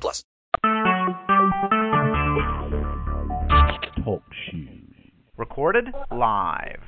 plus. 0.00 0.24
Talk 4.04 4.22
shoes. 4.50 4.68
Recorded 5.36 5.88
live. 6.10 6.80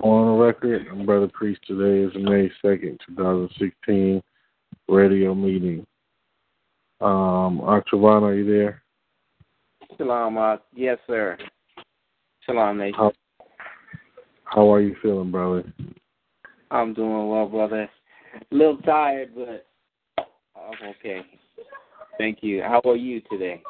On 0.00 0.26
the 0.26 0.44
record, 0.44 0.86
I'm 0.90 1.04
Brother 1.04 1.28
Priest. 1.32 1.60
Today 1.66 2.06
is 2.06 2.22
May 2.22 2.50
2nd, 2.64 2.98
2016, 3.08 4.22
radio 4.88 5.34
meeting. 5.34 5.84
Um, 7.00 7.60
Octavan, 7.60 8.22
are 8.22 8.34
you 8.34 8.46
there? 8.46 8.82
Shalom, 9.96 10.38
uh, 10.38 10.56
yes, 10.72 10.98
sir. 11.06 11.36
Shalom, 12.42 12.78
Nation. 12.78 12.94
How, 12.96 13.12
how 14.44 14.72
are 14.72 14.80
you 14.80 14.94
feeling, 15.02 15.32
brother? 15.32 15.64
I'm 16.70 16.94
doing 16.94 17.28
well, 17.28 17.46
brother. 17.46 17.88
A 18.34 18.54
little 18.54 18.78
tired, 18.78 19.30
but 19.34 19.66
I'm 20.56 20.88
okay. 20.98 21.22
Thank 22.18 22.38
you. 22.42 22.62
How 22.62 22.80
are 22.84 22.96
you 22.96 23.20
today? 23.30 23.62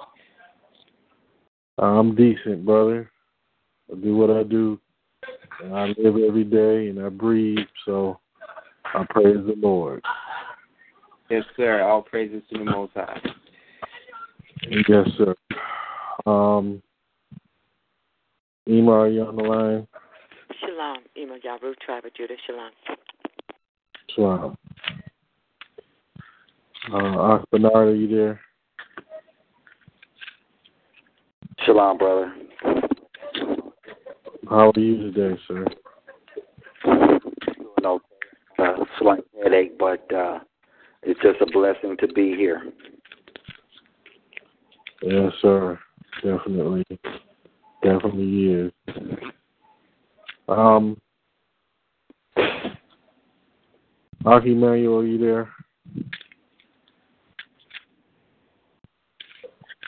I'm 1.79 2.15
decent, 2.15 2.65
brother. 2.65 3.11
I 3.91 3.97
do 3.97 4.17
what 4.17 4.31
I 4.31 4.43
do. 4.43 4.81
And 5.63 5.75
I 5.75 5.87
live 5.99 6.17
every 6.17 6.45
day 6.45 6.89
and 6.89 7.01
I 7.01 7.09
breathe, 7.09 7.59
so 7.85 8.19
I 8.85 9.05
praise 9.11 9.45
the 9.47 9.55
Lord. 9.57 10.03
Yes, 11.31 11.45
sir. 11.57 11.83
All 11.83 12.03
praises 12.03 12.43
to 12.53 12.59
the 12.59 12.65
Most 12.65 12.93
High. 12.95 13.21
Yes, 14.89 15.09
sir. 15.19 15.35
Um, 16.27 16.83
Ema, 18.69 18.93
are 18.93 19.09
you 19.09 19.23
on 19.23 19.37
the 19.37 19.43
line? 19.43 19.87
Shalom. 20.61 20.99
Ema 21.17 21.39
Yaru, 21.45 21.75
tribe 21.85 22.05
of 22.05 22.15
Judah. 22.15 22.35
Shalom. 22.47 22.71
Shalom. 24.15 24.57
Uh, 26.93 27.43
Bernard, 27.51 27.89
are 27.89 27.95
you 27.95 28.09
there? 28.09 28.41
Shalom, 31.65 31.99
brother. 31.99 32.33
How 34.49 34.71
are 34.75 34.81
you 34.81 35.13
today, 35.13 35.41
sir? 35.47 35.67
Doing 36.85 37.85
okay. 37.85 38.05
Uh, 38.59 38.85
slight 38.99 39.25
headache, 39.43 39.79
but 39.79 40.13
uh, 40.13 40.39
it's 41.03 41.21
just 41.21 41.41
a 41.41 41.47
blessing 41.53 41.97
to 42.01 42.09
be 42.09 42.35
here. 42.37 42.63
Yes, 45.03 45.33
sir. 45.41 45.79
Definitely. 46.25 46.85
Definitely 47.83 48.47
is. 48.47 48.73
Um, 50.49 50.99
Aki 54.25 54.55
Manuel, 54.55 55.01
are 55.01 55.07
you 55.07 55.19
there? 55.19 55.51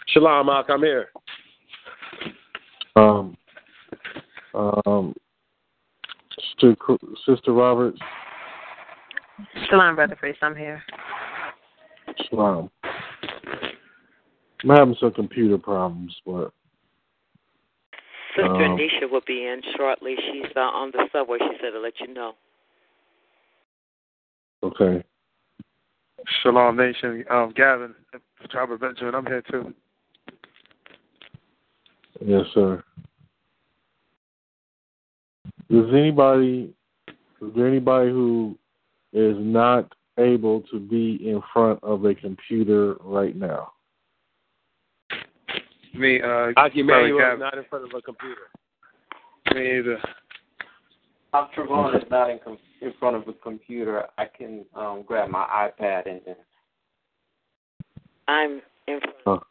Shalom, 0.09 0.47
Mark, 0.47 0.67
I'm 0.69 0.83
here. 0.83 1.09
Um, 2.97 3.37
um, 4.55 5.15
Sister, 6.61 6.77
Sister 7.27 7.53
Roberts. 7.53 7.99
Shalom, 9.69 9.95
Brother 9.95 10.17
Priest. 10.17 10.41
I'm 10.43 10.55
here. 10.55 10.83
Shalom. 12.29 12.71
I'm 14.63 14.69
having 14.69 14.97
some 15.01 15.13
computer 15.13 15.57
problems, 15.57 16.15
but 16.27 16.53
Sister 18.37 18.65
Um, 18.65 18.79
Anisha 18.79 19.11
will 19.11 19.23
be 19.27 19.45
in 19.47 19.61
shortly. 19.77 20.17
She's 20.17 20.51
uh, 20.57 20.61
on 20.61 20.91
the 20.93 21.09
subway. 21.13 21.39
She 21.39 21.57
said 21.61 21.71
to 21.71 21.81
let 21.81 21.99
you 22.01 22.13
know. 22.13 22.35
okay. 24.63 25.05
Shalom 26.43 26.77
Nation. 26.77 27.25
Um, 27.31 27.53
Gavin, 27.57 27.95
Tribe 28.51 28.73
of 28.73 28.81
Benjamin, 28.81 29.15
I'm 29.15 29.27
here 29.27 29.43
too. 29.51 29.75
Yes, 32.25 32.45
sir. 32.53 32.83
Does 35.71 35.87
anybody, 35.93 36.75
is 37.09 37.51
there 37.57 37.67
anybody 37.67 38.11
who 38.11 38.59
is 39.13 39.37
not 39.39 39.93
able 40.19 40.61
to 40.71 40.79
be 40.79 41.27
in 41.27 41.41
front 41.53 41.79
of 41.83 42.05
a 42.05 42.15
computer 42.15 42.97
right 43.01 43.35
now? 43.35 43.73
Me, 45.95 46.21
uh, 46.21 46.53
Aki 46.57 46.83
Manuel 46.83 47.19
Gavin. 47.19 47.35
is 47.35 47.41
not 47.41 47.59
in 47.59 47.65
front 47.69 47.85
of 47.85 47.91
a 47.97 48.03
computer. 48.03 48.49
Me 49.55 49.79
either. 49.79 49.99
I'm 51.33 51.47
Trevon 51.57 51.97
is 51.97 52.09
not 52.11 52.31
in, 52.31 52.39
com- 52.43 52.59
in 52.81 52.93
front 52.99 53.17
of 53.17 53.27
a 53.29 53.33
computer. 53.33 54.07
I 54.19 54.27
can 54.27 54.65
um, 54.75 55.05
grab 55.07 55.29
my 55.31 55.45
iPad 55.81 56.09
and 56.11 56.21
then. 56.27 56.37
I'm 58.29 58.63
in 58.87 59.01
front. 59.25 59.43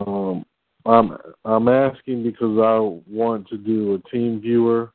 Um, 0.00 0.44
I'm 0.84 1.16
I'm 1.44 1.68
asking 1.68 2.22
because 2.22 2.58
I 2.58 2.78
want 3.10 3.48
to 3.48 3.56
do 3.56 3.94
a 3.94 4.10
team 4.10 4.40
viewer 4.40 4.92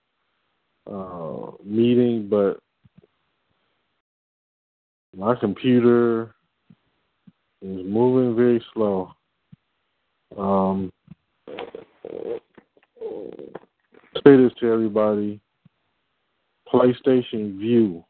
uh, 0.89 1.51
meeting, 1.63 2.27
but 2.29 2.59
my 5.15 5.35
computer 5.35 6.35
is 7.61 7.85
moving 7.85 8.35
very 8.35 8.63
slow. 8.73 9.13
Um, 10.37 10.91
say 14.25 14.37
this 14.37 14.53
to 14.59 14.71
everybody: 14.71 15.39
PlayStation 16.71 17.57
Vue. 17.57 18.03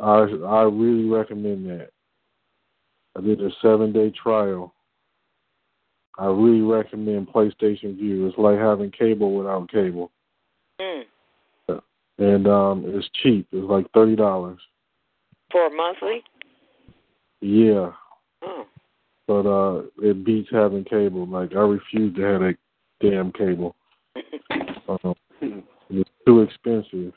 I 0.00 0.06
I 0.06 0.62
really 0.62 1.08
recommend 1.08 1.68
that. 1.70 1.90
I 3.16 3.20
did 3.20 3.40
a 3.40 3.50
seven 3.60 3.92
day 3.92 4.10
trial. 4.10 4.74
I 6.18 6.26
really 6.26 6.60
recommend 6.60 7.28
PlayStation 7.28 7.96
Vue. 7.96 8.26
It's 8.26 8.38
like 8.38 8.58
having 8.58 8.90
cable 8.90 9.34
without 9.34 9.70
cable. 9.70 10.10
Mm. 10.80 11.02
And 12.18 12.46
um 12.46 12.84
it's 12.86 13.08
cheap. 13.22 13.46
It's 13.52 13.68
like 13.68 13.90
thirty 13.92 14.16
dollars. 14.16 14.60
For 15.50 15.68
monthly? 15.70 16.22
Yeah. 17.42 17.90
Oh. 18.42 18.64
But 19.26 19.46
uh 19.46 19.82
it 20.00 20.24
beats 20.24 20.48
having 20.50 20.84
cable. 20.84 21.26
Like 21.26 21.54
I 21.54 21.60
refuse 21.60 22.14
to 22.16 22.22
have 22.22 22.40
that 22.40 22.56
damn 23.00 23.32
cable. 23.32 23.76
Um, 24.88 25.14
it's 25.90 26.10
too 26.26 26.42
expensive. 26.42 27.12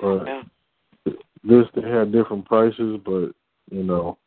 But 0.00 0.24
Yeah. 0.24 0.42
this 1.44 1.66
they 1.74 1.88
had 1.88 2.12
different 2.12 2.46
prices, 2.46 2.98
but 3.04 3.32
you 3.70 3.84
know, 3.84 4.18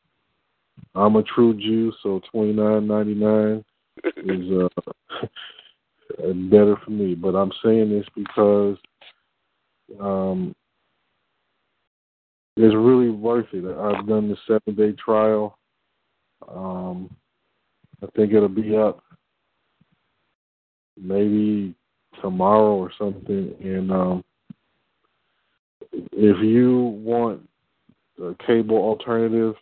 I'm 0.96 1.16
a 1.16 1.24
true 1.24 1.54
Jew, 1.56 1.92
so 2.02 2.22
twenty 2.32 2.54
nine 2.54 2.88
ninety 2.88 3.16
nine 3.16 3.66
is 4.04 4.70
uh 4.70 5.28
better 6.50 6.78
for 6.86 6.92
me. 6.92 7.16
But 7.16 7.36
I'm 7.36 7.52
saying 7.64 7.90
this 7.90 8.06
because 8.16 8.78
um 10.00 10.56
it's 12.56 12.76
really 12.76 13.10
worth 13.10 13.48
it. 13.54 13.66
I've 13.66 14.08
done 14.08 14.30
the 14.30 14.38
seven 14.48 14.76
day 14.76 14.94
trial. 14.94 15.58
Um 16.48 17.10
I 18.02 18.08
think 18.16 18.34
it'll 18.34 18.50
be 18.50 18.76
up 18.76 19.02
maybe 20.98 21.74
tomorrow 22.22 22.76
or 22.76 22.92
something 22.98 23.56
and 23.62 23.92
um 23.92 24.24
if 25.92 26.44
you 26.44 26.80
want 27.04 27.48
a 28.22 28.36
cable 28.46 28.78
alternative 28.78 29.56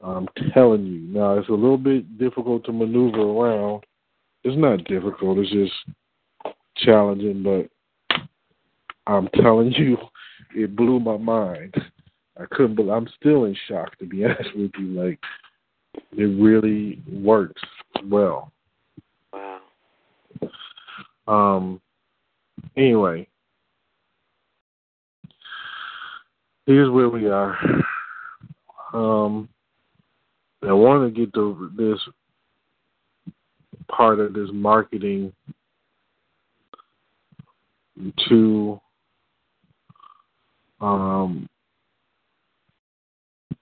I'm 0.00 0.28
telling 0.54 0.86
you. 0.86 1.00
Now 1.00 1.38
it's 1.38 1.48
a 1.48 1.52
little 1.52 1.78
bit 1.78 2.18
difficult 2.18 2.64
to 2.64 2.72
maneuver 2.72 3.20
around. 3.20 3.84
It's 4.44 4.56
not 4.56 4.84
difficult, 4.84 5.38
it's 5.38 5.50
just 5.50 5.72
challenging, 6.76 7.42
but 7.42 7.68
I'm 9.06 9.28
telling 9.42 9.72
you, 9.76 9.96
it 10.54 10.76
blew 10.76 11.00
my 11.00 11.16
mind. 11.16 11.74
I 12.38 12.44
couldn't 12.50 12.76
believe 12.76 12.92
I'm 12.92 13.08
still 13.20 13.44
in 13.44 13.56
shock 13.66 13.96
to 13.98 14.06
be 14.06 14.24
honest 14.26 14.50
with 14.54 14.70
you. 14.78 14.86
Like 14.88 15.18
it 16.12 16.24
really 16.24 17.02
works 17.10 17.62
well. 18.04 18.52
Wow. 19.32 19.60
Um 21.26 21.80
anyway, 22.76 23.28
here's 26.66 26.90
where 26.90 27.08
we 27.08 27.28
are. 27.28 27.56
Um, 28.92 29.48
I 30.62 30.72
want 30.72 31.14
to 31.14 31.20
get 31.20 31.32
the 31.32 31.70
this 31.76 31.98
part 33.88 34.20
of 34.20 34.34
this 34.34 34.48
marketing 34.52 35.32
to 38.28 38.80
um, 40.80 41.48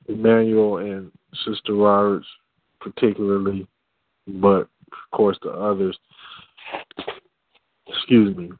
Emmanuel 0.08 0.78
and 0.78 1.10
Sister 1.44 1.74
Roberts, 1.74 2.26
particularly, 2.80 3.66
but 4.26 4.68
of 4.92 5.10
course 5.12 5.38
the 5.42 5.50
others. 5.50 5.98
Excuse 7.88 8.36
me, 8.36 8.50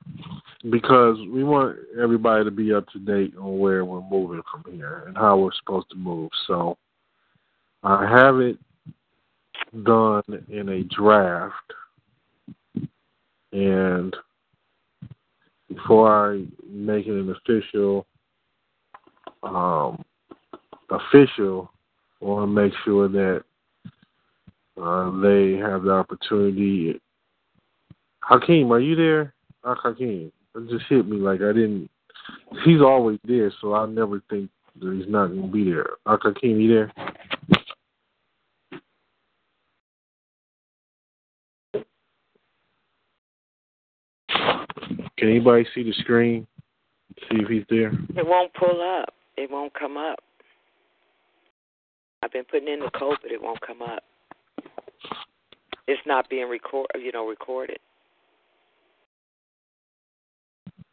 because 0.71 1.17
we 1.33 1.43
want 1.45 1.77
everybody 2.01 2.45
to 2.45 2.51
be 2.51 2.73
up 2.73 2.89
to 2.89 2.99
date 2.99 3.35
on 3.37 3.59
where 3.59 3.85
we're 3.85 4.09
moving 4.09 4.43
from 4.51 4.73
here 4.73 5.05
and 5.07 5.17
how 5.17 5.37
we're 5.37 5.51
supposed 5.59 5.91
to 5.91 5.97
move. 5.97 6.31
So 6.47 6.79
I 7.83 8.09
have 8.09 8.39
it 8.39 8.57
done 9.85 10.23
in 10.49 10.69
a 10.69 10.83
draft, 10.85 11.73
and 13.53 14.15
before 15.69 16.33
I 16.33 16.45
make 16.69 17.07
it 17.07 17.13
an 17.13 17.35
official, 17.35 18.07
um, 19.47 20.05
official, 20.91 21.71
want 22.21 22.43
to 22.43 22.47
make 22.47 22.73
sure 22.85 23.09
that 23.09 23.45
uh, 24.81 25.11
they 25.21 25.57
have 25.59 25.83
the 25.83 25.93
opportunity. 25.93 27.01
Hakeem, 28.21 28.73
are 28.73 28.81
you 28.81 28.97
there? 28.97 29.35
Uh, 29.65 29.75
Hakeem, 29.83 30.33
it 30.55 30.71
just 30.71 30.85
hit 30.89 31.07
me 31.09 31.17
like 31.17 31.41
I 31.41 31.53
didn't. 31.53 31.91
He's 32.65 32.81
always 32.81 33.19
there, 33.25 33.53
so 33.61 33.75
I 33.75 33.87
never 33.87 34.21
think 34.29 34.51
that 34.81 34.95
he's 34.95 35.11
not 35.11 35.29
going 35.29 35.43
to 35.43 35.49
be 35.49 35.65
there. 35.65 35.91
Uh, 36.07 36.17
Hakeem, 36.21 36.61
you 36.61 36.69
there? 36.69 36.93
Can 45.19 45.31
anybody 45.31 45.67
see 45.75 45.83
the 45.83 45.95
screen? 46.01 46.47
See 47.31 47.39
if 47.39 47.49
he's 47.49 47.65
there. 47.71 47.89
It 47.89 48.27
won't 48.27 48.53
pull 48.53 48.83
up. 48.83 49.15
It 49.37 49.51
won't 49.51 49.75
come 49.75 49.97
up. 49.97 50.19
I've 52.23 52.33
been 52.33 52.45
putting 52.45 52.69
in 52.69 52.81
the 52.81 52.91
code, 52.91 53.19
but 53.23 53.31
it 53.31 53.41
won't 53.41 53.61
come 53.61 53.83
up. 53.83 54.03
It's 55.87 56.01
not 56.07 56.29
being 56.29 56.49
record, 56.49 56.87
you 56.97 57.13
know, 57.13 57.29
recorded. 57.29 57.79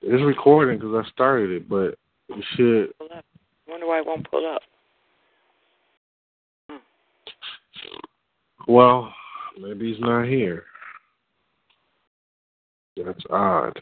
It's 0.01 0.23
recording 0.23 0.77
because 0.77 0.93
I 0.93 1.09
started 1.09 1.49
it, 1.49 1.69
but 1.69 1.95
it 2.29 2.45
should. 2.55 2.97
Pull 2.97 3.07
up. 3.17 3.25
I 3.67 3.71
wonder 3.71 3.87
why 3.87 3.99
it 3.99 4.05
won't 4.05 4.29
pull 4.29 4.45
up. 4.45 4.61
Hmm. 6.69 6.77
Well, 8.67 9.13
maybe 9.59 9.91
he's 9.91 10.01
not 10.01 10.27
here. 10.27 10.65
That's 12.97 13.23
odd. 13.29 13.79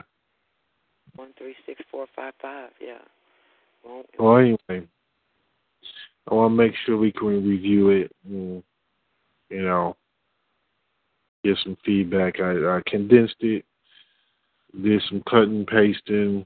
One 1.16 1.34
three 1.38 1.56
six 1.66 1.82
four 1.92 2.06
five 2.16 2.34
five. 2.42 2.70
Yeah. 2.80 3.00
Well, 3.84 4.38
anyway, 4.38 4.88
I 6.28 6.34
want 6.34 6.52
to 6.52 6.56
make 6.56 6.74
sure 6.86 6.98
we 6.98 7.12
can 7.12 7.48
review 7.48 7.90
it 7.90 8.12
and, 8.26 8.64
you 9.50 9.62
know, 9.64 9.96
get 11.44 11.58
some 11.64 11.78
feedback. 11.84 12.40
I, 12.40 12.52
I 12.52 12.82
condensed 12.86 13.38
it, 13.40 13.66
did 14.82 15.02
some 15.10 15.24
cutting, 15.30 15.66
pasting, 15.66 16.46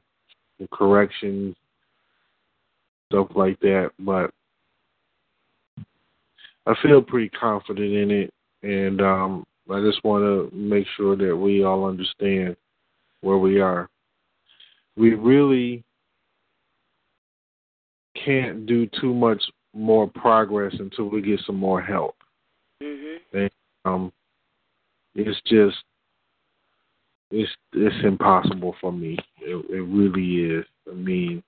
some 0.58 0.68
corrections, 0.72 1.56
stuff 3.12 3.28
like 3.36 3.60
that. 3.60 3.92
But 4.00 4.32
I 6.66 6.74
feel 6.82 7.02
pretty 7.02 7.30
confident 7.30 7.94
in 7.94 8.12
it, 8.12 8.34
and 8.64 9.02
um, 9.02 9.46
I 9.70 9.82
just 9.82 10.04
want 10.04 10.24
to 10.24 10.56
make 10.56 10.88
sure 10.98 11.16
that 11.16 11.36
we 11.36 11.64
all 11.64 11.86
understand 11.86 12.56
where 13.22 13.38
we 13.38 13.60
are. 13.60 13.90
We 14.98 15.14
really 15.14 15.84
can't 18.23 18.65
do 18.65 18.88
too 19.00 19.13
much 19.13 19.41
more 19.73 20.07
progress 20.07 20.73
until 20.79 21.09
we 21.09 21.21
get 21.21 21.39
some 21.45 21.57
more 21.57 21.81
help. 21.81 22.15
Mm-hmm. 22.81 23.38
And, 23.38 23.51
um, 23.83 24.12
it's 25.15 25.39
just 25.47 25.77
it's 27.31 27.51
it's 27.73 28.06
impossible 28.06 28.75
for 28.79 28.91
me. 28.91 29.17
It, 29.41 29.65
it 29.69 29.81
really 29.81 30.57
is. 30.57 30.65
I 30.89 30.94
mean, 30.94 31.44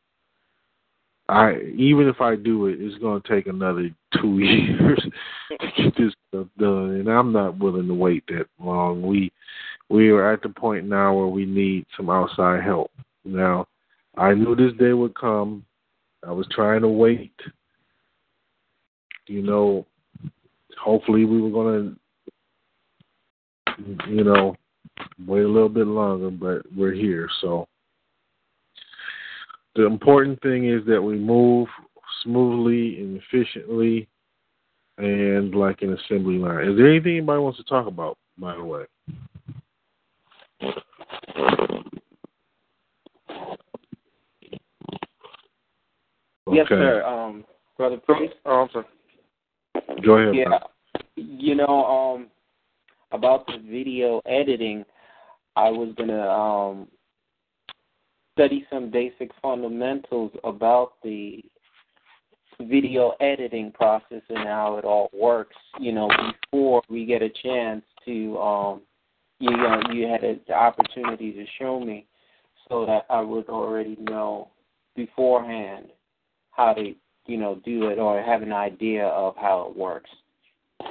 I 1.30 1.58
even 1.76 2.08
if 2.08 2.22
I 2.22 2.36
do 2.36 2.68
it, 2.68 2.78
it's 2.80 2.98
going 3.00 3.22
to 3.22 3.28
take 3.28 3.48
another 3.48 3.90
two 4.22 4.40
years 4.40 5.06
to 5.50 5.58
get 5.78 5.98
this 5.98 6.14
stuff 6.30 6.48
done, 6.58 6.96
and 6.96 7.08
I'm 7.10 7.32
not 7.32 7.60
willing 7.60 7.88
to 7.88 7.94
wait 7.94 8.24
that 8.28 8.48
long. 8.60 9.02
We 9.02 9.32
we 9.90 10.10
are 10.10 10.32
at 10.32 10.42
the 10.42 10.50
point 10.50 10.86
now 10.86 11.14
where 11.14 11.28
we 11.28 11.46
need 11.46 11.86
some 11.96 12.10
outside 12.10 12.64
help. 12.64 12.92
Now, 13.24 13.68
I 14.18 14.34
knew 14.34 14.56
this 14.56 14.74
day 14.78 14.94
would 14.94 15.16
come. 15.16 15.66
I 16.26 16.32
was 16.32 16.48
trying 16.52 16.82
to 16.82 16.88
wait. 16.88 17.34
You 19.28 19.42
know, 19.42 19.86
hopefully 20.80 21.26
we 21.26 21.42
were 21.42 21.50
going 21.50 21.98
to, 23.78 24.10
you 24.10 24.24
know, 24.24 24.56
wait 25.26 25.44
a 25.44 25.48
little 25.48 25.70
bit 25.70 25.88
longer, 25.88 26.30
but 26.30 26.62
we're 26.76 26.94
here. 26.94 27.30
So 27.42 27.68
the 29.76 29.86
important 29.86 30.42
thing 30.42 30.70
is 30.70 30.86
that 30.88 31.02
we 31.02 31.18
move 31.18 31.68
smoothly 32.24 33.00
and 33.00 33.22
efficiently 33.22 34.08
and 34.98 35.54
like 35.54 35.82
an 35.82 35.94
assembly 35.94 36.38
line. 36.38 36.68
Is 36.68 36.78
there 36.78 36.90
anything 36.90 37.18
anybody 37.18 37.40
wants 37.42 37.60
to 37.60 37.64
talk 37.66 37.88
about, 37.88 38.18
by 38.38 38.56
the 38.56 38.64
way? 38.64 38.86
Yes, 46.58 46.66
Okay. 46.72 46.82
sir. 46.82 47.04
Um, 47.04 47.46
brother 47.78 47.98
priest. 47.98 48.34
Oh, 48.44 48.62
I'm 48.64 48.70
sorry. 48.72 48.86
Go 50.04 50.14
ahead. 50.14 50.36
Yeah. 50.36 50.50
man. 50.50 50.60
You 51.16 51.54
know, 51.54 51.86
um, 51.86 52.28
about 53.12 53.46
the 53.46 53.60
video 53.60 54.22
editing, 54.26 54.84
I 55.56 55.70
was 55.70 55.94
gonna 55.98 56.28
um 56.28 56.88
study 58.34 58.66
some 58.72 58.90
basic 58.90 59.32
fundamentals 59.40 60.32
about 60.44 60.94
the 61.04 61.44
video 62.60 63.14
editing 63.20 63.72
process 63.72 64.24
and 64.30 64.48
how 64.48 64.78
it 64.78 64.86
all 64.86 65.12
works. 65.14 65.56
You 65.80 65.92
know, 65.92 66.10
before 66.52 66.82
we 66.90 67.06
get 67.06 67.22
a 67.22 67.30
chance 67.30 67.84
to, 68.06 68.38
um, 68.40 68.82
you 69.40 69.56
know, 69.56 69.80
you 69.92 70.08
had 70.08 70.24
a, 70.24 70.40
the 70.48 70.54
opportunity 70.54 71.34
to 71.34 71.46
show 71.60 71.80
me, 71.80 72.08
so 72.68 72.84
that 72.88 73.06
I 73.12 73.22
would 73.22 73.48
already 73.48 73.96
know 74.00 74.50
beforehand 74.96 75.92
how 76.58 76.74
to, 76.74 76.94
you 77.28 77.38
know, 77.38 77.62
do 77.64 77.88
it 77.88 78.00
or 78.00 78.22
have 78.22 78.42
an 78.42 78.52
idea 78.52 79.06
of 79.06 79.36
how 79.38 79.68
it 79.70 79.78
works. 79.78 80.10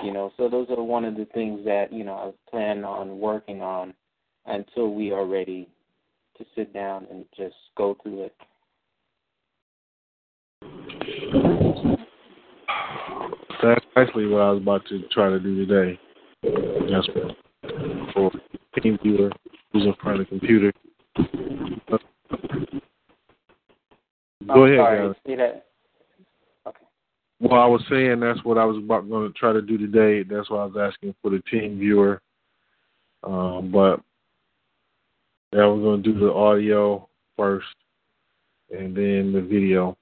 You 0.03 0.13
know, 0.13 0.33
so 0.37 0.49
those 0.49 0.69
are 0.71 0.83
one 0.83 1.05
of 1.05 1.17
the 1.17 1.27
things 1.27 1.65
that 1.65 1.93
you 1.93 2.05
know 2.05 2.15
I 2.15 2.51
plan 2.51 2.85
on 2.85 3.21
working 3.21 3.63
on 3.63 3.95
until 4.47 4.93
we 4.93 5.13
are 5.13 5.25
ready 5.25 5.69
to 6.39 6.45
sit 6.55 6.73
down 6.73 7.07
and 7.11 7.25
just 7.37 7.55
go 7.77 7.97
through 8.03 8.25
it. 8.25 8.35
That's 13.63 13.85
actually 13.97 14.27
what 14.27 14.43
I 14.43 14.51
was 14.51 14.63
about 14.63 14.87
to 14.89 15.03
try 15.13 15.31
to 15.31 15.39
do 15.39 15.65
today. 15.65 15.99
What 16.43 17.05
for 18.13 18.31
team 18.81 18.99
viewer 19.03 19.31
who's 19.73 19.85
in 19.85 19.95
front 20.03 20.21
of 20.21 20.27
the 20.27 20.39
computer. 20.39 20.73
Go 24.47 24.65
I'm 24.65 24.73
ahead, 24.73 24.79
sorry, 24.79 25.15
say 25.27 25.37
that. 25.37 25.67
Well, 27.39 27.61
I 27.61 27.67
was 27.67 27.83
saying 27.91 28.21
that's 28.21 28.43
what 28.45 28.57
I 28.59 28.65
was 28.65 28.79
about 28.79 29.09
going 29.09 29.31
to 29.31 29.39
try 29.39 29.53
to 29.53 29.61
do 29.61 29.77
today. 29.77 30.23
That's 30.23 30.49
why 30.49 30.63
I 30.63 30.67
was 30.67 30.93
asking 30.93 31.15
for 31.21 31.31
the 31.31 31.43
team 31.51 31.79
viewer. 31.79 32.23
Um, 33.23 33.71
but 33.71 34.01
yeah, 35.53 35.67
we're 35.67 35.81
going 35.81 36.03
to 36.03 36.13
do 36.13 36.19
the 36.19 36.33
audio 36.33 37.09
first, 37.37 37.67
and 38.71 38.97
then 38.97 39.33
the 39.33 39.43
video. 39.43 39.97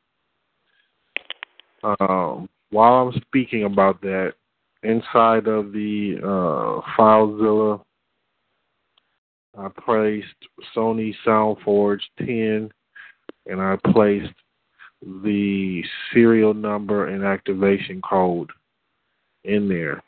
Um, 1.83 2.49
while 2.71 3.09
I'm 3.09 3.21
speaking 3.21 3.65
about 3.65 4.01
that, 4.03 4.35
inside 4.83 5.49
of 5.49 5.73
the 5.73 6.19
uh, 6.23 6.81
FileZilla, 6.97 7.81
I 9.57 9.69
placed 9.85 10.27
Sony 10.75 11.15
SoundForge 11.27 12.01
10, 12.19 12.71
and 13.47 13.61
I 13.61 13.77
placed 13.93 14.33
the 15.03 15.83
serial 16.13 16.55
number 16.55 17.09
and 17.09 17.25
activation 17.25 18.01
code 18.09 18.51
in 19.45 19.69
there. 19.69 20.03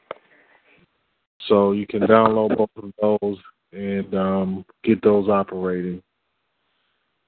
So 1.49 1.73
you 1.73 1.87
can 1.87 2.00
download 2.00 2.57
both 2.57 2.71
of 2.76 2.93
those 3.00 3.38
and 3.73 4.14
um, 4.14 4.64
get 4.83 5.02
those 5.02 5.28
operating. 5.28 6.02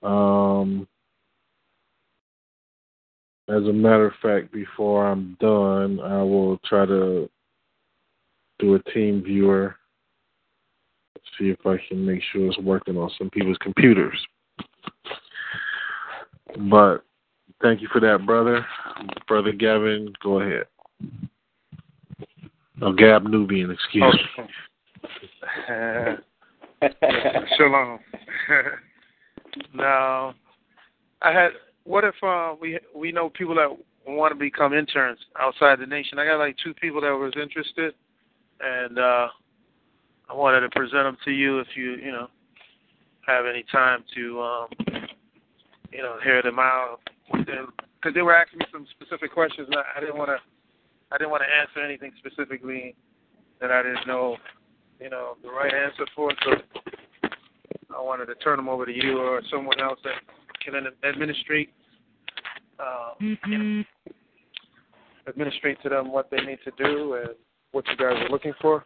Um, 0.03 0.88
as 3.49 3.65
a 3.65 3.73
matter 3.73 4.07
of 4.07 4.15
fact, 4.23 4.53
before 4.53 5.07
I'm 5.07 5.37
done, 5.41 6.00
I 6.00 6.23
will 6.23 6.59
try 6.65 6.87
to 6.87 7.29
do 8.59 8.75
a 8.75 8.83
team 8.91 9.23
viewer, 9.23 9.77
see 11.38 11.50
if 11.50 11.59
I 11.65 11.77
can 11.88 12.05
make 12.05 12.23
sure 12.33 12.47
it's 12.47 12.59
working 12.59 12.97
on 12.97 13.11
some 13.19 13.31
people's 13.31 13.59
computers. 13.59 14.19
But 16.59 17.05
thank 17.62 17.81
you 17.81 17.88
for 17.93 18.00
that, 18.00 18.27
brother. 18.27 18.67
Brother 19.27 19.53
Gavin, 19.53 20.12
go 20.23 20.41
ahead. 20.41 20.65
Oh, 22.83 22.93
Gab 22.93 23.25
Nubian, 23.25 23.71
excuse 23.71 24.05
me. 24.38 24.45
Shalom. 27.57 27.99
now, 29.75 30.35
I 31.23 31.33
had. 31.33 31.50
What 31.85 32.05
if 32.05 32.15
uh, 32.23 32.55
we 32.61 32.79
we 32.95 33.12
know 33.12 33.31
people 33.31 33.55
that 33.55 33.75
want 34.07 34.33
to 34.33 34.38
become 34.38 34.75
interns 34.75 35.19
outside 35.41 35.81
the 35.81 35.87
nation? 35.87 36.19
I 36.19 36.27
got 36.27 36.38
like 36.38 36.57
two 36.62 36.75
people 36.75 37.00
that 37.00 37.11
was 37.11 37.33
interested, 37.41 37.95
and 38.61 38.99
uh, 38.99 39.29
I 40.29 40.35
wanted 40.35 40.61
to 40.61 40.69
present 40.71 41.05
them 41.05 41.17
to 41.25 41.31
you 41.31 41.61
if 41.61 41.69
you 41.75 41.93
you 41.97 42.12
know 42.12 42.29
have 43.27 43.47
any 43.47 43.65
time 43.73 44.05
to 44.15 44.41
um, 44.43 44.69
you 45.92 46.02
know 46.02 46.16
hear 46.23 46.42
them 46.42 46.59
out 46.59 46.99
because 47.26 48.14
they 48.14 48.23
were 48.23 48.37
asking 48.37 48.61
me 48.61 48.66
some 48.73 48.87
specific 48.99 49.33
questions. 49.33 49.68
And 49.71 49.76
I, 49.76 49.99
I 49.99 50.00
didn't 50.00 50.16
want 50.16 50.30
to 50.30 50.38
I 51.12 51.18
didn't 51.18 51.30
want 51.30 51.42
to 51.42 51.49
answer 51.49 51.85
anything 51.85 52.12
specifically 52.18 52.95
that 53.61 53.71
I 53.71 53.83
didn't 53.83 54.07
know 54.07 54.37
you 55.00 55.11
know 55.11 55.37
the 55.42 55.50
right 55.50 55.73
answer 55.73 56.07
for. 56.14 56.30
So 56.45 56.52
I 57.97 58.00
wanted 58.00 58.26
to 58.26 58.35
turn 58.37 58.57
them 58.57 58.68
over 58.68 58.87
to 58.87 58.92
you 58.92 59.18
or 59.18 59.42
someone 59.50 59.80
else 59.80 59.99
that 60.04 60.14
can 60.64 60.75
administrate 61.09 61.71
uh, 62.78 63.14
administrate 65.28 65.78
to 65.83 65.88
them 65.88 66.12
what 66.12 66.30
they 66.30 66.38
need 66.38 66.59
to 66.64 66.73
do 66.83 67.14
and 67.14 67.30
what 67.73 67.87
you 67.88 67.97
guys 67.97 68.16
are 68.16 68.28
looking 68.30 68.52
for. 68.61 68.85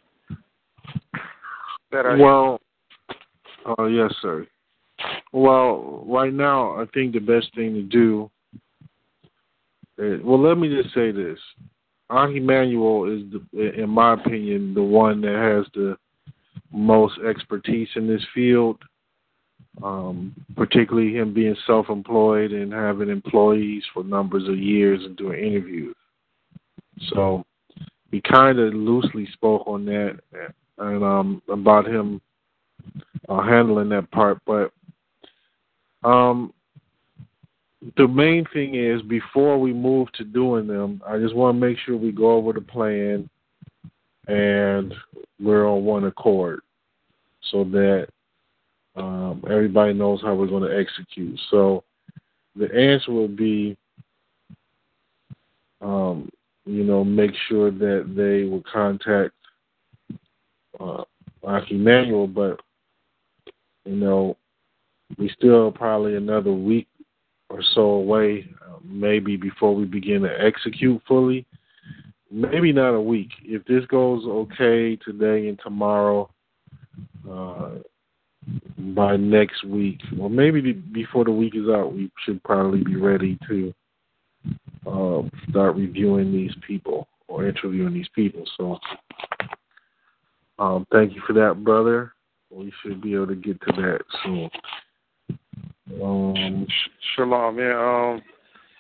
That 1.91 2.07
I 2.07 2.17
Well, 2.17 2.61
uh, 3.79 3.85
yes, 3.85 4.13
sir. 4.23 4.47
Well, 5.33 6.05
right 6.07 6.33
now, 6.33 6.81
I 6.81 6.85
think 6.93 7.13
the 7.13 7.19
best 7.19 7.55
thing 7.55 7.75
to 7.75 7.83
do. 7.83 8.31
Is, 9.99 10.21
well, 10.23 10.41
let 10.41 10.59
me 10.59 10.69
just 10.69 10.95
say 10.95 11.11
this: 11.11 11.39
Ahi 12.11 12.39
Manuel 12.41 13.05
is, 13.05 13.41
the, 13.53 13.83
in 13.83 13.91
my 13.91 14.15
opinion, 14.15 14.75
the 14.75 14.83
one 14.83 15.21
that 15.23 15.35
has 15.35 15.67
the 15.75 15.97
most 16.71 17.19
expertise 17.27 17.89
in 17.97 18.07
this 18.07 18.25
field. 18.35 18.79
Um, 19.83 20.35
particularly 20.55 21.15
him 21.15 21.33
being 21.33 21.57
self-employed 21.67 22.53
and 22.53 22.75
having 22.75 23.09
employees 23.09 23.83
for 23.95 24.05
numbers 24.05 24.47
of 24.47 24.59
years 24.59 25.01
and 25.03 25.17
doing 25.17 25.43
interviews. 25.43 25.97
So 27.09 27.47
we 28.11 28.21
kind 28.21 28.59
of 28.59 28.75
loosely 28.75 29.27
spoke 29.33 29.67
on 29.67 29.87
that 29.87 30.21
and 30.79 31.03
um, 31.03 31.43
about 31.49 31.87
him 31.87 32.21
uh, 33.29 33.43
handling 33.43 33.89
that 33.89 34.11
part. 34.11 34.39
But 34.47 34.73
um, 36.05 36.53
the 37.97 38.07
main 38.07 38.45
thing 38.53 38.75
is 38.75 39.03
before 39.03 39.59
we 39.59 39.73
move 39.73 40.11
to 40.13 40.25
doing 40.25 40.67
them, 40.67 41.03
I 41.07 41.19
just 41.19 41.35
want 41.35 41.57
to 41.57 41.67
make 41.67 41.79
sure 41.79 41.97
we 41.97 42.13
go 42.13 42.33
over 42.33 42.53
the 42.53 42.61
plan 42.61 43.29
and 44.29 44.95
we're 45.41 45.69
on 45.69 45.85
one 45.85 46.05
accord 46.05 46.61
so 47.51 47.65
that 47.65 48.09
um, 48.95 49.43
everybody 49.51 49.93
knows 49.93 50.21
how 50.23 50.35
we're 50.35 50.47
going 50.47 50.69
to 50.69 50.79
execute. 50.79 51.39
So 51.51 51.83
the 52.55 52.73
answer 52.75 53.13
would 53.13 53.37
be, 53.37 53.77
um, 55.81 56.31
you 56.65 56.85
know, 56.85 57.03
make 57.03 57.33
sure 57.49 57.71
that 57.71 58.13
they 58.17 58.49
will 58.49 58.63
contact 58.73 59.35
uh, 60.79 61.03
Aki 61.45 61.75
Manuel, 61.75 62.29
but 62.29 62.61
you 63.85 63.97
know, 63.97 64.37
we 65.19 65.29
still 65.37 65.71
probably 65.71 66.17
another 66.17 66.53
week 66.53 66.89
or 67.51 67.63
so 67.75 67.83
away, 67.83 68.49
uh, 68.63 68.79
maybe 68.85 69.37
before 69.37 69.75
we 69.75 69.85
begin 69.85 70.23
to 70.23 70.41
execute 70.41 71.01
fully. 71.07 71.47
Maybe 72.31 72.73
not 72.73 72.95
a 72.95 73.01
week. 73.01 73.29
If 73.43 73.65
this 73.67 73.85
goes 73.87 74.25
okay 74.25 74.97
today 74.97 75.49
and 75.49 75.61
tomorrow, 75.63 76.31
uh, 77.31 77.71
by 78.79 79.17
next 79.17 79.65
week, 79.65 80.01
or 80.19 80.29
maybe 80.29 80.73
before 80.73 81.25
the 81.25 81.31
week 81.31 81.55
is 81.55 81.69
out, 81.69 81.93
we 81.93 82.11
should 82.25 82.43
probably 82.43 82.83
be 82.83 82.97
ready 82.97 83.39
to 83.49 83.75
uh, 84.87 85.23
start 85.49 85.77
reviewing 85.77 86.33
these 86.33 86.55
people 86.67 87.07
or 87.29 87.47
interviewing 87.47 87.95
these 87.95 88.09
people. 88.15 88.45
So, 88.57 88.79
um, 90.59 90.87
thank 90.91 91.15
you 91.15 91.23
for 91.27 91.33
that, 91.35 91.63
brother. 91.63 92.13
We 92.51 92.73
should 92.83 93.01
be 93.01 93.15
able 93.15 93.29
to 93.29 93.37
get 93.37 93.61
to 93.61 93.73
that 93.73 94.01
soon. 94.25 94.51
Um, 95.91 96.67
Shalom. 97.15 97.59
Yeah. 97.59 97.79
Um, 97.79 98.23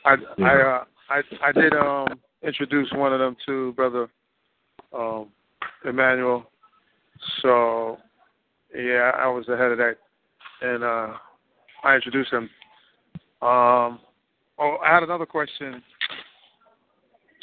I 0.05 0.17
Yeah. 0.39 0.47
I 0.47 0.63
uh, 0.63 0.85
I 1.11 1.23
I 1.49 1.53
did 1.53 1.75
um 1.75 2.21
introduce 2.43 2.91
one 2.93 3.13
of 3.13 3.19
them 3.19 3.37
to 3.47 3.73
brother 3.73 4.09
um 4.93 5.29
Emmanuel. 5.85 6.51
So 7.41 7.99
yeah, 8.75 9.13
I 9.17 9.29
was 9.29 9.49
ahead 9.49 9.73
of 9.73 9.79
that, 9.79 9.97
and 10.61 10.85
uh 10.85 11.15
I 11.85 11.97
introduced 11.97 12.33
him. 12.33 12.49
Um, 13.43 13.99
oh, 14.59 14.77
I 14.85 14.95
had 14.95 15.03
another 15.03 15.27
question. 15.27 15.83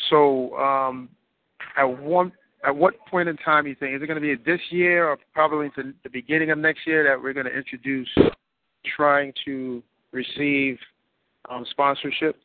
So 0.09 0.55
um, 0.57 1.09
at 1.77 1.83
one 1.83 2.31
at 2.65 2.75
what 2.75 2.93
point 3.07 3.29
in 3.29 3.37
time 3.37 3.63
do 3.65 3.69
you 3.69 3.75
think 3.75 3.95
is 3.95 4.01
it 4.01 4.07
going 4.07 4.21
to 4.21 4.35
be 4.35 4.41
this 4.43 4.59
year 4.69 5.07
or 5.07 5.17
probably 5.33 5.67
into 5.67 5.93
the 6.03 6.09
beginning 6.09 6.51
of 6.51 6.57
next 6.57 6.85
year 6.85 7.03
that 7.03 7.21
we're 7.21 7.33
going 7.33 7.45
to 7.45 7.55
introduce 7.55 8.09
trying 8.95 9.33
to 9.45 9.83
receive 10.11 10.77
um, 11.49 11.65
sponsorship 11.69 12.35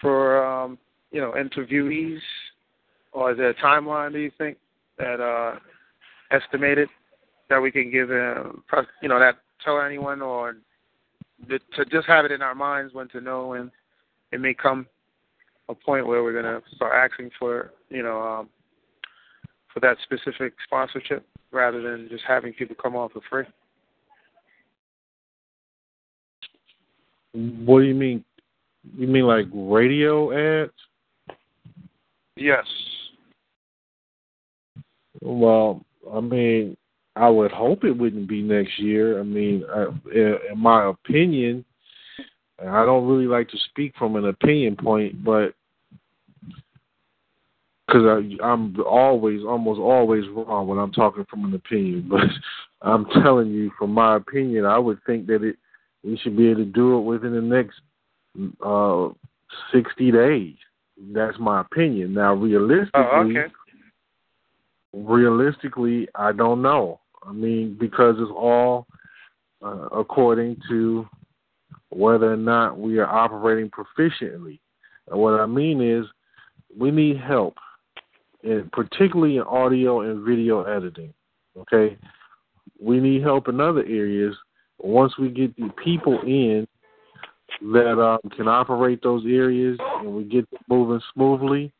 for 0.00 0.44
um, 0.44 0.78
you 1.10 1.20
know 1.20 1.32
interviewees, 1.32 2.20
or 3.12 3.32
is 3.32 3.38
there 3.38 3.50
a 3.50 3.54
timeline? 3.54 4.12
Do 4.12 4.18
you 4.18 4.30
think 4.36 4.58
that 4.98 5.20
uh, 5.20 5.58
estimated 6.30 6.88
that 7.48 7.60
we 7.60 7.70
can 7.70 7.90
give 7.90 8.10
uh, 8.10 8.44
you 9.02 9.08
know 9.08 9.18
that 9.18 9.36
tell 9.64 9.80
anyone 9.80 10.22
or 10.22 10.56
to 11.48 11.84
just 11.90 12.06
have 12.06 12.24
it 12.24 12.32
in 12.32 12.42
our 12.42 12.54
minds 12.54 12.94
when 12.94 13.08
to 13.08 13.20
know 13.20 13.48
when 13.48 13.70
it 14.32 14.40
may 14.40 14.54
come 14.54 14.86
a 15.68 15.74
point 15.74 16.06
where 16.06 16.22
we're 16.22 16.32
going 16.32 16.44
to 16.44 16.62
start 16.74 16.92
asking 16.94 17.30
for 17.38 17.72
you 17.90 18.02
know 18.02 18.20
um, 18.20 18.48
for 19.72 19.80
that 19.80 19.96
specific 20.02 20.54
sponsorship 20.64 21.26
rather 21.50 21.80
than 21.82 22.08
just 22.08 22.24
having 22.26 22.52
people 22.52 22.76
come 22.80 22.96
on 22.96 23.08
for 23.10 23.20
free. 23.30 23.44
What 27.34 27.80
do 27.80 27.86
you 27.86 27.94
mean? 27.94 28.24
You 28.96 29.08
mean 29.08 29.26
like 29.26 29.46
radio 29.52 30.62
ads? 30.62 30.72
Yes. 32.36 32.64
Well, 35.20 35.84
I 36.12 36.20
mean, 36.20 36.76
I 37.16 37.28
would 37.28 37.50
hope 37.50 37.84
it 37.84 37.92
wouldn't 37.92 38.28
be 38.28 38.42
next 38.42 38.78
year. 38.78 39.18
I 39.18 39.22
mean, 39.22 39.64
I, 39.72 39.86
in 40.12 40.58
my 40.58 40.90
opinion, 40.90 41.64
I 42.60 42.84
don't 42.84 43.06
really 43.06 43.26
like 43.26 43.48
to 43.50 43.58
speak 43.70 43.94
from 43.98 44.16
an 44.16 44.26
opinion 44.26 44.76
point, 44.76 45.24
but 45.24 45.54
because 47.86 48.24
I'm 48.42 48.80
always, 48.80 49.42
almost 49.42 49.78
always 49.78 50.24
wrong 50.28 50.66
when 50.66 50.78
I'm 50.78 50.92
talking 50.92 51.26
from 51.28 51.44
an 51.44 51.54
opinion. 51.54 52.08
But 52.10 52.88
I'm 52.90 53.06
telling 53.22 53.50
you, 53.50 53.70
from 53.78 53.92
my 53.92 54.16
opinion, 54.16 54.66
I 54.66 54.78
would 54.78 54.98
think 55.06 55.26
that 55.28 55.42
it 55.42 55.56
we 56.04 56.16
should 56.18 56.36
be 56.36 56.48
able 56.48 56.60
to 56.64 56.66
do 56.66 56.98
it 56.98 57.02
within 57.02 57.34
the 57.34 57.40
next 57.40 57.80
uh, 58.64 59.08
60 59.72 60.10
days. 60.12 60.54
That's 61.12 61.38
my 61.38 61.60
opinion. 61.62 62.14
Now, 62.14 62.34
realistically, 62.34 62.90
Oh, 62.94 63.26
okay. 63.30 63.52
realistically, 64.92 66.08
I 66.14 66.32
don't 66.32 66.62
know. 66.62 67.00
I 67.26 67.32
mean, 67.32 67.76
because 67.78 68.16
it's 68.18 68.30
all 68.30 68.86
uh, 69.64 69.88
according 69.92 70.56
to 70.68 71.06
whether 71.90 72.32
or 72.32 72.36
not 72.36 72.78
we 72.78 72.98
are 72.98 73.06
operating 73.06 73.70
proficiently. 73.70 74.60
And 75.10 75.18
what 75.18 75.40
I 75.40 75.46
mean 75.46 75.80
is, 75.80 76.04
we 76.76 76.90
need 76.90 77.18
help, 77.18 77.56
in, 78.42 78.68
particularly 78.72 79.36
in 79.36 79.42
audio 79.42 80.00
and 80.00 80.24
video 80.24 80.64
editing. 80.64 81.14
Okay, 81.56 81.96
we 82.80 83.00
need 83.00 83.22
help 83.22 83.48
in 83.48 83.60
other 83.60 83.84
areas. 83.84 84.34
Once 84.78 85.12
we 85.18 85.28
get 85.28 85.56
the 85.56 85.70
people 85.82 86.20
in 86.22 86.66
that 87.72 88.00
um, 88.00 88.18
can 88.36 88.48
operate 88.48 89.02
those 89.02 89.24
areas 89.26 89.78
and 90.00 90.14
we 90.14 90.24
get 90.24 90.46
moving 90.68 91.00
smoothly, 91.12 91.72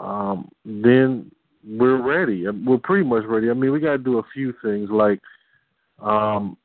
um, 0.00 0.48
then 0.64 1.30
we're 1.66 2.02
ready. 2.02 2.46
We're 2.48 2.78
pretty 2.78 3.08
much 3.08 3.24
ready. 3.24 3.50
I 3.50 3.54
mean, 3.54 3.72
we 3.72 3.80
got 3.80 3.92
to 3.92 3.98
do 3.98 4.18
a 4.18 4.24
few 4.32 4.54
things 4.62 4.90
like 4.90 5.20
um, 6.02 6.56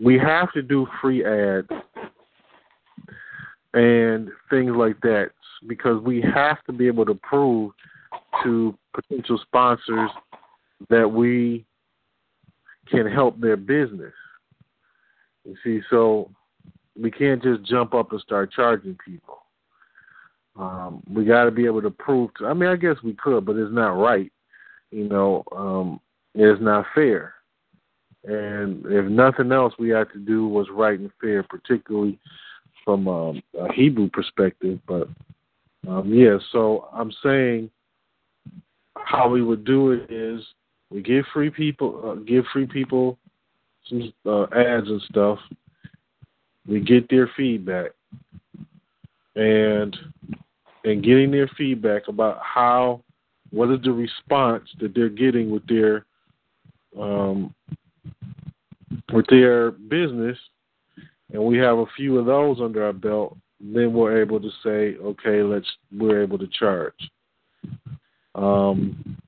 we 0.00 0.18
have 0.18 0.52
to 0.52 0.62
do 0.62 0.86
free 1.00 1.24
ads 1.24 1.68
and 3.74 4.28
things 4.48 4.72
like 4.74 5.00
that 5.00 5.30
because 5.66 6.02
we 6.02 6.20
have 6.34 6.62
to 6.64 6.72
be 6.72 6.86
able 6.86 7.04
to 7.06 7.14
prove 7.14 7.72
to 8.42 8.76
potential 8.94 9.38
sponsors 9.42 10.10
that 10.88 11.10
we 11.10 11.64
can 12.90 13.06
help 13.06 13.40
their 13.40 13.56
business. 13.56 14.12
You 15.50 15.56
see, 15.64 15.84
so 15.90 16.30
we 17.00 17.10
can't 17.10 17.42
just 17.42 17.64
jump 17.64 17.92
up 17.92 18.12
and 18.12 18.20
start 18.20 18.52
charging 18.52 18.96
people. 19.04 19.38
Um, 20.56 21.02
we 21.12 21.24
got 21.24 21.44
to 21.44 21.50
be 21.50 21.66
able 21.66 21.82
to 21.82 21.90
prove. 21.90 22.30
To, 22.34 22.46
I 22.46 22.54
mean, 22.54 22.68
I 22.68 22.76
guess 22.76 22.96
we 23.02 23.14
could, 23.14 23.44
but 23.44 23.56
it's 23.56 23.72
not 23.72 23.98
right. 23.98 24.30
You 24.92 25.08
know, 25.08 25.42
um, 25.50 26.00
it's 26.36 26.62
not 26.62 26.86
fair. 26.94 27.34
And 28.22 28.84
if 28.86 29.06
nothing 29.06 29.50
else, 29.50 29.74
we 29.76 29.88
had 29.88 30.12
to 30.12 30.20
do 30.20 30.46
was 30.46 30.68
right 30.70 30.98
and 30.98 31.10
fair, 31.20 31.42
particularly 31.42 32.20
from 32.84 33.08
um, 33.08 33.42
a 33.58 33.72
Hebrew 33.72 34.08
perspective. 34.08 34.78
But 34.86 35.08
um, 35.88 36.14
yeah, 36.14 36.36
so 36.52 36.88
I'm 36.92 37.12
saying 37.24 37.70
how 38.96 39.28
we 39.28 39.42
would 39.42 39.64
do 39.64 39.92
it 39.92 40.12
is 40.12 40.42
we 40.90 41.02
give 41.02 41.24
free 41.32 41.50
people 41.50 42.02
uh, 42.04 42.14
give 42.22 42.44
free 42.52 42.66
people 42.66 43.18
some 43.88 44.12
uh, 44.26 44.44
ads 44.54 44.88
and 44.88 45.02
stuff. 45.02 45.38
We 46.66 46.80
get 46.80 47.08
their 47.08 47.30
feedback, 47.36 47.92
and 49.36 49.96
and 50.84 51.02
getting 51.04 51.30
their 51.30 51.48
feedback 51.56 52.08
about 52.08 52.38
how 52.42 53.02
what 53.50 53.70
is 53.70 53.80
the 53.82 53.92
response 53.92 54.68
that 54.80 54.94
they're 54.94 55.08
getting 55.08 55.50
with 55.50 55.66
their 55.66 56.06
um, 56.98 57.54
with 59.12 59.26
their 59.28 59.72
business, 59.72 60.38
and 61.32 61.42
we 61.42 61.58
have 61.58 61.78
a 61.78 61.86
few 61.96 62.18
of 62.18 62.26
those 62.26 62.60
under 62.60 62.84
our 62.84 62.92
belt, 62.92 63.36
then 63.60 63.92
we're 63.92 64.20
able 64.20 64.40
to 64.40 64.50
say, 64.62 64.96
okay, 65.02 65.42
let's 65.42 65.66
we're 65.92 66.22
able 66.22 66.38
to 66.38 66.48
charge. 66.48 66.94
Um, 68.34 69.19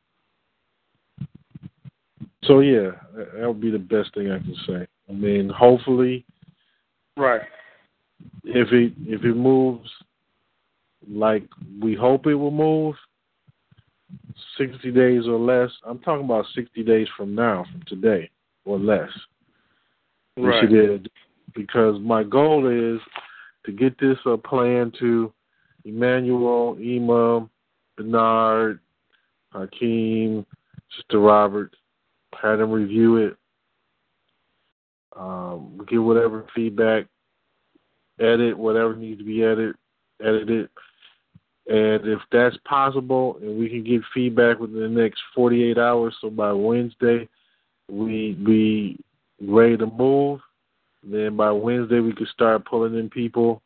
so 2.44 2.60
yeah, 2.60 2.90
that 3.14 3.46
would 3.46 3.60
be 3.60 3.70
the 3.70 3.78
best 3.78 4.14
thing 4.14 4.30
I 4.30 4.38
can 4.38 4.56
say. 4.66 4.86
I 5.08 5.12
mean, 5.12 5.48
hopefully, 5.48 6.24
right. 7.16 7.42
If 8.44 8.72
it 8.72 8.92
if 9.06 9.24
it 9.24 9.34
moves 9.34 9.88
like 11.08 11.44
we 11.80 11.94
hope 11.94 12.26
it 12.26 12.34
will 12.34 12.50
move, 12.50 12.94
sixty 14.58 14.90
days 14.90 15.26
or 15.26 15.38
less. 15.38 15.70
I'm 15.84 15.98
talking 15.98 16.24
about 16.24 16.46
sixty 16.54 16.82
days 16.82 17.08
from 17.16 17.34
now, 17.34 17.64
from 17.70 17.82
today 17.86 18.30
or 18.64 18.78
less. 18.78 19.10
Right. 20.36 21.00
Because 21.54 22.00
my 22.00 22.22
goal 22.22 22.66
is 22.66 23.00
to 23.66 23.72
get 23.72 23.98
this 23.98 24.16
uh, 24.24 24.36
plan 24.38 24.92
to 24.98 25.32
Emmanuel, 25.84 26.78
Ema, 26.80 27.48
Bernard, 27.96 28.80
Hakeem, 29.50 30.46
Sister 30.96 31.18
Robert, 31.18 31.74
had 32.40 32.56
them 32.56 32.70
review 32.70 33.16
it, 33.16 33.36
um, 35.16 35.84
give 35.88 36.02
whatever 36.02 36.46
feedback, 36.54 37.06
edit 38.20 38.56
whatever 38.56 38.94
needs 38.94 39.18
to 39.18 39.24
be 39.24 39.42
edited, 39.42 39.76
edited. 40.20 40.68
And 41.66 42.06
if 42.06 42.20
that's 42.32 42.56
possible 42.64 43.38
and 43.40 43.58
we 43.58 43.68
can 43.68 43.84
get 43.84 44.02
feedback 44.12 44.58
within 44.58 44.80
the 44.80 44.88
next 44.88 45.20
48 45.34 45.78
hours, 45.78 46.14
so 46.20 46.30
by 46.30 46.52
Wednesday, 46.52 47.28
we 47.88 48.32
be 48.32 48.98
ready 49.40 49.76
to 49.76 49.86
move. 49.86 50.40
Then 51.04 51.36
by 51.36 51.50
Wednesday, 51.50 52.00
we 52.00 52.14
could 52.14 52.28
start 52.28 52.64
pulling 52.64 52.98
in 52.98 53.10
people 53.10 53.60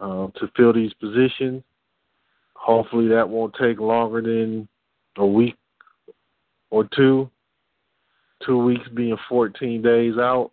uh, 0.00 0.28
to 0.36 0.50
fill 0.56 0.72
these 0.72 0.92
positions. 0.94 1.62
Hopefully, 2.54 3.08
that 3.08 3.28
won't 3.28 3.54
take 3.60 3.80
longer 3.80 4.22
than 4.22 4.68
a 5.16 5.26
week 5.26 5.56
or 6.70 6.88
two. 6.96 7.28
Two 8.46 8.58
weeks 8.58 8.88
being 8.94 9.16
14 9.28 9.82
days 9.82 10.14
out. 10.18 10.50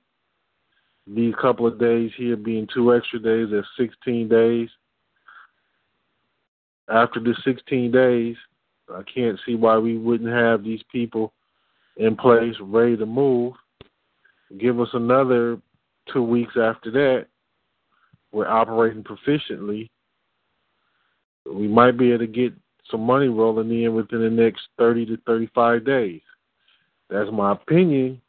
these 1.07 1.33
couple 1.41 1.65
of 1.65 1.79
days 1.79 2.11
here 2.17 2.37
being 2.37 2.67
two 2.73 2.93
extra 2.93 3.19
days. 3.19 3.47
That's 3.51 3.67
16 3.77 4.27
days. 4.27 4.69
After 6.89 7.19
the 7.19 7.35
16 7.43 7.91
days, 7.91 8.35
I 8.93 9.01
can't 9.03 9.39
see 9.45 9.55
why 9.55 9.77
we 9.77 9.97
wouldn't 9.97 10.31
have 10.31 10.63
these 10.63 10.81
people 10.91 11.33
in 11.97 12.15
place, 12.15 12.55
ready 12.61 12.97
to 12.97 13.05
move. 13.05 13.53
Give 14.57 14.79
us 14.79 14.89
another 14.93 15.57
two 16.11 16.23
weeks 16.23 16.53
after 16.59 16.89
that. 16.91 17.27
We're 18.31 18.47
operating 18.47 19.03
proficiently. 19.03 19.89
We 21.45 21.67
might 21.67 21.97
be 21.97 22.09
able 22.09 22.19
to 22.19 22.27
get 22.27 22.53
some 22.89 23.01
money 23.01 23.27
rolling 23.27 23.71
in 23.83 23.93
within 23.93 24.21
the 24.21 24.29
next 24.29 24.61
30 24.77 25.05
to 25.07 25.17
35 25.25 25.85
days. 25.85 26.21
That's 27.09 27.29
my 27.31 27.53
opinion, 27.53 28.21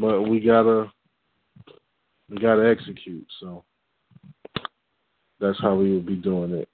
but 0.00 0.22
we 0.22 0.40
gotta 0.40 0.90
we 2.30 2.38
gotta 2.38 2.68
execute. 2.68 3.26
So 3.40 3.64
that's 5.40 5.60
how 5.60 5.74
we 5.74 5.92
would 5.94 6.06
be 6.06 6.16
doing 6.16 6.52
it. 6.52 6.68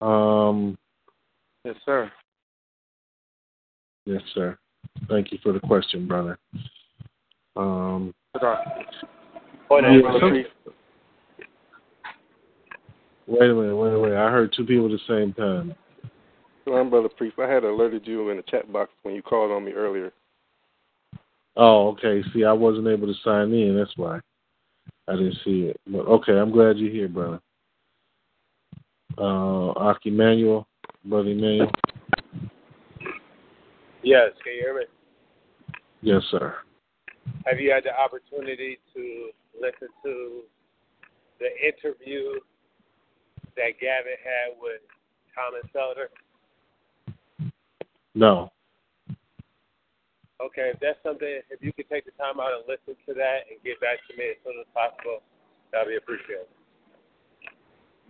Um, 0.00 0.76
yes, 1.64 1.76
sir. 1.84 2.10
Yes, 4.04 4.22
sir. 4.34 4.56
Thank 5.08 5.32
you 5.32 5.38
for 5.42 5.52
the 5.52 5.60
question, 5.60 6.06
brother. 6.06 6.38
Um, 7.56 8.14
Wait 9.70 9.84
a 9.84 9.92
yeah, 9.92 9.96
minute. 9.96 10.20
some- 10.20 10.32
wait 13.26 13.50
a 13.50 13.54
minute, 13.54 13.76
wait 13.76 13.92
a 13.92 13.98
minute. 13.98 14.16
I 14.16 14.30
heard 14.30 14.52
two 14.52 14.64
people 14.64 14.86
at 14.86 14.92
the 14.92 14.98
same 15.08 15.32
time. 15.32 15.74
I'm 16.74 16.90
Brother 16.90 17.08
Priest. 17.08 17.36
I 17.38 17.48
had 17.48 17.64
alerted 17.64 18.06
you 18.06 18.30
in 18.30 18.38
the 18.38 18.42
chat 18.42 18.72
box 18.72 18.90
when 19.02 19.14
you 19.14 19.22
called 19.22 19.52
on 19.52 19.64
me 19.64 19.72
earlier. 19.72 20.12
Oh, 21.56 21.88
okay. 21.88 22.22
See, 22.32 22.44
I 22.44 22.52
wasn't 22.52 22.88
able 22.88 23.06
to 23.06 23.14
sign 23.22 23.52
in. 23.52 23.76
That's 23.76 23.96
why 23.96 24.20
I 25.08 25.12
didn't 25.12 25.38
see 25.44 25.62
it. 25.62 25.80
But 25.86 26.06
okay, 26.06 26.32
I'm 26.32 26.50
glad 26.50 26.78
you're 26.78 26.90
here, 26.90 27.08
brother. 27.08 27.40
Uh, 29.16 29.70
Aki 29.70 30.10
Emmanuel, 30.10 30.66
brother 31.04 31.30
Emmanuel. 31.30 31.70
Yes, 34.02 34.30
can 34.42 34.54
you 34.54 34.60
hear 34.60 34.76
me? 34.76 34.84
Yes, 36.02 36.22
sir. 36.30 36.54
Have 37.46 37.58
you 37.58 37.72
had 37.72 37.84
the 37.84 37.98
opportunity 37.98 38.78
to 38.94 39.30
listen 39.60 39.88
to 40.04 40.42
the 41.40 41.48
interview 41.64 42.40
that 43.56 43.80
Gavin 43.80 44.18
had 44.22 44.60
with 44.60 44.80
Thomas 45.34 45.68
Felder? 45.74 46.08
No. 48.16 48.50
Okay, 50.40 50.72
if 50.72 50.80
that's 50.80 50.98
something, 51.04 51.40
if 51.50 51.60
you 51.60 51.72
could 51.74 51.88
take 51.88 52.06
the 52.06 52.12
time 52.12 52.40
out 52.40 52.48
and 52.56 52.64
listen 52.66 52.96
to 53.06 53.14
that 53.14 53.44
and 53.50 53.60
get 53.62 53.78
back 53.80 54.00
to 54.08 54.16
me 54.16 54.32
as 54.32 54.36
soon 54.42 54.56
as 54.58 54.66
possible, 54.72 55.20
that'd 55.70 55.88
be 55.88 55.96
appreciated. 55.96 56.48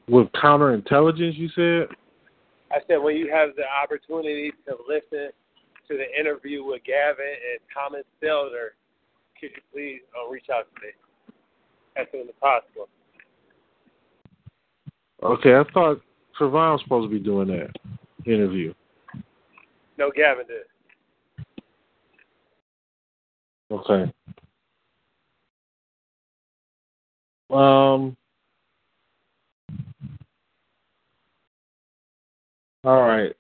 With 0.08 0.30
counterintelligence, 0.32 1.36
you 1.36 1.50
said? 1.54 1.90
I 2.70 2.78
said 2.86 2.98
when 2.98 3.16
you 3.16 3.30
have 3.34 3.50
the 3.56 3.66
opportunity 3.66 4.52
to 4.66 4.76
listen 4.86 5.34
to 5.88 5.96
the 5.98 6.06
interview 6.18 6.64
with 6.64 6.82
Gavin 6.84 7.26
and 7.26 7.58
Thomas 7.74 8.06
Felder, 8.22 8.78
could 9.40 9.50
you 9.54 9.62
please 9.72 10.00
uh, 10.14 10.30
reach 10.30 10.46
out 10.54 10.66
to 10.70 10.86
me 10.86 10.92
as 11.96 12.06
soon 12.12 12.28
as 12.28 12.34
possible? 12.40 12.88
Okay, 15.22 15.54
I 15.54 15.64
thought 15.72 16.00
Trevon 16.38 16.72
was 16.72 16.80
supposed 16.82 17.10
to 17.10 17.18
be 17.18 17.22
doing 17.22 17.48
that 17.48 17.70
interview. 18.24 18.72
No, 19.98 20.10
Gavin 20.14 20.46
did. 20.46 20.64
Okay. 23.70 24.12
Um. 27.50 28.16
All 32.84 33.02
right. 33.02 33.34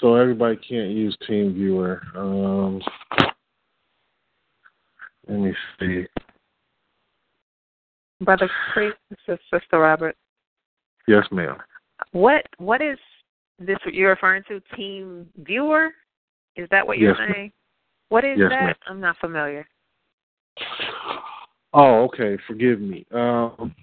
So 0.00 0.14
everybody 0.14 0.56
can't 0.56 0.90
use 0.90 1.16
TeamViewer. 1.28 2.16
Um, 2.16 2.80
let 5.26 5.40
me 5.40 5.52
see. 5.80 6.06
Brother 8.20 8.48
Priest, 8.72 8.96
this 9.10 9.18
is 9.28 9.38
Sister 9.52 9.78
Robert. 9.78 10.16
Yes, 11.08 11.24
ma'am. 11.32 11.56
What 12.12 12.44
what 12.58 12.80
is 12.80 12.98
this 13.58 13.78
what 13.84 13.94
you're 13.94 14.10
referring 14.10 14.42
to? 14.48 14.60
Team 14.76 15.26
Viewer? 15.38 15.90
Is 16.56 16.68
that 16.70 16.86
what 16.86 16.98
you're 16.98 17.16
Yes, 17.18 17.28
saying? 17.34 17.52
What 18.08 18.24
is 18.24 18.38
Yes, 18.38 18.50
that? 18.50 18.64
ma'am. 18.64 18.74
I'm 18.86 19.00
not 19.00 19.16
familiar. 19.18 19.66
Oh, 21.74 22.04
okay. 22.04 22.38
Forgive 22.46 22.80
me. 22.80 23.06
Um, 23.12 23.74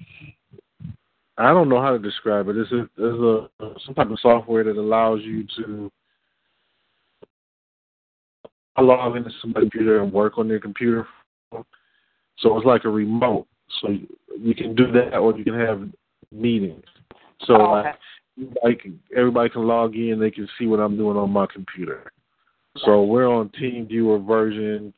I 1.38 1.50
don't 1.54 1.70
know 1.70 1.82
how 1.82 1.92
to 1.92 2.00
describe 2.00 2.48
it. 2.48 2.58
It's 2.58 2.72
a, 2.72 2.90
it's 2.98 3.52
a 3.60 3.74
some 3.86 3.96
type 3.96 4.10
of 4.10 4.20
software 4.20 4.64
that 4.64 4.78
allows 4.78 5.22
you 5.22 5.46
to 5.58 5.92
log 8.78 9.16
into 9.16 9.30
somebody's 9.42 9.70
computer 9.70 10.02
and 10.02 10.12
work 10.12 10.38
on 10.38 10.48
their 10.48 10.60
computer. 10.60 11.08
So 12.40 12.58
it's 12.58 12.66
like 12.66 12.86
a 12.86 12.90
remote. 12.90 13.48
So 13.82 13.90
you 14.38 14.56
can 14.56 14.76
do 14.76 14.92
that, 14.92 15.18
or 15.18 15.38
you 15.38 15.44
can 15.44 15.60
have 15.60 15.90
meetings. 16.32 16.84
So 17.42 17.56
Oh, 17.56 17.72
like, 17.72 17.96
everybody 18.38 18.76
can, 18.76 19.00
everybody 19.16 19.50
can 19.50 19.68
log 19.68 19.96
in. 19.96 20.20
They 20.20 20.32
can 20.32 20.48
see 20.58 20.68
what 20.68 20.80
I'm 20.80 20.98
doing 20.98 21.18
on 21.18 21.32
my 21.32 21.46
computer. 21.48 22.12
So 22.78 23.04
we're 23.04 23.28
on 23.28 23.50
TeamViewer 23.50 24.26
version 24.26 24.94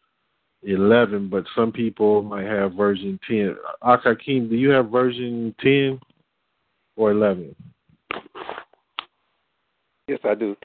11, 0.64 1.30
but 1.30 1.46
some 1.56 1.72
people 1.72 2.24
might 2.24 2.46
have 2.46 2.74
version 2.74 3.20
10. 3.28 3.56
Akakim, 3.84 4.50
do 4.50 4.56
you 4.56 4.70
have 4.70 4.90
version 4.90 5.54
10 5.62 6.00
or 6.96 7.12
11? 7.12 7.56
Yes, 10.08 10.20
I 10.24 10.34
do. 10.34 10.56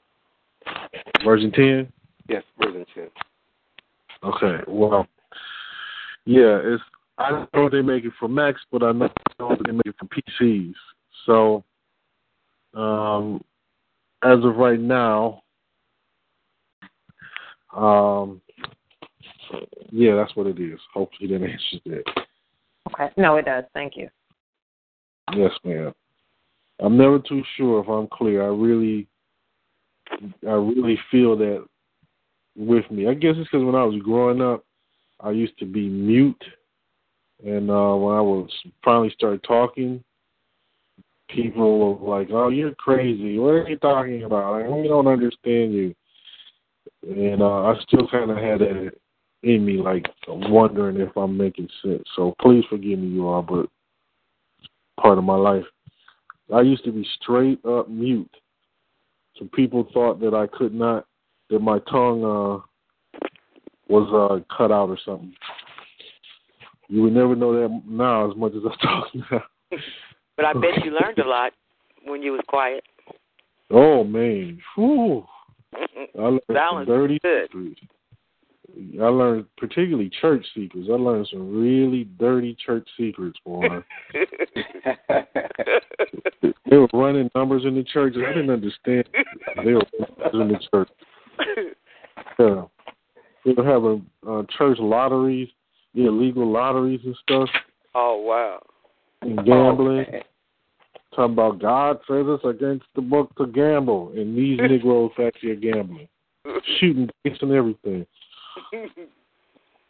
Version 1.23 1.51
10? 1.51 1.91
Yes, 2.27 2.43
version 2.59 2.85
10. 2.95 3.09
Okay. 4.23 4.63
Well, 4.67 5.05
yeah, 6.25 6.59
it's 6.63 6.83
I 7.17 7.29
don't 7.29 7.53
know 7.53 7.65
if 7.67 7.71
they 7.71 7.81
make 7.81 8.05
it 8.05 8.13
for 8.19 8.27
Macs, 8.27 8.61
but 8.71 8.81
I 8.81 8.91
know 8.91 9.09
they 9.39 9.71
make 9.71 9.85
it 9.85 9.95
for 9.99 10.07
PCs. 10.07 10.73
So, 11.25 11.63
um, 12.73 13.43
as 14.23 14.43
of 14.43 14.55
right 14.55 14.79
now, 14.79 15.41
um, 17.75 18.41
yeah, 19.91 20.15
that's 20.15 20.35
what 20.35 20.47
it 20.47 20.59
is. 20.59 20.79
Hopefully, 20.93 21.29
that 21.29 21.43
answers 21.43 21.81
that. 21.85 22.03
Okay. 22.93 23.11
No, 23.17 23.35
it 23.37 23.45
does. 23.45 23.63
Thank 23.73 23.97
you. 23.97 24.09
Yes, 25.35 25.51
ma'am. 25.63 25.93
I'm 26.79 26.97
never 26.97 27.19
too 27.19 27.43
sure 27.55 27.81
if 27.81 27.87
I'm 27.87 28.07
clear. 28.07 28.43
I 28.43 28.47
really, 28.47 29.07
I 30.47 30.53
really 30.53 30.99
feel 31.11 31.37
that 31.37 31.65
with 32.55 32.89
me. 32.91 33.07
I 33.07 33.13
guess 33.13 33.35
it's 33.37 33.49
because 33.49 33.65
when 33.65 33.75
I 33.75 33.83
was 33.83 34.01
growing 34.03 34.41
up, 34.41 34.65
I 35.19 35.31
used 35.31 35.57
to 35.59 35.65
be 35.65 35.87
mute, 35.87 36.43
and 37.45 37.69
uh 37.69 37.95
when 37.95 38.15
I 38.15 38.21
was 38.21 38.49
finally 38.83 39.11
started 39.15 39.43
talking, 39.43 40.03
people 41.29 41.97
were 41.97 42.19
like, 42.19 42.29
"Oh, 42.31 42.49
you're 42.49 42.75
crazy. 42.75 43.37
What 43.39 43.49
are 43.49 43.69
you 43.69 43.77
talking 43.77 44.23
about? 44.23 44.53
Like, 44.53 44.69
we 44.69 44.87
don't 44.87 45.07
understand 45.07 45.73
you." 45.73 45.95
And 47.03 47.41
uh 47.41 47.63
I 47.63 47.75
still 47.87 48.07
kind 48.07 48.31
of 48.31 48.37
had 48.37 48.59
that 48.59 48.91
in 49.43 49.65
me, 49.65 49.73
like 49.73 50.05
wondering 50.27 50.99
if 50.99 51.15
I'm 51.17 51.37
making 51.37 51.69
sense. 51.83 52.03
So 52.15 52.33
please 52.41 52.63
forgive 52.69 52.99
me, 52.99 53.07
you 53.07 53.27
all, 53.27 53.41
but 53.41 53.67
part 54.99 55.17
of 55.17 55.23
my 55.23 55.35
life. 55.35 55.65
I 56.53 56.61
used 56.61 56.83
to 56.85 56.91
be 56.91 57.05
straight 57.21 57.63
up 57.65 57.89
mute. 57.89 58.29
So 59.37 59.49
people 59.53 59.87
thought 59.93 60.19
that 60.21 60.33
I 60.33 60.47
could 60.47 60.73
not, 60.73 61.05
that 61.49 61.59
my 61.59 61.79
tongue 61.79 62.23
uh, 62.23 62.59
was 63.87 64.09
uh, 64.13 64.55
cut 64.55 64.71
out 64.71 64.89
or 64.89 64.97
something. 65.03 65.33
You 66.87 67.01
would 67.03 67.13
never 67.13 67.35
know 67.35 67.53
that 67.53 67.81
now 67.87 68.29
as 68.29 68.37
much 68.37 68.53
as 68.53 68.61
I 68.65 68.85
talk 68.85 69.07
now. 69.31 69.79
But 70.35 70.45
I 70.45 70.53
bet 70.53 70.83
you 70.83 70.91
learned 70.91 71.19
a 71.19 71.27
lot 71.27 71.53
when 72.05 72.21
you 72.21 72.31
was 72.31 72.41
quiet. 72.47 72.83
Oh 73.71 74.03
man, 74.03 74.59
Whew. 74.75 75.25
I 75.75 76.21
learned 76.21 76.41
Balance 76.47 76.87
dirty 76.87 77.19
good. 77.23 77.47
secrets. 77.47 77.81
I 78.99 79.05
learned 79.05 79.45
particularly 79.57 80.09
church 80.21 80.45
secrets. 80.55 80.87
I 80.89 80.95
learned 80.95 81.27
some 81.31 81.61
really 81.61 82.05
dirty 82.17 82.55
church 82.65 82.87
secrets, 82.97 83.37
boy. 83.45 83.67
they 86.69 86.77
were 86.77 86.87
running 86.93 87.29
numbers 87.35 87.65
in 87.65 87.75
the 87.75 87.83
church. 87.83 88.15
I 88.17 88.33
didn't 88.33 88.49
understand. 88.49 89.07
They 89.63 89.73
were 89.73 89.85
running 89.99 90.17
numbers 90.17 90.41
in 90.41 90.47
the 90.47 90.59
church. 90.71 90.89
Yeah. 92.39 92.63
They 93.45 93.51
were 93.51 93.65
having 93.65 94.05
uh, 94.27 94.43
church 94.57 94.79
lotteries, 94.79 95.49
illegal 95.93 96.51
lotteries 96.51 97.01
and 97.03 97.15
stuff, 97.21 97.49
oh 97.93 98.17
wow. 98.21 98.59
And 99.25 99.45
gambling. 99.45 100.05
Talking 101.15 101.33
about 101.33 101.59
God 101.59 101.97
says 102.07 102.25
it's 102.27 102.43
against 102.43 102.85
the 102.95 103.01
book 103.01 103.33
to 103.37 103.45
gamble, 103.47 104.11
and 104.15 104.35
these 104.37 104.57
Negroes 104.61 105.11
actually 105.23 105.51
are 105.51 105.55
gambling, 105.55 106.07
shooting 106.79 107.09
dice 107.23 107.37
and 107.41 107.51
everything. 107.51 108.05
you 108.71 108.89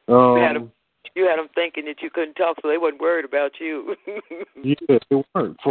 had 0.08 0.14
Um, 0.14 0.54
them. 0.54 0.72
You 1.16 1.28
had 1.28 1.38
them 1.38 1.48
thinking 1.54 1.86
that 1.86 2.02
you 2.02 2.10
couldn't 2.10 2.34
talk, 2.34 2.58
so 2.62 2.68
they 2.68 2.78
wasn't 2.78 3.00
worried 3.02 3.24
about 3.26 3.52
you. 3.60 3.96
yeah, 4.64 4.74
they 5.10 5.24
weren't. 5.36 5.58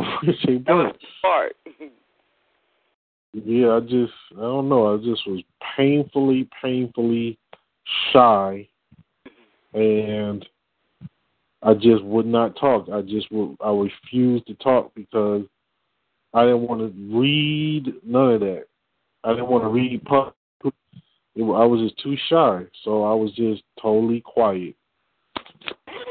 they 0.47 0.59
that 0.59 0.65
was 0.69 0.69
weren't. 0.69 0.97
smart. 1.21 1.57
Yeah, 3.35 3.77
I 3.77 3.81
just 3.81 4.13
I 4.37 4.41
don't 4.41 4.69
know. 4.69 4.95
I 4.95 4.99
just 4.99 5.27
was 5.27 5.43
painfully, 5.77 6.49
painfully 6.63 7.39
shy, 8.13 8.69
and 9.75 10.47
I 11.63 11.75
just 11.75 12.03
would 12.05 12.27
not 12.27 12.57
talk. 12.57 12.89
I 12.93 13.03
just 13.03 13.31
would 13.31 13.57
I 13.65 13.71
refused 13.71 14.47
to 14.49 14.55
talk 14.55 14.93
because 14.95 15.43
I 16.35 16.45
didn't 16.45 16.63
want 16.63 16.81
to 16.81 17.17
read 17.17 17.95
none 18.05 18.33
of 18.33 18.41
that. 18.41 18.65
I 19.25 19.31
didn't 19.31 19.49
want 19.49 19.65
to 19.65 19.69
read. 19.69 19.93
It, 21.35 21.43
I 21.43 21.65
was 21.65 21.81
just 21.81 22.03
too 22.03 22.17
shy, 22.29 22.65
so 22.85 23.05
I 23.05 23.15
was 23.15 23.33
just 23.33 23.63
totally 23.81 24.21
quiet. 24.21 24.75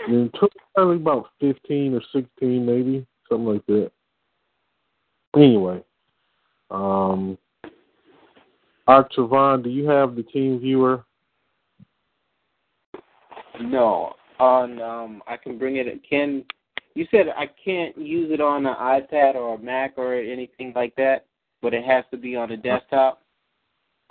And 0.08 0.28
it 0.28 0.40
took 0.40 0.52
probably 0.74 0.96
about 0.96 1.30
fifteen 1.40 1.94
or 1.94 2.02
sixteen, 2.14 2.66
maybe 2.66 3.06
something 3.30 3.48
like 3.48 3.66
that. 3.68 3.92
Anyway. 5.36 5.84
Um, 6.70 7.38
Artravon, 8.88 9.64
do 9.64 9.70
you 9.70 9.88
have 9.88 10.16
the 10.16 10.24
team 10.24 10.60
viewer? 10.60 11.04
No, 13.60 14.14
on 14.42 14.82
um, 14.82 15.22
I 15.28 15.38
can 15.38 15.58
bring 15.58 15.76
it. 15.76 15.88
Can 16.10 16.44
you 16.96 17.06
said 17.12 17.28
I 17.38 17.48
can't 17.64 17.96
use 17.98 18.32
it 18.32 18.42
on 18.42 18.66
an 18.66 18.74
iPad 18.74 19.36
or 19.36 19.56
a 19.56 19.60
Mac 19.60 19.94
or 19.98 20.16
anything 20.16 20.74
like 20.76 20.96
that, 20.96 21.28
but 21.62 21.74
it 21.74 21.86
has 21.86 22.04
to 22.12 22.18
be 22.18 22.36
on 22.36 22.52
a 22.52 22.58
desktop. 22.58 23.22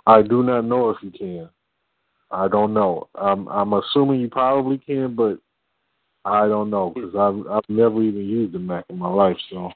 I 0.07 0.21
do 0.21 0.41
not 0.41 0.61
know 0.61 0.89
if 0.89 0.97
you 1.03 1.11
can. 1.11 1.49
I 2.31 2.47
don't 2.47 2.73
know. 2.73 3.09
I'm 3.13 3.47
I'm 3.49 3.73
assuming 3.73 4.21
you 4.21 4.29
probably 4.29 4.77
can, 4.77 5.15
but 5.15 5.37
I 6.23 6.47
don't 6.47 6.69
know 6.69 6.91
because 6.95 7.13
I've 7.13 7.51
I've 7.51 7.69
never 7.69 8.01
even 8.01 8.25
used 8.25 8.55
a 8.55 8.59
Mac 8.59 8.85
in 8.89 8.97
my 8.97 9.09
life, 9.09 9.37
so 9.49 9.69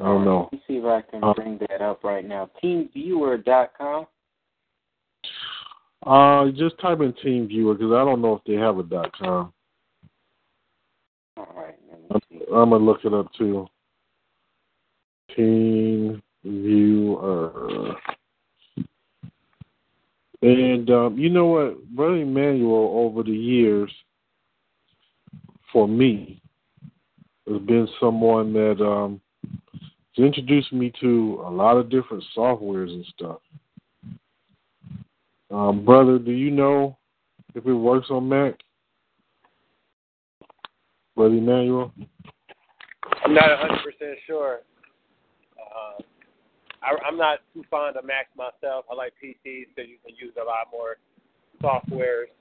I 0.00 0.04
don't 0.04 0.24
know. 0.24 0.48
Let 0.50 0.52
me 0.52 0.62
see 0.66 0.74
if 0.78 0.84
I 0.84 1.00
can 1.02 1.22
Uh, 1.22 1.32
bring 1.32 1.58
that 1.68 1.80
up 1.80 2.02
right 2.02 2.24
now. 2.24 2.50
TeamViewer.com. 2.62 4.06
Uh, 6.06 6.50
just 6.50 6.78
type 6.80 7.00
in 7.00 7.14
Team 7.22 7.48
Viewer 7.48 7.74
because 7.74 7.92
I 7.92 8.04
don't 8.04 8.20
know 8.20 8.34
if 8.34 8.44
they 8.46 8.54
have 8.54 8.78
a 8.78 8.82
dot 8.82 9.10
com. 9.16 9.52
All 11.36 11.48
right. 11.56 11.74
I'm, 12.52 12.70
gonna 12.70 12.76
look 12.76 13.04
it 13.04 13.14
up 13.14 13.32
too. 13.38 13.66
Team 15.34 16.22
Viewer. 16.44 17.96
And 20.42 20.90
um, 20.90 21.18
you 21.18 21.30
know 21.30 21.46
what, 21.46 21.88
Brother 21.88 22.16
Emmanuel, 22.16 22.92
over 22.94 23.22
the 23.22 23.30
years, 23.30 23.90
for 25.72 25.88
me, 25.88 26.42
has 27.48 27.62
been 27.62 27.88
someone 27.98 28.52
that 28.52 28.84
um, 28.84 29.22
has 30.16 30.24
introduced 30.26 30.70
me 30.70 30.92
to 31.00 31.42
a 31.46 31.50
lot 31.50 31.78
of 31.78 31.88
different 31.88 32.22
softwares 32.36 32.90
and 32.90 33.06
stuff. 33.06 33.38
Um, 35.54 35.84
brother, 35.84 36.18
do 36.18 36.32
you 36.32 36.50
know 36.50 36.98
if 37.54 37.64
it 37.64 37.72
works 37.72 38.08
on 38.10 38.28
Mac? 38.28 38.54
Brother 41.14 41.36
Emmanuel? 41.36 41.92
I'm 43.24 43.32
not 43.32 43.50
100 43.50 43.78
percent 43.84 44.18
sure. 44.26 44.62
Uh, 45.56 46.02
I, 46.82 46.96
I'm 47.06 47.16
not 47.16 47.38
too 47.54 47.62
fond 47.70 47.96
of 47.96 48.04
Macs 48.04 48.30
myself. 48.36 48.84
I 48.90 48.94
like 48.94 49.12
PCs 49.22 49.70
because 49.70 49.88
you 49.88 49.98
can 50.04 50.16
use 50.18 50.34
a 50.34 50.44
lot 50.44 50.66
more 50.72 50.96
softwares, 51.62 52.34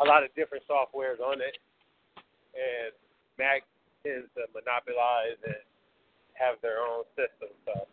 a 0.00 0.04
lot 0.04 0.22
of 0.22 0.28
different 0.36 0.64
softwares 0.68 1.24
on 1.24 1.40
it, 1.40 1.56
and 2.52 2.92
Mac 3.38 3.62
tends 4.04 4.28
to 4.36 4.42
monopolize 4.52 5.40
and 5.46 5.56
have 6.34 6.56
their 6.60 6.80
own 6.80 7.04
system. 7.16 7.48
So 7.64 7.86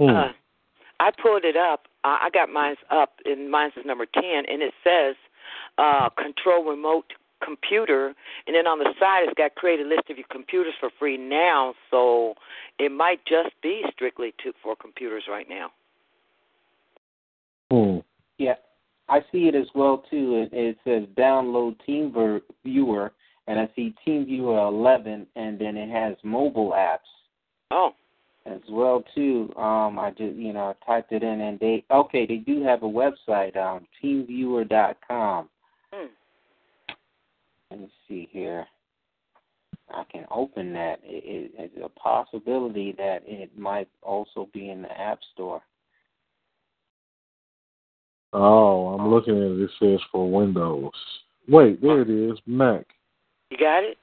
Hmm. 0.00 0.16
Uh, 0.16 0.32
I 0.98 1.10
pulled 1.22 1.44
it 1.44 1.56
up. 1.56 1.86
I 2.04 2.26
I 2.26 2.30
got 2.30 2.48
mine's 2.48 2.78
up, 2.90 3.14
and 3.24 3.50
mine's 3.50 3.72
is 3.76 3.84
number 3.84 4.06
ten, 4.06 4.44
and 4.48 4.62
it 4.62 4.74
says 4.84 5.16
uh, 5.78 6.08
control 6.10 6.64
remote 6.64 7.12
computer, 7.44 8.14
and 8.46 8.54
then 8.54 8.66
on 8.66 8.78
the 8.78 8.92
side 9.00 9.24
it's 9.24 9.34
got 9.36 9.54
create 9.54 9.80
a 9.80 9.84
list 9.84 10.10
of 10.10 10.16
your 10.16 10.26
computers 10.30 10.74
for 10.78 10.90
free 10.98 11.16
now. 11.16 11.74
So 11.90 12.34
it 12.78 12.92
might 12.92 13.24
just 13.26 13.50
be 13.62 13.82
strictly 13.92 14.34
to 14.44 14.52
for 14.62 14.76
computers 14.76 15.24
right 15.28 15.46
now. 15.48 15.70
Hmm. 17.70 17.98
Yeah, 18.38 18.54
I 19.08 19.20
see 19.32 19.48
it 19.48 19.54
as 19.54 19.66
well 19.74 20.04
too. 20.10 20.48
It, 20.52 20.56
it 20.56 20.76
says 20.84 21.04
download 21.16 21.76
Team 21.86 22.12
Viewer, 22.64 23.12
and 23.46 23.58
I 23.58 23.68
see 23.76 23.94
Team 24.04 24.26
Viewer 24.26 24.58
11, 24.58 25.26
and 25.36 25.58
then 25.58 25.76
it 25.76 25.88
has 25.90 26.16
mobile 26.24 26.72
apps 26.72 26.98
Oh, 27.70 27.90
as 28.50 28.60
well 28.68 29.04
too. 29.14 29.52
Um, 29.56 29.98
I 29.98 30.10
just 30.10 30.36
you 30.36 30.52
know 30.52 30.74
typed 30.86 31.12
it 31.12 31.22
in 31.22 31.40
and 31.40 31.58
they 31.60 31.84
okay 31.90 32.26
they 32.26 32.36
do 32.36 32.62
have 32.62 32.82
a 32.82 32.86
website 32.86 33.56
um 33.56 33.86
teamviewer.com. 34.02 35.48
Hmm. 35.92 36.06
Let 37.70 37.80
me 37.80 37.90
see 38.08 38.28
here. 38.30 38.66
I 39.92 40.04
can 40.10 40.24
open 40.30 40.72
that. 40.74 41.00
It, 41.02 41.24
it, 41.24 41.52
it's 41.58 41.76
a 41.84 41.88
possibility 41.88 42.92
that 42.98 43.22
it 43.26 43.56
might 43.58 43.88
also 44.02 44.48
be 44.52 44.70
in 44.70 44.82
the 44.82 45.00
App 45.00 45.18
Store. 45.34 45.62
Oh, 48.32 48.88
I'm 48.88 49.08
looking 49.08 49.36
at 49.36 49.42
it. 49.42 49.60
It 49.60 49.70
says 49.80 50.00
for 50.12 50.30
Windows. 50.30 50.92
Wait, 51.48 51.82
there 51.82 52.02
it 52.02 52.10
is. 52.10 52.38
Mac. 52.46 52.86
You 53.50 53.58
got 53.58 53.82
it? 53.82 53.98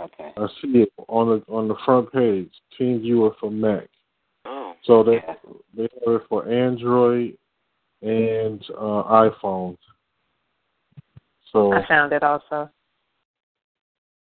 Okay. 0.00 0.32
I 0.36 0.46
see 0.60 0.78
it 0.78 0.92
on 1.08 1.28
the 1.28 1.52
on 1.52 1.68
the 1.68 1.74
front 1.84 2.12
page. 2.12 2.50
Team 2.76 3.00
Viewer 3.00 3.34
for 3.40 3.50
Mac. 3.50 3.88
Oh. 4.44 4.74
So 4.84 5.02
they 5.02 5.22
they 5.76 5.82
have 5.82 6.14
it 6.14 6.22
for 6.28 6.48
Android 6.48 7.36
and 8.02 8.64
uh, 8.76 9.28
iPhones. 9.30 9.78
So 11.52 11.72
I 11.72 11.86
found 11.86 12.12
it 12.12 12.22
also. 12.22 12.70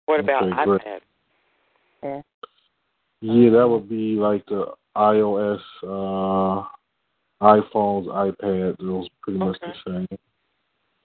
What 0.06 0.20
about 0.20 0.44
Okay, 0.44 0.66
great. 0.66 0.82
iPad? 0.82 1.00
Yeah. 2.04 2.22
yeah, 3.22 3.50
that 3.52 3.68
would 3.68 3.88
be 3.88 4.16
like 4.16 4.46
the 4.48 4.74
iOS, 4.98 5.62
uh, 5.84 6.66
iPhones, 7.42 8.08
iPad. 8.08 8.78
Those 8.80 9.08
pretty 9.22 9.40
much 9.40 9.58
the 9.62 9.74
same. 9.86 10.20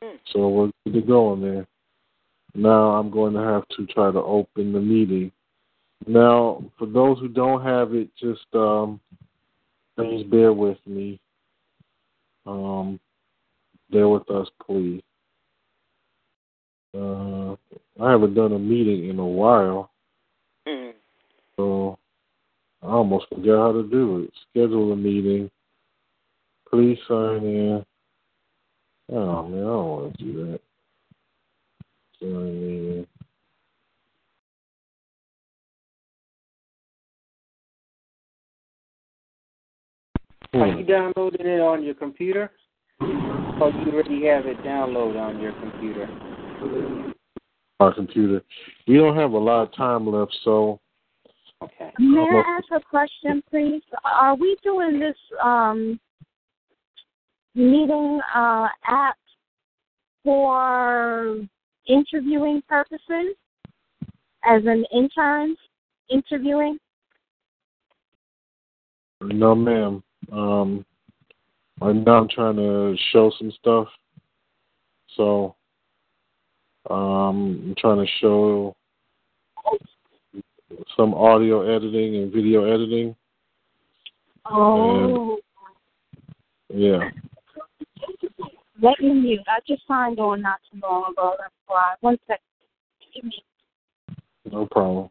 Hmm. 0.02 0.16
So 0.32 0.48
we're 0.48 0.70
good 0.84 0.94
to 0.94 1.06
go 1.06 1.28
on 1.28 1.42
there. 1.42 1.66
Now 2.56 2.92
I'm 2.92 3.10
going 3.10 3.34
to 3.34 3.40
have 3.40 3.68
to 3.76 3.86
try 3.86 4.10
to 4.10 4.18
open 4.18 4.72
the 4.72 4.80
meeting. 4.80 5.30
Now, 6.06 6.64
for 6.78 6.86
those 6.86 7.18
who 7.18 7.28
don't 7.28 7.62
have 7.62 7.94
it, 7.94 8.08
just 8.18 8.46
um, 8.54 9.00
please 9.96 10.24
bear 10.24 10.52
with 10.52 10.78
me. 10.86 11.20
Um, 12.46 12.98
bear 13.90 14.08
with 14.08 14.30
us, 14.30 14.48
please. 14.64 15.02
Uh, 16.94 17.56
I 18.00 18.10
haven't 18.10 18.34
done 18.34 18.52
a 18.52 18.58
meeting 18.58 19.10
in 19.10 19.18
a 19.18 19.26
while, 19.26 19.90
Hmm. 20.66 20.90
so 21.56 21.98
I 22.82 22.86
almost 22.86 23.28
forgot 23.28 23.58
how 23.58 23.72
to 23.72 23.82
do 23.82 24.22
it. 24.22 24.32
Schedule 24.50 24.92
a 24.92 24.96
meeting. 24.96 25.50
Please 26.70 26.98
sign 27.06 27.44
in. 27.44 27.86
Oh 29.12 29.46
man, 29.46 29.60
I 29.60 29.66
don't 29.66 29.88
want 29.88 30.18
to 30.18 30.24
do 30.24 30.32
that. 30.46 30.60
Sign 32.20 32.30
in. 32.30 33.06
Are 40.54 40.68
you 40.68 40.84
downloading 40.84 41.46
it 41.46 41.60
on 41.60 41.82
your 41.82 41.94
computer? 41.94 42.50
Or 43.00 43.70
you 43.70 43.92
already 43.92 44.24
have 44.26 44.46
it 44.46 44.58
downloaded 44.62 45.20
on 45.20 45.40
your 45.40 45.52
computer? 45.52 46.08
Our 47.80 47.92
computer. 47.92 48.42
We 48.86 48.94
don't 48.94 49.16
have 49.16 49.32
a 49.32 49.38
lot 49.38 49.62
of 49.62 49.74
time 49.74 50.06
left, 50.06 50.34
so 50.44 50.80
Okay. 51.62 51.90
May 51.98 52.20
I 52.20 52.58
ask 52.58 52.66
a 52.70 52.80
question, 52.80 53.42
please? 53.48 53.82
Are 54.04 54.34
we 54.34 54.56
doing 54.62 55.00
this 55.00 55.16
um, 55.42 55.98
meeting 57.54 58.20
uh, 58.34 58.68
app 58.86 59.16
for 60.22 61.40
interviewing 61.86 62.62
purposes 62.68 63.36
as 64.44 64.62
an 64.66 64.84
intern 64.92 65.56
interviewing? 66.10 66.78
no, 69.22 69.54
ma'am. 69.54 70.02
Um, 70.30 70.84
right 71.80 71.94
now 71.94 72.18
I'm 72.18 72.28
trying 72.28 72.56
to 72.56 72.96
show 73.12 73.32
some 73.38 73.50
stuff, 73.52 73.88
so 75.16 75.54
um, 76.90 77.64
I'm 77.68 77.74
trying 77.78 78.04
to 78.04 78.12
show 78.20 78.76
some 80.96 81.14
audio 81.14 81.62
editing 81.62 82.16
and 82.16 82.32
video 82.32 82.64
editing. 82.64 83.16
Oh, 84.44 85.38
Yeah. 86.72 87.10
Let 88.80 89.00
me 89.00 89.14
mute. 89.14 89.40
I 89.46 89.58
just 89.66 89.86
signed 89.86 90.18
on 90.18 90.42
not 90.42 90.58
too 90.70 90.80
long 90.82 91.12
ago. 91.12 91.34
That's 91.38 91.52
why. 91.66 91.94
One 92.00 92.18
second. 92.26 92.42
Give 93.14 93.24
me. 93.24 93.44
No 94.50 94.66
problem. 94.66 95.10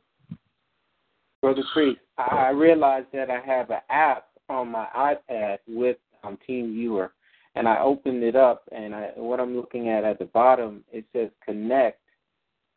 Brother 1.41 1.63
Priest, 1.73 1.99
I 2.17 2.23
I 2.23 2.49
realized 2.49 3.07
that 3.13 3.29
I 3.29 3.39
have 3.45 3.69
an 3.69 3.81
app 3.89 4.25
on 4.49 4.69
my 4.69 4.87
iPad 4.95 5.57
with 5.67 5.97
um, 6.23 6.37
Team 6.45 6.73
Viewer, 6.73 7.11
and 7.55 7.67
I 7.67 7.79
opened 7.79 8.23
it 8.23 8.35
up, 8.35 8.63
and 8.71 8.95
I, 8.95 9.11
what 9.15 9.39
I'm 9.39 9.55
looking 9.55 9.89
at 9.89 10.03
at 10.03 10.19
the 10.19 10.25
bottom 10.25 10.83
it 10.91 11.05
says 11.13 11.29
connect, 11.43 11.99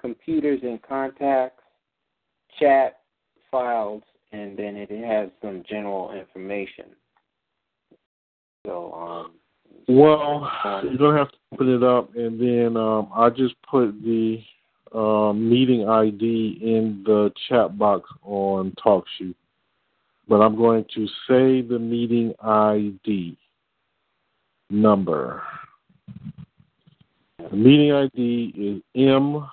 computers 0.01 0.61
and 0.63 0.83
contacts, 0.83 1.63
chat, 2.59 3.01
files, 3.51 4.03
and 4.33 4.59
then 4.59 4.77
it 4.77 4.91
has 4.91 5.31
some 5.43 5.63
general 5.69 6.13
information. 6.13 6.87
So, 8.67 8.93
um, 8.93 9.33
Well, 9.89 10.51
you're 10.85 10.99
gonna 10.99 11.17
have 11.17 11.31
to 11.31 11.39
open 11.55 11.75
it 11.75 11.83
up, 11.83 12.15
and 12.15 12.39
then 12.39 12.77
um, 12.77 13.09
I 13.15 13.31
just 13.31 13.55
put 13.63 13.93
the 14.03 14.39
um, 14.95 15.49
meeting 15.49 15.89
ID 15.89 16.59
in 16.61 17.03
the 17.07 17.33
chat 17.49 17.79
box 17.79 18.07
on 18.23 18.75
TalkShoe, 18.85 19.35
but 20.29 20.43
I'm 20.43 20.57
going 20.57 20.85
to 20.95 21.07
say 21.27 21.63
the 21.63 21.79
meeting 21.79 22.35
ID 22.43 23.39
number. 24.69 25.43
The 27.51 27.57
meeting 27.57 27.93
ID 27.93 28.53
is 28.59 28.83
M 28.95 29.49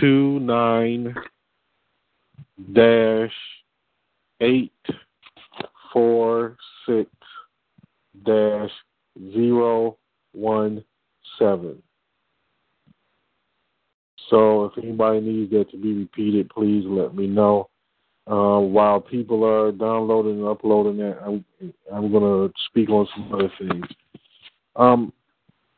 two 0.00 0.40
nine 0.40 1.14
dash 2.72 3.34
eight 4.40 4.72
four 5.92 6.56
six 6.86 7.10
dash 8.24 8.70
zero 9.32 9.96
one 10.32 10.84
seven. 11.38 11.82
So 14.30 14.64
if 14.64 14.78
anybody 14.82 15.20
needs 15.20 15.50
that 15.52 15.70
to 15.70 15.76
be 15.76 15.92
repeated, 15.94 16.48
please 16.50 16.84
let 16.86 17.14
me 17.14 17.26
know. 17.26 17.68
Uh, 18.26 18.58
while 18.58 19.00
people 19.00 19.44
are 19.44 19.70
downloading 19.70 20.38
and 20.38 20.48
uploading 20.48 20.96
that, 20.96 21.18
I'm 21.24 21.44
I'm 21.92 22.10
going 22.10 22.22
to 22.48 22.54
speak 22.68 22.88
on 22.88 23.06
some 23.14 23.32
other 23.32 23.52
things. 23.58 23.86
Um, 24.76 25.12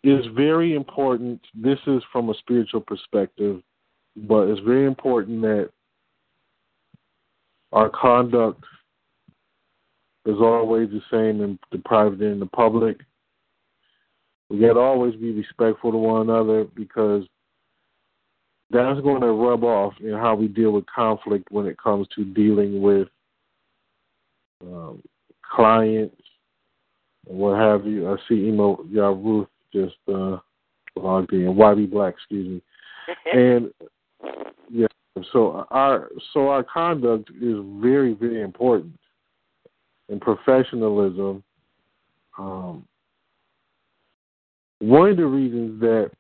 it's 0.05 0.27
very 0.37 0.75
important. 0.75 1.41
This 1.55 1.79
is 1.89 2.03
from 2.13 2.31
a 2.31 2.35
spiritual 2.35 2.81
perspective, 2.81 3.61
but 4.17 4.49
it's 4.49 4.61
very 4.61 4.87
important 4.87 5.43
that 5.43 5.71
our 7.73 7.91
conduct 7.91 8.63
is 10.25 10.37
always 10.41 10.89
the 10.91 11.03
same 11.11 11.43
in 11.43 11.59
the 11.73 11.79
private 11.79 12.21
and 12.21 12.41
the 12.41 12.47
public. 12.47 12.99
We 14.49 14.61
got 14.61 14.75
to 14.75 14.81
always 14.81 15.15
be 15.17 15.33
respectful 15.33 15.91
to 15.93 15.99
one 15.99 16.23
another 16.23 16.65
because 16.65 17.25
that's 18.71 19.01
going 19.01 19.23
to 19.23 19.33
rub 19.33 19.65
off 19.65 19.95
in 20.01 20.13
how 20.13 20.35
we 20.35 20.49
deal 20.49 20.73
with 20.73 20.85
conflict 20.87 21.49
when 21.51 21.67
it 21.67 21.79
comes 21.79 22.07
to 22.15 22.25
dealing 22.25 22.81
with 22.81 23.09
um, 24.63 25.03
clients 25.43 26.17
and 27.29 27.39
what 27.39 27.59
have 27.59 27.87
you. 27.87 28.11
I 28.11 28.17
see 28.29 28.49
Ema 28.49 28.77
Yaru 28.77 29.47
just 29.73 29.97
uh, 30.09 30.39
logged 30.97 31.33
in. 31.33 31.55
YB 31.55 31.91
Black, 31.91 32.15
excuse 32.15 32.49
me. 32.49 32.63
and 33.33 33.73
yeah, 34.71 34.87
so 35.33 35.67
our 35.71 36.11
so 36.33 36.49
our 36.49 36.65
conduct 36.65 37.31
is 37.31 37.57
very 37.81 38.15
very 38.15 38.43
important 38.43 38.99
in 40.09 40.21
professionalism. 40.21 41.43
Um, 42.39 42.87
one 44.81 45.11
of 45.11 45.17
the 45.17 45.27
reasons 45.27 45.81
that 45.81 46.11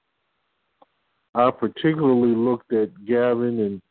I 1.35 1.51
particularly 1.51 2.35
looked 2.35 2.73
at 2.73 3.05
Gavin 3.05 3.61
and 3.61 3.83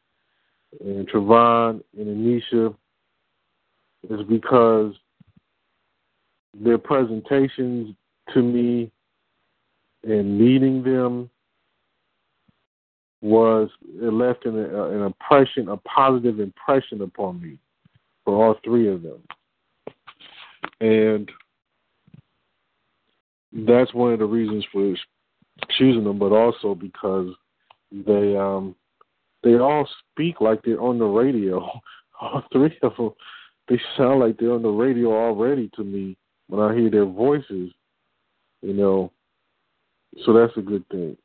and 0.81 1.07
Trevon 1.07 1.81
and 1.97 2.07
Anisha 2.07 2.75
is 4.09 4.21
because 4.27 4.93
their 6.53 6.77
presentations 6.77 7.95
to 8.33 8.41
me 8.41 8.91
and 10.03 10.37
meeting 10.37 10.83
them 10.83 11.29
was 13.21 13.69
it 13.87 14.13
left 14.13 14.45
an, 14.45 14.57
an 14.57 15.01
impression, 15.01 15.69
a 15.69 15.77
positive 15.77 16.39
impression 16.39 17.01
upon 17.01 17.41
me 17.41 17.57
for 18.23 18.43
all 18.43 18.55
three 18.63 18.87
of 18.87 19.01
them, 19.01 19.21
and 20.81 21.31
that's 23.55 23.93
one 23.93 24.11
of 24.11 24.19
the 24.19 24.25
reasons 24.25 24.65
for 24.71 24.95
choosing 25.77 26.03
them, 26.03 26.19
but 26.19 26.31
also 26.33 26.75
because 26.75 27.29
they 27.91 28.35
um 28.35 28.75
they 29.43 29.55
all 29.55 29.87
speak 30.11 30.41
like 30.41 30.61
they're 30.63 30.81
on 30.81 30.99
the 30.99 31.05
radio. 31.05 31.67
All 32.21 32.41
three 32.53 32.77
of 32.81 32.95
them 32.95 33.11
they 33.67 33.77
sound 33.97 34.21
like 34.21 34.37
they're 34.37 34.53
on 34.53 34.61
the 34.61 34.69
radio 34.69 35.11
already 35.11 35.69
to 35.75 35.83
me 35.83 36.15
when 36.47 36.61
I 36.61 36.73
hear 36.73 36.89
their 36.89 37.05
voices. 37.05 37.71
You 38.61 38.73
know, 38.73 39.11
so 40.25 40.31
that's 40.31 40.55
a 40.55 40.61
good 40.61 40.87
thing. 40.87 41.17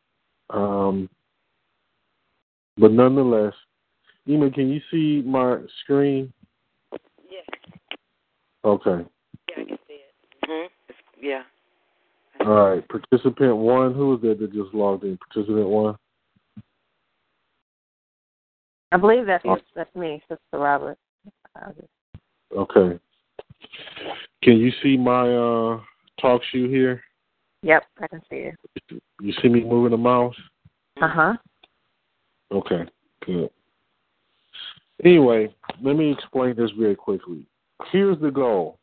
Um, 0.50 1.08
but 2.76 2.92
nonetheless, 2.92 3.54
Ema, 4.28 4.50
can 4.50 4.68
you 4.68 4.80
see 4.90 5.22
my 5.26 5.58
screen? 5.82 6.32
Yes. 7.30 7.46
Okay. 8.64 9.06
Yeah, 9.48 9.62
I 9.62 9.64
can 9.64 9.78
see 9.86 9.94
it. 9.94 10.12
hmm 10.44 11.24
Yeah. 11.24 11.42
All 12.40 12.52
right. 12.52 12.88
Participant 12.88 13.56
one, 13.56 13.94
who 13.94 14.14
is 14.14 14.22
that 14.22 14.38
that 14.38 14.52
just 14.52 14.74
logged 14.74 15.04
in? 15.04 15.18
Participant 15.18 15.68
one. 15.68 15.96
I 18.92 18.96
believe 18.96 19.26
that's 19.26 19.44
that's 19.76 19.94
me, 19.94 20.20
Sister 20.28 20.38
Robert. 20.52 20.98
Okay. 22.56 22.98
Can 24.42 24.56
you 24.56 24.72
see 24.82 24.96
my 24.96 25.28
uh 25.30 25.80
talk 26.20 26.42
shoe 26.50 26.68
here? 26.68 27.02
Yep, 27.62 27.84
I 28.00 28.06
can 28.08 28.20
see 28.30 28.36
it. 28.36 28.54
You 29.20 29.32
see 29.42 29.48
me 29.48 29.62
moving 29.62 29.90
the 29.90 29.96
mouse? 29.96 30.34
Uh 31.00 31.08
huh. 31.08 31.32
Okay, 32.50 32.82
good. 33.24 33.50
Anyway, 35.04 35.54
let 35.82 35.96
me 35.96 36.10
explain 36.10 36.56
this 36.56 36.70
very 36.78 36.96
quickly. 36.96 37.46
Here's 37.92 38.20
the 38.20 38.30
goal. 38.30 38.79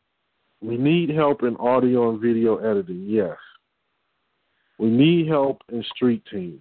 We 0.60 0.76
need 0.76 1.10
help 1.10 1.42
in 1.42 1.56
audio 1.56 2.10
and 2.10 2.20
video 2.20 2.56
editing, 2.56 3.04
yes. 3.06 3.36
We 4.78 4.88
need 4.88 5.28
help 5.28 5.62
in 5.72 5.84
street 5.94 6.22
team. 6.30 6.60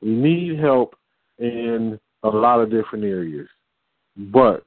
We 0.00 0.10
need 0.10 0.58
help 0.58 0.96
in 1.38 1.98
a 2.22 2.28
lot 2.28 2.60
of 2.60 2.70
different 2.70 3.04
areas. 3.04 3.48
But 4.16 4.64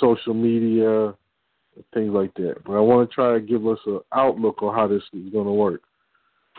social 0.00 0.34
media, 0.34 1.14
things 1.94 2.12
like 2.12 2.34
that. 2.34 2.56
But 2.64 2.72
I 2.74 2.80
want 2.80 3.08
to 3.08 3.14
try 3.14 3.32
to 3.32 3.40
give 3.40 3.66
us 3.66 3.78
an 3.86 4.00
outlook 4.12 4.62
on 4.62 4.74
how 4.74 4.86
this 4.86 5.02
is 5.12 5.32
going 5.32 5.46
to 5.46 5.52
work. 5.52 5.82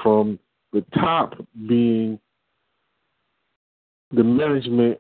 From 0.02 0.40
the 0.74 0.84
top 0.96 1.34
being 1.68 2.20
the 4.12 4.24
management 4.24 5.00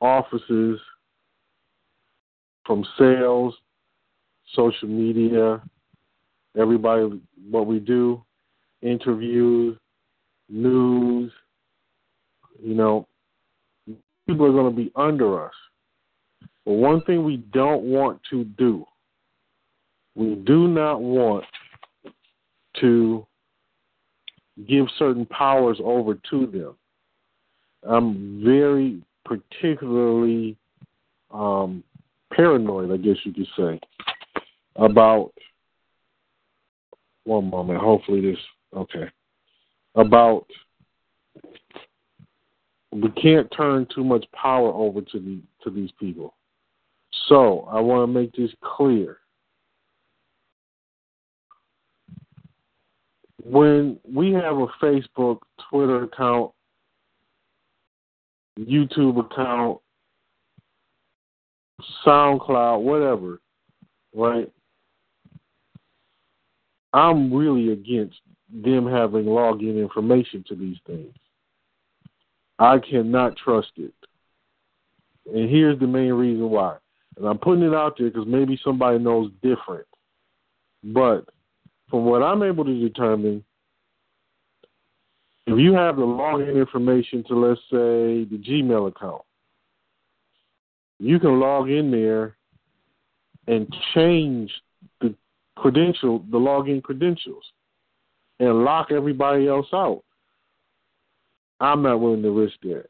offices, 0.00 0.80
from 2.64 2.84
sales, 2.98 3.54
social 4.54 4.88
media, 4.88 5.62
everybody, 6.58 7.20
what 7.50 7.66
we 7.66 7.78
do, 7.78 8.22
interviews, 8.82 9.76
news, 10.48 11.32
you 12.62 12.74
know, 12.74 13.06
people 14.26 14.46
are 14.46 14.52
going 14.52 14.70
to 14.70 14.76
be 14.76 14.90
under 14.96 15.44
us. 15.44 15.54
But 16.64 16.72
one 16.74 17.02
thing 17.02 17.24
we 17.24 17.38
don't 17.52 17.82
want 17.82 18.20
to 18.30 18.44
do, 18.44 18.84
we 20.14 20.34
do 20.34 20.68
not 20.68 21.00
want 21.00 21.44
to 22.80 23.26
give 24.68 24.86
certain 24.98 25.26
powers 25.26 25.78
over 25.84 26.14
to 26.30 26.46
them. 26.46 26.74
I'm 27.88 28.42
very 28.44 29.02
particularly 29.24 30.56
um, 31.30 31.84
paranoid, 32.32 32.90
I 32.90 32.96
guess 32.96 33.16
you 33.24 33.32
could 33.32 33.46
say, 33.56 33.80
about 34.78 35.32
one 37.24 37.50
moment. 37.50 37.80
Hopefully, 37.80 38.20
this 38.20 38.38
okay. 38.74 39.10
About 39.94 40.46
we 42.92 43.10
can't 43.10 43.50
turn 43.56 43.86
too 43.94 44.04
much 44.04 44.24
power 44.32 44.72
over 44.72 45.00
to 45.00 45.18
the 45.18 45.40
to 45.62 45.70
these 45.70 45.90
people. 45.98 46.34
So 47.28 47.68
I 47.70 47.80
want 47.80 48.08
to 48.08 48.20
make 48.20 48.32
this 48.32 48.50
clear. 48.62 49.18
When 53.42 53.98
we 54.04 54.32
have 54.32 54.56
a 54.56 54.66
Facebook, 54.82 55.38
Twitter 55.70 56.04
account, 56.04 56.50
YouTube 58.58 59.24
account, 59.24 59.78
SoundCloud, 62.04 62.82
whatever, 62.82 63.40
right? 64.14 64.50
I'm 66.96 67.30
really 67.30 67.72
against 67.72 68.16
them 68.50 68.86
having 68.90 69.26
login 69.26 69.78
information 69.78 70.42
to 70.48 70.54
these 70.54 70.78
things. 70.86 71.14
I 72.58 72.78
cannot 72.78 73.36
trust 73.36 73.72
it. 73.76 73.92
And 75.30 75.50
here's 75.50 75.78
the 75.78 75.86
main 75.86 76.14
reason 76.14 76.48
why. 76.48 76.76
And 77.18 77.26
I'm 77.26 77.36
putting 77.36 77.64
it 77.64 77.74
out 77.74 77.96
there 77.98 78.08
because 78.08 78.26
maybe 78.26 78.58
somebody 78.64 78.98
knows 78.98 79.30
different. 79.42 79.86
But 80.82 81.28
from 81.90 82.06
what 82.06 82.22
I'm 82.22 82.42
able 82.42 82.64
to 82.64 82.80
determine, 82.80 83.44
if 85.46 85.58
you 85.58 85.74
have 85.74 85.96
the 85.96 86.02
login 86.02 86.56
information 86.56 87.24
to, 87.24 87.34
let's 87.34 87.60
say, 87.70 88.24
the 88.24 88.42
Gmail 88.42 88.88
account, 88.88 89.22
you 90.98 91.20
can 91.20 91.38
log 91.40 91.68
in 91.68 91.90
there 91.90 92.38
and 93.48 93.70
change 93.94 94.50
credential, 95.56 96.20
the 96.30 96.38
login 96.38 96.82
credentials, 96.82 97.44
and 98.38 98.64
lock 98.64 98.88
everybody 98.90 99.48
else 99.48 99.66
out. 99.72 100.02
I'm 101.60 101.82
not 101.82 102.00
willing 102.00 102.22
to 102.22 102.30
risk 102.30 102.54
that. 102.62 102.86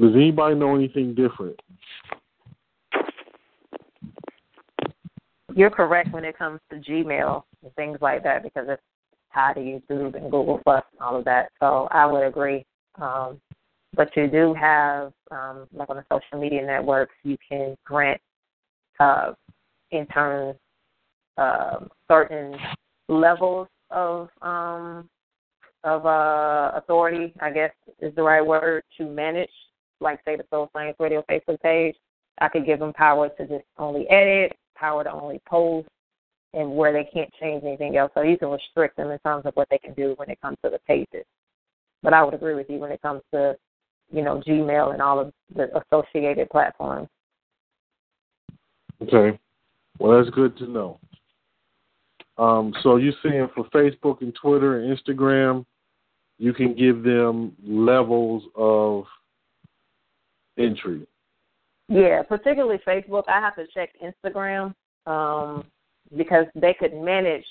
Does 0.00 0.14
anybody 0.14 0.54
know 0.56 0.74
anything 0.74 1.14
different? 1.14 1.60
You're 5.54 5.70
correct 5.70 6.12
when 6.12 6.24
it 6.24 6.36
comes 6.36 6.60
to 6.70 6.76
Gmail 6.76 7.44
and 7.62 7.74
things 7.74 7.98
like 8.00 8.24
that 8.24 8.42
because 8.42 8.66
it's 8.68 8.82
tied 9.32 9.54
to 9.54 9.60
YouTube 9.60 10.16
and 10.16 10.30
Google 10.30 10.60
Plus 10.64 10.82
and 10.92 11.00
all 11.00 11.16
of 11.16 11.24
that. 11.26 11.50
So 11.60 11.88
I 11.92 12.06
would 12.06 12.26
agree. 12.26 12.64
Um, 13.00 13.40
but 13.94 14.16
you 14.16 14.26
do 14.26 14.52
have, 14.54 15.12
um, 15.30 15.68
like 15.72 15.90
on 15.90 15.96
the 15.96 16.04
social 16.10 16.40
media 16.40 16.64
networks, 16.64 17.14
you 17.22 17.36
can 17.48 17.76
grant 17.84 18.20
uh, 19.00 19.32
interns 19.90 20.56
uh, 21.36 21.80
certain 22.08 22.56
levels 23.08 23.68
of 23.90 24.28
um, 24.42 25.08
of 25.84 26.06
uh, 26.06 26.72
authority, 26.76 27.34
I 27.40 27.50
guess 27.50 27.72
is 28.00 28.14
the 28.14 28.22
right 28.22 28.44
word, 28.44 28.82
to 28.98 29.04
manage 29.04 29.50
like 30.00 30.20
say 30.24 30.36
the 30.36 30.44
Soul 30.50 30.70
Science 30.72 30.96
Radio 30.98 31.24
Facebook 31.28 31.60
page, 31.60 31.94
I 32.40 32.48
could 32.48 32.66
give 32.66 32.78
them 32.78 32.92
power 32.92 33.28
to 33.28 33.46
just 33.46 33.64
only 33.78 34.08
edit, 34.08 34.52
power 34.76 35.04
to 35.04 35.12
only 35.12 35.40
post, 35.46 35.88
and 36.52 36.76
where 36.76 36.92
they 36.92 37.08
can't 37.12 37.32
change 37.40 37.64
anything 37.64 37.96
else. 37.96 38.12
So 38.14 38.22
you 38.22 38.38
can 38.38 38.48
restrict 38.48 38.96
them 38.96 39.10
in 39.10 39.18
terms 39.20 39.44
of 39.46 39.54
what 39.54 39.68
they 39.70 39.78
can 39.78 39.94
do 39.94 40.14
when 40.16 40.30
it 40.30 40.40
comes 40.40 40.56
to 40.64 40.70
the 40.70 40.78
pages. 40.86 41.24
But 42.02 42.12
I 42.12 42.22
would 42.22 42.34
agree 42.34 42.54
with 42.54 42.68
you 42.68 42.78
when 42.78 42.92
it 42.92 43.02
comes 43.02 43.22
to, 43.32 43.56
you 44.12 44.22
know, 44.22 44.42
Gmail 44.46 44.92
and 44.92 45.02
all 45.02 45.18
of 45.18 45.32
the 45.54 45.68
associated 45.80 46.50
platforms. 46.50 47.08
Okay. 49.04 49.38
Well, 49.98 50.16
that's 50.16 50.34
good 50.34 50.56
to 50.58 50.66
know. 50.66 50.98
Um, 52.36 52.74
so 52.82 52.96
you're 52.96 53.12
saying 53.22 53.48
for 53.54 53.64
Facebook 53.66 54.20
and 54.20 54.34
Twitter 54.34 54.80
and 54.80 54.96
Instagram, 54.96 55.64
you 56.38 56.52
can 56.52 56.74
give 56.74 57.02
them 57.02 57.52
levels 57.64 58.42
of 58.56 59.04
entry. 60.58 61.06
Yeah, 61.88 62.22
particularly 62.22 62.80
Facebook. 62.86 63.24
I 63.28 63.40
have 63.40 63.54
to 63.56 63.66
check 63.72 63.90
Instagram 64.02 64.74
um, 65.06 65.64
because 66.16 66.46
they 66.54 66.74
could 66.74 66.94
manage 66.94 67.44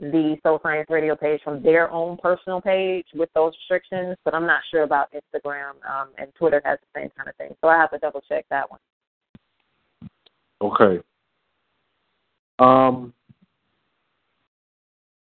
the 0.00 0.36
Soul 0.42 0.58
Science 0.62 0.86
Radio 0.88 1.14
page 1.14 1.40
from 1.44 1.62
their 1.62 1.90
own 1.90 2.16
personal 2.16 2.60
page 2.60 3.06
with 3.14 3.28
those 3.34 3.52
restrictions, 3.60 4.16
but 4.24 4.34
I'm 4.34 4.46
not 4.46 4.62
sure 4.70 4.82
about 4.82 5.12
Instagram 5.12 5.72
um, 5.88 6.08
and 6.18 6.34
Twitter 6.34 6.62
has 6.64 6.78
the 6.80 7.00
same 7.00 7.10
kind 7.16 7.28
of 7.28 7.36
thing. 7.36 7.54
So 7.60 7.68
I 7.68 7.76
have 7.76 7.90
to 7.90 7.98
double 7.98 8.22
check 8.28 8.46
that 8.50 8.70
one. 8.70 8.80
Okay. 10.62 11.00
Um, 12.60 13.12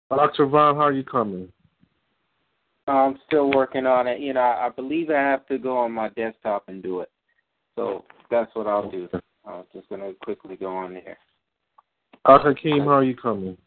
Dr. 0.10 0.48
Vaughn, 0.48 0.76
how 0.76 0.82
are 0.82 0.92
you 0.92 1.04
coming? 1.04 1.48
I'm 2.88 3.18
still 3.26 3.50
working 3.52 3.86
on 3.86 4.08
it. 4.08 4.20
You 4.20 4.34
know, 4.34 4.42
I 4.42 4.70
believe 4.76 5.10
I 5.10 5.22
have 5.22 5.48
to 5.48 5.58
go 5.58 5.78
on 5.78 5.94
my 5.94 6.10
desktop 6.10 6.66
and 6.68 6.84
do 6.84 7.00
it. 7.00 7.10
So 7.76 8.04
that's 8.30 8.54
what 8.54 8.68
I'll 8.68 8.92
do. 8.92 9.08
I'm 9.46 9.64
just 9.74 9.88
going 9.88 10.02
to 10.02 10.14
quickly 10.22 10.58
go 10.58 10.76
on 10.76 10.96
there. 10.96 11.18
Dr. 12.26 12.54
Keem, 12.54 12.84
how 12.84 12.96
are 12.96 13.04
you 13.04 13.16
coming? 13.16 13.58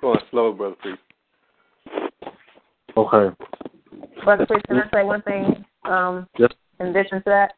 Going 0.00 0.20
slow, 0.30 0.52
brother, 0.52 0.76
please. 0.80 2.30
Okay. 2.96 3.34
Brother, 4.22 4.46
please, 4.46 4.62
can 4.68 4.76
I 4.76 4.90
say 4.92 5.02
one 5.02 5.22
thing 5.22 5.64
um, 5.84 6.28
Yes. 6.38 6.52
in 6.80 6.86
addition 6.88 7.22
to 7.22 7.30
that? 7.30 7.54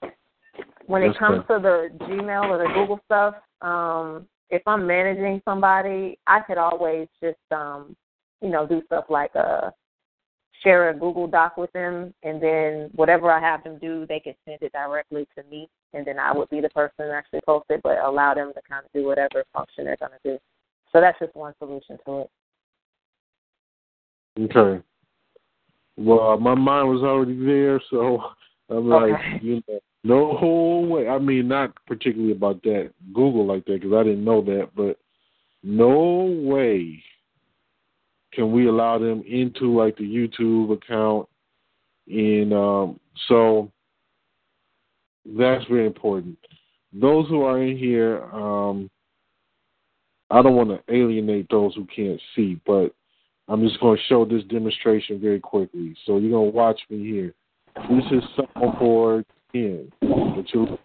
When 0.87 1.03
it 1.03 1.09
Yes, 1.09 1.17
comes 1.17 1.47
to 1.49 1.59
the 1.59 1.91
Gmail 2.07 2.49
or 2.51 2.59
the 2.59 2.73
Google 2.75 3.01
stuff, 3.07 3.37
um, 3.63 4.29
if 4.51 4.63
I'm 4.67 4.87
managing 4.87 5.41
somebody, 5.45 6.19
I 6.27 6.41
could 6.41 6.59
always 6.59 7.09
just, 7.23 7.39
um, 7.51 7.97
you 8.41 8.51
know, 8.51 8.67
do 8.67 8.83
stuff 8.87 9.07
like 9.09 9.35
uh, 9.35 9.71
share 10.63 10.91
a 10.91 10.95
Google 10.95 11.27
Doc 11.27 11.57
with 11.57 11.73
them, 11.73 12.15
and 12.23 12.43
then 12.43 12.91
whatever 12.95 13.31
I 13.31 13.41
have 13.41 13.65
them 13.65 13.79
do, 13.79 14.07
they 14.07 14.21
can 14.21 14.35
send 14.45 14.59
it 14.63 14.73
directly 14.73 15.27
to 15.37 15.43
me, 15.51 15.69
and 15.93 16.07
then 16.07 16.19
I 16.19 16.33
would 16.33 16.51
be 16.51 16.61
the 16.61 16.69
person 16.71 17.07
to 17.07 17.13
actually 17.13 17.41
post 17.47 17.67
it, 17.71 17.81
but 17.83 17.99
allow 17.99 18.35
them 18.35 18.53
to 18.55 18.61
kind 18.69 18.85
of 18.85 18.93
do 18.93 19.05
whatever 19.07 19.45
function 19.53 19.85
they're 19.85 19.97
going 19.97 20.13
to 20.13 20.33
do. 20.33 20.39
So 20.93 21.01
that's 21.01 21.19
just 21.19 21.35
one 21.35 21.55
solution 21.59 21.99
to 22.07 22.21
it. 22.21 22.31
Okay. 24.41 24.83
Well, 25.97 26.39
my 26.39 26.55
mind 26.55 26.89
was 26.89 27.03
already 27.03 27.39
there, 27.45 27.81
so 27.91 28.23
I'm 28.69 28.89
like, 28.89 29.13
Okay. 29.13 29.39
you 29.43 29.63
know, 29.69 29.81
no 30.03 30.37
whole 30.37 30.87
way. 30.87 31.09
I 31.09 31.19
mean, 31.19 31.49
not 31.49 31.73
particularly 31.87 32.33
about 32.33 32.63
that 32.63 32.93
Google 33.13 33.47
like 33.47 33.65
that 33.67 33.81
because 33.81 33.95
I 33.95 34.03
didn't 34.03 34.25
know 34.25 34.43
that, 34.43 34.71
but 34.75 34.99
no 35.63 36.25
way 36.43 37.03
can 38.33 38.53
we 38.53 38.67
allow 38.67 38.99
them 38.99 39.23
into 39.27 39.77
like 39.77 39.97
the 39.97 40.03
YouTube 40.03 40.73
account, 40.73 41.29
and 42.09 42.53
um, 42.53 43.01
so 43.29 43.71
that's 45.25 45.65
very 45.67 45.87
important. 45.87 46.37
Those 46.93 47.29
who 47.29 47.43
are 47.43 47.63
in 47.63 47.79
here, 47.79 48.23
um, 48.25 48.91
I 50.31 50.43
don't 50.43 50.57
want 50.57 50.71
to 50.71 50.95
alienate 50.95 51.47
those 51.49 51.75
who 51.75 51.87
can't 51.87 52.21
see, 52.35 52.61
but 52.67 52.95
I'm 53.49 53.67
just 53.67 53.81
going 53.81 53.97
to 53.97 54.03
show 54.05 54.25
this 54.25 54.43
demonstration 54.45 55.21
very 55.21 55.41
quickly. 55.41 55.95
So 56.07 56.19
you're 56.19 56.31
going 56.31 56.51
to 56.51 56.57
watch 56.57 56.81
me 56.89 57.05
here. 57.05 57.35
This 57.91 58.05
is 58.13 58.23
SoundForge 58.57 59.25
10. 59.53 59.91
that 60.01 60.79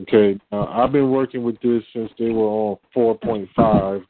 Okay, 0.00 0.38
now 0.52 0.66
I've 0.66 0.92
been 0.92 1.10
working 1.10 1.42
with 1.42 1.60
this 1.60 1.82
since 1.92 2.10
they 2.18 2.30
were 2.30 2.44
on 2.44 2.76
4.5. 2.94 4.04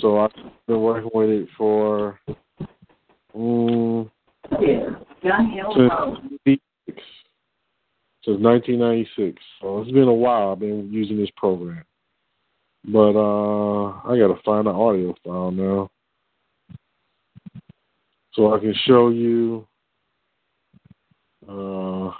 So 0.00 0.18
I've 0.18 0.30
been 0.66 0.80
working 0.80 1.10
with 1.12 1.30
it 1.30 1.48
for 1.56 2.18
um, 3.34 4.10
since 4.52 5.92
96. 6.46 7.02
Since 8.24 8.40
1996. 8.40 9.42
So 9.60 9.80
it's 9.80 9.90
been 9.90 10.08
a 10.08 10.12
while 10.12 10.52
I've 10.52 10.60
been 10.60 10.92
using 10.92 11.16
this 11.16 11.30
program. 11.36 11.84
But 12.84 13.16
uh 13.16 13.88
I 14.04 14.18
gotta 14.18 14.40
find 14.44 14.66
an 14.66 14.74
audio 14.74 15.14
file 15.24 15.50
now. 15.50 15.90
So 18.32 18.54
I 18.54 18.58
can 18.58 18.74
show 18.86 19.08
you 19.10 19.66
uh 21.48 22.12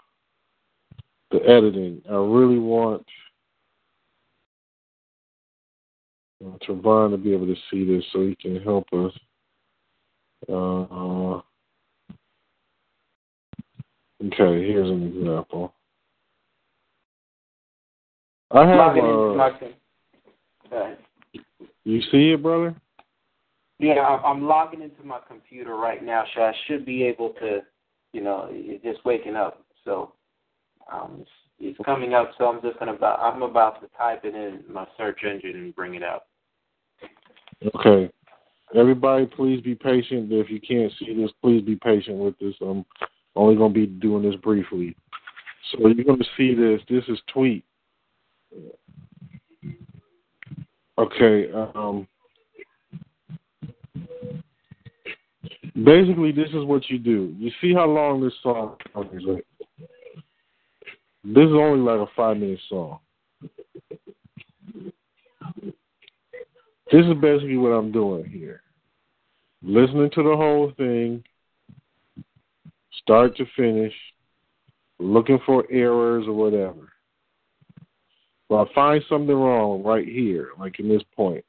the 1.30 1.38
editing. 1.46 2.02
I 2.08 2.14
really 2.14 2.58
want 2.58 3.06
uh, 6.44 6.56
Trevon 6.66 7.10
to 7.10 7.16
be 7.16 7.32
able 7.32 7.46
to 7.46 7.56
see 7.70 7.84
this 7.84 8.04
so 8.12 8.22
he 8.22 8.36
can 8.36 8.60
help 8.62 8.86
us. 8.92 9.12
Uh, 10.48 11.36
okay, 14.24 14.66
here's 14.66 14.88
an 14.88 15.14
example. 15.14 15.74
I 18.50 18.66
have 18.66 18.96
into 18.96 19.54
you 21.84 22.00
see 22.10 22.32
it, 22.32 22.42
brother? 22.42 22.74
Yeah, 23.78 24.00
I'm- 24.00 24.24
I'm 24.24 24.42
logging 24.46 24.82
into 24.82 25.02
my 25.02 25.20
computer 25.20 25.76
right 25.76 26.02
now, 26.02 26.24
so 26.34 26.42
I 26.42 26.52
should 26.66 26.84
be 26.84 27.02
able 27.04 27.30
to, 27.34 27.64
you 28.12 28.20
know, 28.20 28.48
it's 28.50 28.84
just 28.84 29.04
waking 29.04 29.36
up. 29.36 29.64
So 29.84 30.12
um, 30.90 31.18
it's, 31.20 31.30
it's 31.60 31.78
coming 31.84 32.12
up. 32.12 32.32
So 32.36 32.46
I'm 32.48 32.60
just 32.60 32.78
gonna 32.78 32.94
about 32.94 33.20
I'm 33.20 33.42
about 33.42 33.80
to 33.80 33.88
type 33.96 34.24
it 34.24 34.34
in 34.34 34.62
my 34.72 34.86
search 34.96 35.24
engine 35.24 35.56
and 35.56 35.74
bring 35.74 35.94
it 35.94 36.02
up. 36.02 36.26
Okay. 37.74 38.10
Everybody, 38.74 39.26
please 39.26 39.60
be 39.60 39.74
patient. 39.74 40.30
If 40.30 40.48
you 40.48 40.60
can't 40.60 40.92
see 40.98 41.14
this, 41.14 41.32
please 41.42 41.62
be 41.62 41.76
patient 41.76 42.18
with 42.18 42.38
this. 42.38 42.54
I'm 42.60 42.84
only 43.34 43.56
going 43.56 43.74
to 43.74 43.80
be 43.80 43.86
doing 43.86 44.22
this 44.22 44.38
briefly. 44.40 44.94
So 45.72 45.88
you're 45.88 46.04
going 46.04 46.20
to 46.20 46.24
see 46.36 46.54
this. 46.54 46.80
This 46.88 47.04
is 47.08 47.20
tweet. 47.32 47.64
Okay. 51.00 51.50
Um, 51.52 52.06
basically, 55.74 56.30
this 56.30 56.50
is 56.50 56.64
what 56.66 56.90
you 56.90 56.98
do. 56.98 57.34
You 57.38 57.50
see 57.62 57.72
how 57.72 57.86
long 57.86 58.20
this 58.22 58.34
song 58.42 58.76
is? 59.14 59.22
This 61.24 61.44
is 61.44 61.52
only 61.52 61.80
like 61.80 62.06
a 62.06 62.12
five 62.14 62.36
minute 62.36 62.60
song. 62.68 62.98
This 66.92 67.06
is 67.06 67.14
basically 67.18 67.56
what 67.56 67.70
I'm 67.70 67.92
doing 67.92 68.26
here. 68.26 68.60
Listening 69.62 70.10
to 70.10 70.22
the 70.22 70.36
whole 70.36 70.72
thing, 70.76 71.24
start 73.02 73.36
to 73.38 73.46
finish, 73.56 73.94
looking 74.98 75.38
for 75.46 75.64
errors 75.70 76.26
or 76.26 76.34
whatever. 76.34 76.89
Well, 78.50 78.68
I 78.68 78.74
find 78.74 79.04
something 79.08 79.34
wrong 79.34 79.84
right 79.84 80.06
here, 80.06 80.48
like 80.58 80.80
in 80.80 80.88
this 80.88 81.04
point. 81.14 81.44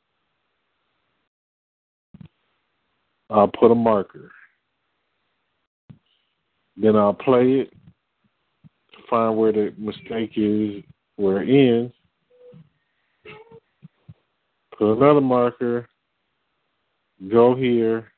I'll 3.31 3.47
put 3.47 3.71
a 3.71 3.75
marker. 3.75 4.31
Then 6.77 6.95
I'll 6.95 7.13
play 7.13 7.61
it, 7.61 7.73
find 9.09 9.35
where 9.35 9.51
the 9.51 9.73
mistake 9.79 10.33
is, 10.35 10.83
where 11.15 11.41
it 11.41 11.49
ends. 11.49 11.93
Put 14.77 14.97
another 14.97 15.21
marker, 15.21 15.87
go 17.31 17.55
here, 17.55 18.11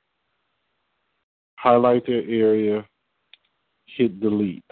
highlight 1.55 2.05
that 2.07 2.25
area, 2.27 2.85
hit 3.85 4.19
delete. 4.19 4.63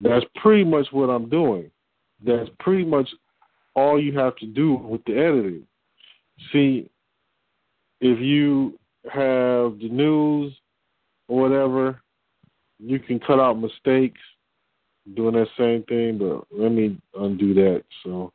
That's 0.00 0.24
pretty 0.36 0.64
much 0.64 0.86
what 0.90 1.10
I'm 1.10 1.28
doing. 1.28 1.70
That's 2.26 2.50
pretty 2.58 2.84
much 2.84 3.08
all 3.74 4.00
you 4.00 4.18
have 4.18 4.36
to 4.36 4.46
do 4.46 4.74
with 4.74 5.04
the 5.04 5.16
editing. 5.16 5.66
See, 6.52 6.90
if 8.00 8.20
you 8.20 8.78
have 9.04 9.78
the 9.78 9.88
news 9.90 10.52
or 11.28 11.40
whatever, 11.40 12.00
you 12.78 12.98
can 12.98 13.20
cut 13.20 13.38
out 13.38 13.58
mistakes 13.58 14.20
doing 15.14 15.34
that 15.34 15.48
same 15.56 15.84
thing, 15.84 16.18
but 16.18 16.44
let 16.50 16.72
me 16.72 17.00
undo 17.18 17.54
that. 17.54 17.84
So 18.02 18.32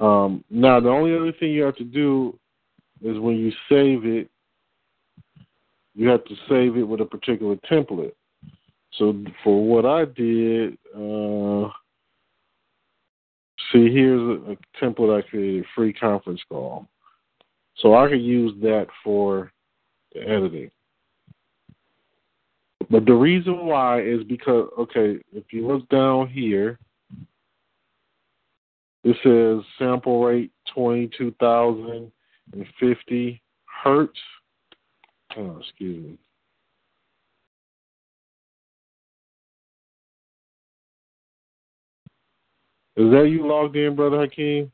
um, 0.00 0.44
now 0.48 0.78
the 0.80 0.88
only 0.88 1.14
other 1.14 1.32
thing 1.32 1.50
you 1.50 1.64
have 1.64 1.76
to 1.76 1.84
do 1.84 2.38
is 3.02 3.18
when 3.18 3.36
you 3.36 3.50
save 3.68 4.04
it, 4.04 4.30
you 5.94 6.08
have 6.08 6.24
to 6.24 6.34
save 6.48 6.76
it 6.76 6.84
with 6.84 7.00
a 7.00 7.04
particular 7.04 7.56
template. 7.70 8.12
So 8.92 9.16
for 9.44 9.66
what 9.66 9.84
I 9.84 10.04
did, 10.04 10.78
uh, 10.94 10.98
see 13.72 13.92
here's 13.92 14.20
a, 14.20 14.52
a 14.52 14.56
template 14.80 15.16
I 15.16 15.28
created, 15.28 15.64
free 15.74 15.92
conference 15.92 16.40
call. 16.48 16.88
So 17.76 17.94
I 17.94 18.08
could 18.08 18.22
use 18.22 18.52
that 18.62 18.86
for 19.04 19.52
the 20.12 20.22
editing. 20.22 20.70
But 22.90 23.04
the 23.04 23.14
reason 23.14 23.66
why 23.66 24.00
is 24.00 24.24
because 24.24 24.68
okay, 24.78 25.18
if 25.32 25.44
you 25.52 25.66
look 25.66 25.88
down 25.88 26.28
here, 26.28 26.78
it 29.04 29.16
says 29.22 29.64
sample 29.78 30.24
rate 30.24 30.50
twenty 30.74 31.10
two 31.16 31.34
thousand 31.38 32.10
and 32.52 32.66
fifty 32.80 33.42
hertz. 33.82 34.18
Oh, 35.36 35.58
excuse 35.60 36.02
me. 36.02 36.18
Is 42.98 43.12
that 43.12 43.28
you 43.28 43.46
logged 43.46 43.76
in, 43.76 43.94
brother 43.94 44.18
Hakeem? 44.22 44.72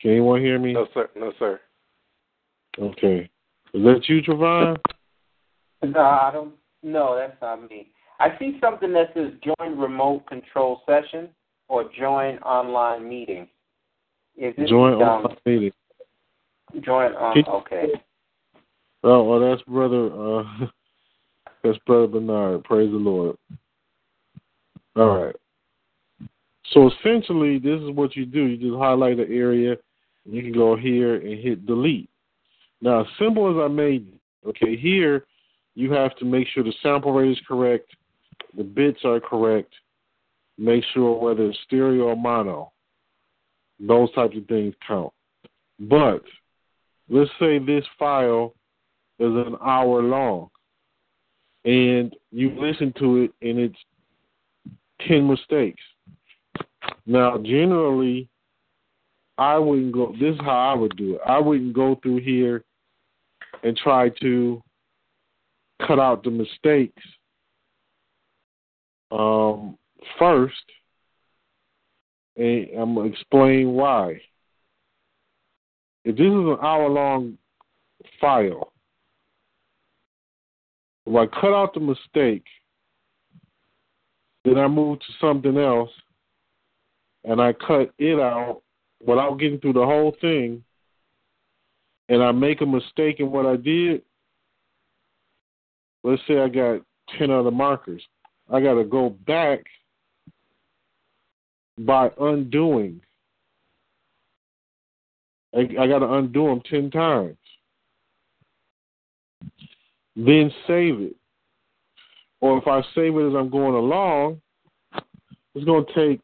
Can 0.00 0.12
anyone 0.12 0.40
hear 0.40 0.56
me? 0.56 0.72
No, 0.72 0.86
sir. 0.94 1.10
No, 1.16 1.32
sir. 1.36 1.60
Okay. 2.78 3.28
Is 3.74 3.82
that 3.82 4.08
you, 4.08 4.22
Trevon? 4.22 4.78
No, 5.82 6.00
I 6.00 6.30
don't. 6.32 6.54
No, 6.84 7.16
that's 7.16 7.34
not 7.42 7.68
me. 7.68 7.90
I 8.20 8.38
see 8.38 8.56
something 8.60 8.92
that 8.92 9.08
says 9.14 9.32
join 9.42 9.76
remote 9.76 10.24
control 10.28 10.82
session 10.86 11.28
or 11.66 11.90
join 11.98 12.38
online 12.38 13.08
meeting. 13.08 13.48
Is 14.36 14.54
it 14.56 14.68
Join 14.68 14.92
um, 14.94 15.00
online 15.02 15.36
meeting. 15.44 15.72
Join 16.82 17.14
on. 17.16 17.34
Can- 17.34 17.52
Okay. 17.52 17.86
Oh, 19.02 19.24
well, 19.24 19.40
that's 19.40 19.62
brother. 19.62 20.06
Uh, 20.12 20.66
that's 21.62 21.78
brother 21.86 22.06
Bernard. 22.06 22.64
Praise 22.64 22.90
the 22.90 22.96
Lord. 22.96 23.36
All 24.96 25.24
right. 25.24 25.36
So 26.72 26.90
essentially, 26.90 27.58
this 27.58 27.80
is 27.80 27.90
what 27.90 28.16
you 28.16 28.26
do. 28.26 28.46
You 28.46 28.56
just 28.56 28.78
highlight 28.78 29.18
the 29.18 29.28
area. 29.28 29.76
And 30.24 30.34
you 30.34 30.42
can 30.42 30.52
go 30.52 30.76
here 30.76 31.16
and 31.16 31.38
hit 31.42 31.66
delete. 31.66 32.08
Now, 32.80 33.02
as 33.02 33.06
simple 33.18 33.50
as 33.50 33.62
I 33.62 33.68
made, 33.72 34.12
okay, 34.46 34.76
here 34.76 35.24
you 35.74 35.92
have 35.92 36.16
to 36.16 36.24
make 36.24 36.46
sure 36.48 36.62
the 36.62 36.72
sample 36.82 37.12
rate 37.12 37.32
is 37.32 37.40
correct, 37.46 37.90
the 38.56 38.64
bits 38.64 39.00
are 39.04 39.20
correct. 39.20 39.72
Make 40.58 40.84
sure 40.92 41.18
whether 41.18 41.46
it's 41.46 41.58
stereo 41.64 42.08
or 42.08 42.16
mono. 42.16 42.72
Those 43.80 44.12
types 44.12 44.36
of 44.36 44.46
things 44.46 44.74
count. 44.86 45.12
But 45.80 46.22
let's 47.08 47.30
say 47.40 47.58
this 47.58 47.84
file 47.98 48.54
is 49.18 49.32
an 49.32 49.56
hour 49.64 50.02
long 50.02 50.50
and 51.64 52.14
you 52.30 52.50
listen 52.58 52.92
to 52.98 53.22
it 53.22 53.32
and 53.40 53.58
it's 53.58 53.78
10 55.06 55.28
mistakes. 55.28 55.82
Now, 57.06 57.38
generally, 57.38 58.28
I 59.38 59.58
wouldn't 59.58 59.92
go, 59.92 60.12
this 60.12 60.34
is 60.34 60.40
how 60.40 60.72
I 60.72 60.74
would 60.74 60.96
do 60.96 61.14
it. 61.14 61.20
I 61.26 61.38
wouldn't 61.38 61.72
go 61.72 61.98
through 62.02 62.20
here 62.20 62.64
and 63.62 63.76
try 63.76 64.08
to 64.20 64.62
cut 65.86 65.98
out 65.98 66.22
the 66.22 66.30
mistakes 66.30 67.02
um, 69.10 69.76
first, 70.18 70.54
and 72.36 72.68
I'm 72.78 72.94
going 72.94 73.08
to 73.08 73.12
explain 73.12 73.72
why. 73.72 74.20
If 76.04 76.16
this 76.16 76.26
is 76.26 76.32
an 76.32 76.56
hour 76.62 76.88
long 76.88 77.38
file, 78.20 78.71
if 81.06 81.14
I 81.14 81.26
cut 81.40 81.54
out 81.54 81.74
the 81.74 81.80
mistake, 81.80 82.44
then 84.44 84.58
I 84.58 84.68
move 84.68 85.00
to 85.00 85.06
something 85.20 85.56
else 85.56 85.90
and 87.24 87.40
I 87.40 87.52
cut 87.52 87.92
it 87.98 88.20
out 88.20 88.62
without 89.04 89.38
getting 89.38 89.58
through 89.58 89.74
the 89.74 89.84
whole 89.84 90.16
thing 90.20 90.62
and 92.08 92.22
I 92.22 92.32
make 92.32 92.60
a 92.60 92.66
mistake 92.66 93.20
in 93.20 93.30
what 93.30 93.46
I 93.46 93.56
did, 93.56 94.02
let's 96.04 96.22
say 96.26 96.40
I 96.40 96.48
got 96.48 96.82
10 97.18 97.30
other 97.30 97.50
markers. 97.50 98.02
I 98.50 98.60
got 98.60 98.74
to 98.74 98.84
go 98.84 99.10
back 99.26 99.64
by 101.78 102.10
undoing. 102.20 103.00
I, 105.54 105.60
I 105.80 105.86
got 105.86 106.00
to 106.00 106.12
undo 106.12 106.46
them 106.46 106.62
10 106.68 106.90
times. 106.90 107.36
Then 110.16 110.52
save 110.66 111.00
it. 111.00 111.16
Or 112.40 112.58
if 112.58 112.66
I 112.66 112.82
save 112.94 113.16
it 113.16 113.28
as 113.28 113.34
I'm 113.34 113.50
going 113.50 113.74
along, 113.74 114.40
it's 115.54 115.64
going 115.64 115.86
to 115.86 115.94
take 115.94 116.20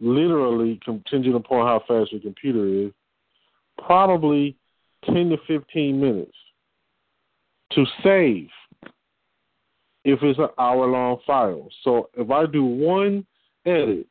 literally, 0.00 0.80
contingent 0.84 1.36
upon 1.36 1.66
how 1.66 1.82
fast 1.86 2.12
your 2.12 2.20
computer 2.20 2.66
is, 2.66 2.92
probably 3.78 4.56
10 5.04 5.30
to 5.30 5.36
15 5.46 6.00
minutes 6.00 6.36
to 7.72 7.84
save 8.02 8.48
if 10.04 10.22
it's 10.22 10.38
an 10.38 10.48
hour 10.58 10.86
long 10.86 11.18
file. 11.26 11.68
So 11.84 12.10
if 12.14 12.30
I 12.30 12.46
do 12.46 12.64
one 12.64 13.24
edit, 13.64 14.06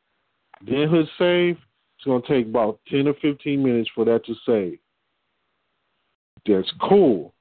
then 0.66 0.88
hit 0.88 1.08
save, 1.18 1.58
it's 1.96 2.04
going 2.04 2.22
to 2.22 2.28
take 2.28 2.46
about 2.46 2.80
10 2.88 3.08
or 3.08 3.14
15 3.20 3.62
minutes 3.62 3.90
for 3.94 4.04
that 4.06 4.24
to 4.26 4.34
save. 4.46 4.78
That's 6.46 6.72
cool. 6.88 7.34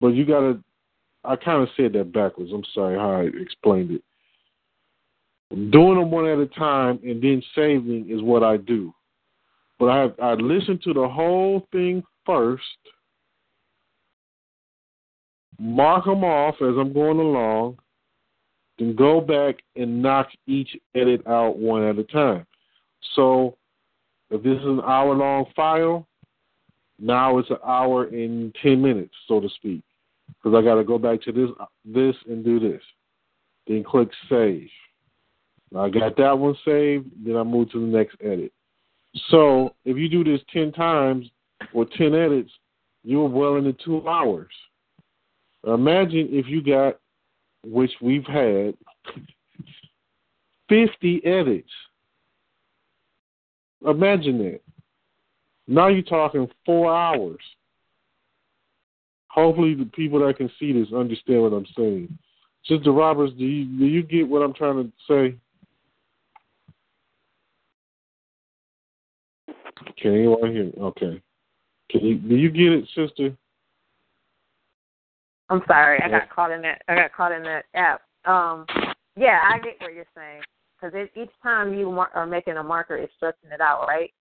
But 0.00 0.08
you 0.08 0.24
got 0.24 0.40
to, 0.40 0.62
I 1.24 1.36
kind 1.36 1.62
of 1.62 1.68
said 1.76 1.92
that 1.92 2.12
backwards. 2.12 2.50
I'm 2.52 2.64
sorry 2.74 2.96
how 2.96 3.20
I 3.20 3.24
explained 3.40 3.90
it. 3.90 4.02
Doing 5.70 5.98
them 5.98 6.10
one 6.10 6.26
at 6.26 6.38
a 6.38 6.46
time 6.46 7.00
and 7.02 7.22
then 7.22 7.42
saving 7.54 8.08
is 8.08 8.22
what 8.22 8.42
I 8.42 8.56
do. 8.56 8.94
But 9.78 9.86
I 9.86 9.98
have, 9.98 10.14
I 10.22 10.32
listen 10.34 10.78
to 10.84 10.92
the 10.92 11.08
whole 11.08 11.66
thing 11.72 12.02
first, 12.24 12.62
mark 15.58 16.04
them 16.04 16.22
off 16.22 16.54
as 16.60 16.76
I'm 16.78 16.92
going 16.92 17.18
along, 17.18 17.78
then 18.78 18.94
go 18.94 19.20
back 19.20 19.56
and 19.76 20.00
knock 20.00 20.28
each 20.46 20.76
edit 20.94 21.26
out 21.26 21.58
one 21.58 21.82
at 21.82 21.98
a 21.98 22.04
time. 22.04 22.46
So 23.14 23.56
if 24.30 24.42
this 24.42 24.58
is 24.58 24.64
an 24.64 24.80
hour 24.80 25.14
long 25.14 25.46
file, 25.56 26.06
now 26.98 27.38
it's 27.38 27.50
an 27.50 27.58
hour 27.66 28.04
and 28.04 28.54
ten 28.62 28.80
minutes, 28.80 29.14
so 29.26 29.40
to 29.40 29.48
speak, 29.56 29.82
because 30.42 30.56
I 30.56 30.62
got 30.62 30.76
to 30.76 30.84
go 30.84 30.98
back 30.98 31.22
to 31.22 31.32
this, 31.32 31.50
this, 31.84 32.16
and 32.28 32.44
do 32.44 32.58
this. 32.58 32.82
Then 33.66 33.84
click 33.84 34.08
save. 34.28 34.68
I 35.76 35.88
got 35.88 36.16
that 36.16 36.38
one 36.38 36.56
saved. 36.64 37.10
Then 37.24 37.36
I 37.36 37.42
move 37.42 37.70
to 37.72 37.80
the 37.80 37.86
next 37.86 38.16
edit. 38.20 38.52
So 39.28 39.74
if 39.84 39.96
you 39.96 40.08
do 40.08 40.24
this 40.24 40.40
10 40.52 40.72
times 40.72 41.28
or 41.72 41.84
10 41.84 42.14
edits, 42.14 42.50
you're 43.04 43.28
well 43.28 43.56
into 43.56 43.72
two 43.84 44.06
hours. 44.08 44.52
Imagine 45.66 46.28
if 46.30 46.46
you 46.46 46.62
got, 46.62 46.98
which 47.64 47.92
we've 48.00 48.26
had, 48.26 48.74
50 50.68 51.24
edits. 51.24 51.70
Imagine 53.86 54.38
that. 54.38 54.60
Now 55.66 55.88
you're 55.88 56.02
talking 56.02 56.48
four 56.64 56.94
hours. 56.94 57.40
Hopefully, 59.32 59.74
the 59.74 59.84
people 59.84 60.26
that 60.26 60.36
can 60.36 60.50
see 60.58 60.72
this 60.72 60.92
understand 60.92 61.42
what 61.42 61.52
I'm 61.52 61.66
saying. 61.76 62.18
Sister 62.64 62.90
Roberts, 62.92 63.32
do 63.38 63.44
you 63.44 63.64
do 63.78 63.86
you 63.86 64.02
get 64.02 64.28
what 64.28 64.42
I'm 64.42 64.52
trying 64.52 64.84
to 64.84 64.92
say? 65.08 65.36
Can 69.96 70.14
anyone 70.14 70.52
hear 70.52 70.64
me? 70.64 70.72
Okay. 70.78 71.22
Can 71.90 72.00
you 72.00 72.16
do 72.16 72.34
you 72.34 72.50
get 72.50 72.72
it, 72.72 72.88
sister? 72.94 73.36
I'm 75.48 75.62
sorry, 75.66 76.00
I 76.00 76.08
got 76.08 76.30
caught 76.30 76.50
in 76.50 76.62
that. 76.62 76.82
I 76.88 76.94
got 76.94 77.12
caught 77.12 77.32
in 77.32 77.42
that 77.42 77.64
app. 77.74 78.02
Um, 78.24 78.66
yeah, 79.16 79.40
I 79.44 79.58
get 79.58 79.76
what 79.80 79.94
you're 79.94 80.04
saying 80.14 80.42
because 80.80 81.08
each 81.16 81.30
time 81.42 81.74
you 81.74 81.90
mar- 81.90 82.10
are 82.14 82.26
making 82.26 82.56
a 82.56 82.62
marker, 82.62 82.96
it's 82.96 83.12
stretching 83.16 83.50
it 83.52 83.60
out, 83.60 83.86
right? 83.88 84.12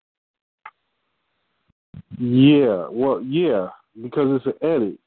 Yeah. 2.17 2.87
Well, 2.89 3.21
yeah, 3.21 3.69
because 4.01 4.41
it's 4.41 4.45
an 4.45 4.67
edit. 4.67 4.99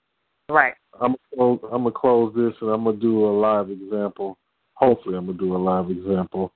Right. 0.48 0.74
I'm 1.00 1.16
gonna, 1.36 1.58
I'm 1.72 1.82
gonna 1.84 1.92
close 1.92 2.34
this 2.34 2.52
and 2.60 2.70
I'm 2.70 2.84
gonna 2.84 2.98
do 2.98 3.26
a 3.26 3.32
live 3.32 3.70
example. 3.70 4.38
Hopefully, 4.74 5.16
I'm 5.16 5.26
gonna 5.26 5.38
do 5.38 5.56
a 5.56 5.58
live 5.58 5.90
example. 5.90 6.52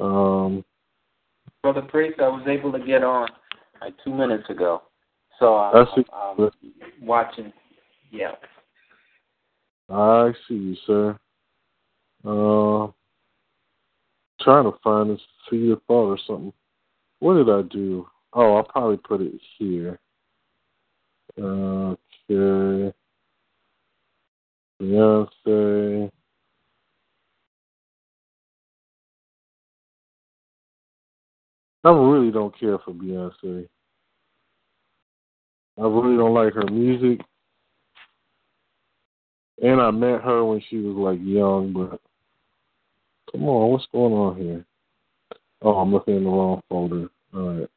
Um, 0.00 0.64
Brother 1.62 1.82
Priest, 1.82 2.20
I 2.20 2.28
was 2.28 2.46
able 2.48 2.72
to 2.72 2.78
get 2.78 3.02
on 3.02 3.28
like 3.80 3.94
two 4.04 4.12
minutes 4.12 4.48
ago, 4.48 4.82
so 5.38 5.56
I'm, 5.56 5.74
That's 5.74 5.90
I'm, 6.12 6.40
I'm 6.40 6.50
watching. 7.00 7.52
Yeah. 8.10 8.32
I 9.90 10.32
see 10.46 10.54
you, 10.54 10.76
sir. 10.86 11.18
Uh, 12.24 12.88
trying 14.40 14.64
to 14.64 14.76
find 14.82 15.10
this 15.10 15.20
see 15.48 15.56
your 15.56 15.80
thought 15.86 16.10
or 16.10 16.18
something. 16.26 16.52
What 17.20 17.34
did 17.34 17.50
I 17.50 17.62
do? 17.62 18.06
Oh, 18.32 18.56
I'll 18.56 18.64
probably 18.64 18.98
put 18.98 19.20
it 19.20 19.32
here. 19.58 19.98
Okay. 21.38 22.92
Beyonce. 24.80 26.10
I 31.84 31.90
really 31.90 32.30
don't 32.30 32.58
care 32.58 32.78
for 32.78 32.92
Beyonce. 32.92 33.68
I 35.78 35.82
really 35.82 36.16
don't 36.16 36.34
like 36.34 36.54
her 36.54 36.66
music. 36.70 37.20
And 39.62 39.80
I 39.80 39.90
met 39.90 40.22
her 40.22 40.44
when 40.44 40.62
she 40.68 40.78
was 40.78 40.96
like 40.96 41.20
young, 41.22 41.72
but 41.72 42.00
come 43.30 43.48
on, 43.48 43.70
what's 43.70 43.86
going 43.92 44.12
on 44.12 44.36
here? 44.36 44.64
Oh, 45.62 45.74
I'm 45.76 45.92
looking 45.92 46.16
in 46.16 46.24
the 46.24 46.30
wrong 46.30 46.62
folder. 46.68 47.08
All 47.34 47.58
right. 47.58 47.68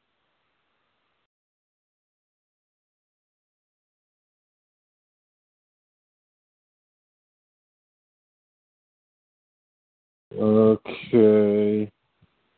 Okay. 10.38 11.90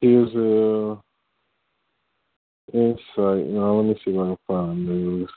Here's 0.00 0.34
a 0.34 1.00
insight. 2.72 3.46
Now 3.46 3.74
let 3.74 3.86
me 3.86 4.00
see 4.04 4.10
if 4.12 4.18
I 4.18 4.26
can 4.26 4.36
find 4.46 4.86
news. 4.86 5.30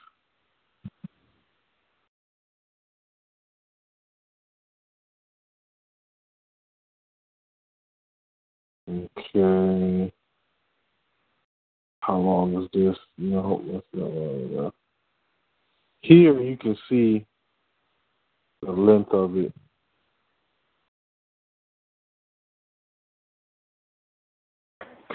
Okay. 8.89 10.13
How 12.01 12.17
long 12.17 12.63
is 12.63 12.69
this? 12.73 12.97
No, 13.17 13.61
that's 13.71 13.85
not 13.93 14.11
long. 14.11 14.71
Here 16.01 16.41
you 16.41 16.55
can 16.55 16.77
see 16.87 17.25
the 18.61 18.71
length 18.71 19.11
of 19.11 19.35
it. 19.37 19.53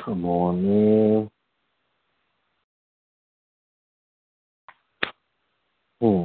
Come 0.05 0.25
on, 0.25 0.63
man. 0.65 1.31
Hmm. 6.01 6.25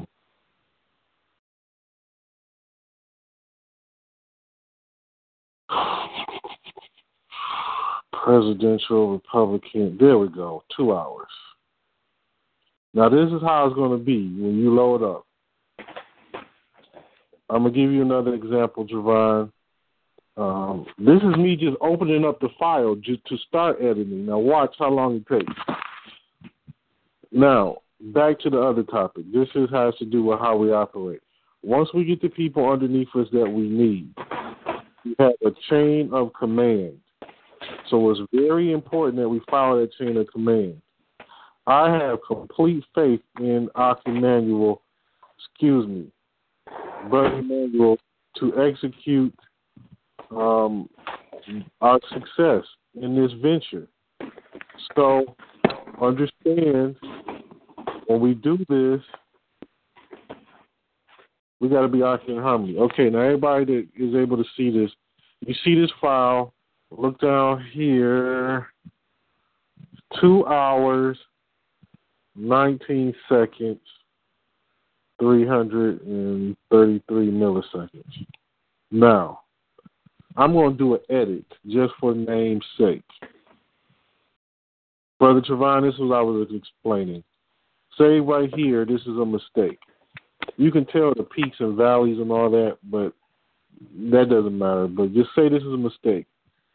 Presidential 8.11 9.11
Republican. 9.11 9.97
There 9.99 10.17
we 10.17 10.29
go. 10.29 10.63
Two 10.75 10.93
hours. 10.93 11.27
Now 12.93 13.09
this 13.09 13.31
is 13.31 13.41
how 13.41 13.67
it's 13.67 13.75
going 13.75 13.91
to 13.91 14.03
be 14.03 14.23
when 14.41 14.57
you 14.57 14.73
load 14.73 15.03
up. 15.03 15.27
I'm 17.49 17.63
gonna 17.63 17.71
give 17.71 17.91
you 17.91 18.01
another 18.01 18.33
example, 18.33 18.85
Javon. 18.85 19.51
Um, 20.37 20.85
this 20.99 21.17
is 21.17 21.35
me 21.35 21.55
just 21.55 21.77
opening 21.81 22.23
up 22.23 22.39
the 22.39 22.49
file 22.59 22.95
just 22.95 23.25
to 23.25 23.37
start 23.47 23.77
editing. 23.81 24.27
Now 24.27 24.37
watch 24.37 24.75
how 24.77 24.91
long 24.91 25.15
it 25.15 25.27
takes. 25.27 25.53
Now 27.31 27.77
back 27.99 28.39
to 28.41 28.49
the 28.49 28.59
other 28.59 28.83
topic. 28.83 29.25
This 29.33 29.47
is 29.55 29.69
has 29.71 29.95
to 29.95 30.05
do 30.05 30.23
with 30.23 30.39
how 30.39 30.55
we 30.55 30.71
operate. 30.71 31.21
Once 31.63 31.89
we 31.93 32.05
get 32.05 32.21
the 32.21 32.29
people 32.29 32.71
underneath 32.71 33.07
us 33.15 33.27
that 33.33 33.49
we 33.49 33.67
need, 33.67 34.13
we 35.03 35.15
have 35.19 35.33
a 35.43 35.51
chain 35.69 36.09
of 36.13 36.31
command. 36.39 36.97
So 37.89 38.11
it's 38.11 38.21
very 38.31 38.71
important 38.71 39.17
that 39.17 39.27
we 39.27 39.41
follow 39.49 39.81
that 39.81 39.93
chain 39.93 40.17
of 40.17 40.27
command. 40.27 40.79
I 41.65 41.91
have 41.91 42.19
complete 42.25 42.83
faith 42.93 43.21
in 43.39 43.69
Aki 43.75 44.11
Manuel, 44.11 44.81
excuse 45.37 45.87
me, 45.87 46.05
Brother 47.09 47.41
Manuel, 47.41 47.97
to 48.39 48.53
execute 48.61 49.33
um, 50.31 50.89
our 51.81 51.99
success 52.09 52.63
in 53.01 53.15
this 53.15 53.31
venture. 53.41 53.87
So 54.95 55.35
understand 56.01 56.95
when 58.07 58.19
we 58.19 58.33
do 58.33 58.57
this, 58.69 59.01
we 61.59 61.69
got 61.69 61.81
to 61.81 61.87
be 61.87 62.03
acting 62.03 62.37
in 62.37 62.41
harmony. 62.41 62.77
Okay, 62.77 63.09
now 63.09 63.19
everybody 63.19 63.65
that 63.65 63.87
is 63.95 64.15
able 64.15 64.37
to 64.37 64.45
see 64.55 64.69
this, 64.69 64.91
you 65.41 65.53
see 65.63 65.75
this 65.79 65.91
file. 65.99 66.53
Look 66.91 67.19
down 67.19 67.65
here. 67.73 68.67
Two 70.21 70.45
hours, 70.45 71.17
19 72.35 73.13
seconds, 73.27 73.81
333 75.19 77.31
milliseconds. 77.31 78.25
Now, 78.89 79.41
I'm 80.37 80.53
going 80.53 80.71
to 80.71 80.77
do 80.77 80.93
an 80.93 81.01
edit 81.09 81.45
just 81.67 81.93
for 81.99 82.13
name's 82.13 82.63
sake. 82.77 83.03
Brother 85.19 85.41
Trevon, 85.41 85.81
this 85.81 85.95
is 85.95 86.01
what 86.01 86.15
I 86.15 86.21
was 86.21 86.47
explaining. 86.53 87.23
Say 87.97 88.19
right 88.19 88.53
here, 88.55 88.85
this 88.85 89.01
is 89.01 89.17
a 89.17 89.25
mistake. 89.25 89.79
You 90.57 90.71
can 90.71 90.85
tell 90.85 91.13
the 91.15 91.23
peaks 91.23 91.57
and 91.59 91.75
valleys 91.75 92.19
and 92.19 92.31
all 92.31 92.51
that, 92.51 92.77
but 92.83 93.13
that 94.11 94.29
doesn't 94.29 94.57
matter. 94.57 94.87
But 94.87 95.15
just 95.15 95.29
say 95.35 95.49
this 95.49 95.63
is 95.63 95.73
a 95.73 95.77
mistake. 95.77 96.27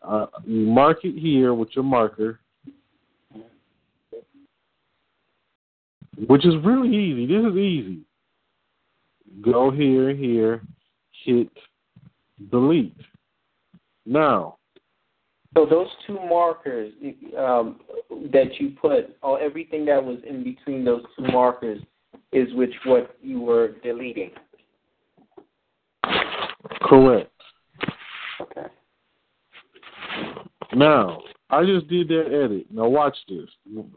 Uh, 0.03 0.27
you 0.45 0.67
mark 0.67 1.05
it 1.05 1.17
here 1.17 1.55
with 1.55 1.69
your 1.77 1.85
marker, 1.85 2.41
which 6.27 6.45
is 6.45 6.55
really 6.65 6.89
easy. 6.89 7.27
This 7.27 7.45
is 7.45 7.57
easy. 7.57 8.01
Go 9.41 9.71
here, 9.71 10.13
here, 10.13 10.63
hit 11.25 11.49
delete. 12.51 12.97
Now, 14.05 14.57
so 15.55 15.67
those 15.67 15.89
two 16.07 16.15
markers 16.15 16.93
um, 17.39 17.81
that 18.33 18.59
you 18.59 18.73
put, 18.81 19.17
or 19.23 19.41
everything 19.41 19.85
that 19.87 20.03
was 20.03 20.19
in 20.29 20.43
between 20.43 20.85
those 20.85 21.03
two 21.17 21.25
markers, 21.31 21.81
is 22.33 22.53
which 22.55 22.73
what 22.85 23.17
you 23.21 23.41
were 23.41 23.73
deleting. 23.83 24.31
Correct. 26.81 27.31
Okay. 28.41 28.67
Now, 30.75 31.21
I 31.51 31.65
just 31.67 31.87
did 31.89 32.09
that 32.09 32.27
edit. 32.27 32.67
Now 32.71 32.89
watch 32.89 33.17
this. 33.29 33.49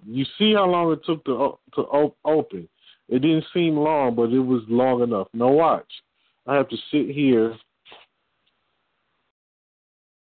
You 0.05 0.25
see 0.37 0.53
how 0.53 0.65
long 0.65 0.91
it 0.91 0.99
took 1.05 1.23
to 1.25 1.57
to 1.75 2.13
open. 2.25 2.67
It 3.07 3.19
didn't 3.19 3.45
seem 3.53 3.77
long, 3.77 4.15
but 4.15 4.31
it 4.31 4.39
was 4.39 4.63
long 4.67 5.01
enough. 5.01 5.27
Now 5.33 5.51
watch. 5.51 5.89
I 6.47 6.55
have 6.55 6.67
to 6.69 6.77
sit 6.91 7.09
here 7.09 7.55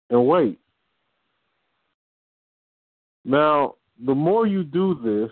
and 0.09 0.25
wait. 0.25 0.59
Now, 3.25 3.75
the 4.05 4.15
more 4.15 4.47
you 4.47 4.63
do 4.63 4.95
this, 5.03 5.31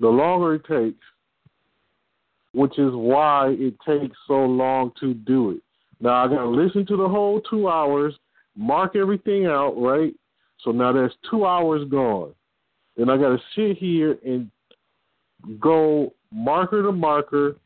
the 0.00 0.08
longer 0.08 0.54
it 0.54 0.64
takes, 0.64 1.04
which 2.52 2.78
is 2.78 2.92
why 2.92 3.54
it 3.58 3.74
takes 3.86 4.16
so 4.26 4.44
long 4.44 4.92
to 5.00 5.14
do 5.14 5.50
it. 5.50 5.60
Now, 6.00 6.24
I 6.24 6.28
got 6.28 6.42
to 6.42 6.48
listen 6.48 6.86
to 6.86 6.96
the 6.96 7.08
whole 7.08 7.40
two 7.42 7.68
hours, 7.68 8.14
mark 8.56 8.96
everything 8.96 9.46
out, 9.46 9.74
right? 9.76 10.14
So 10.64 10.70
now 10.70 10.92
there's 10.92 11.14
two 11.30 11.44
hours 11.44 11.88
gone. 11.88 12.34
Then 12.96 13.10
I 13.10 13.16
got 13.16 13.36
to 13.36 13.38
sit 13.54 13.78
here 13.78 14.18
and 14.24 14.50
go 15.60 16.14
marker 16.32 16.82
to 16.82 16.92
marker, 16.92 17.56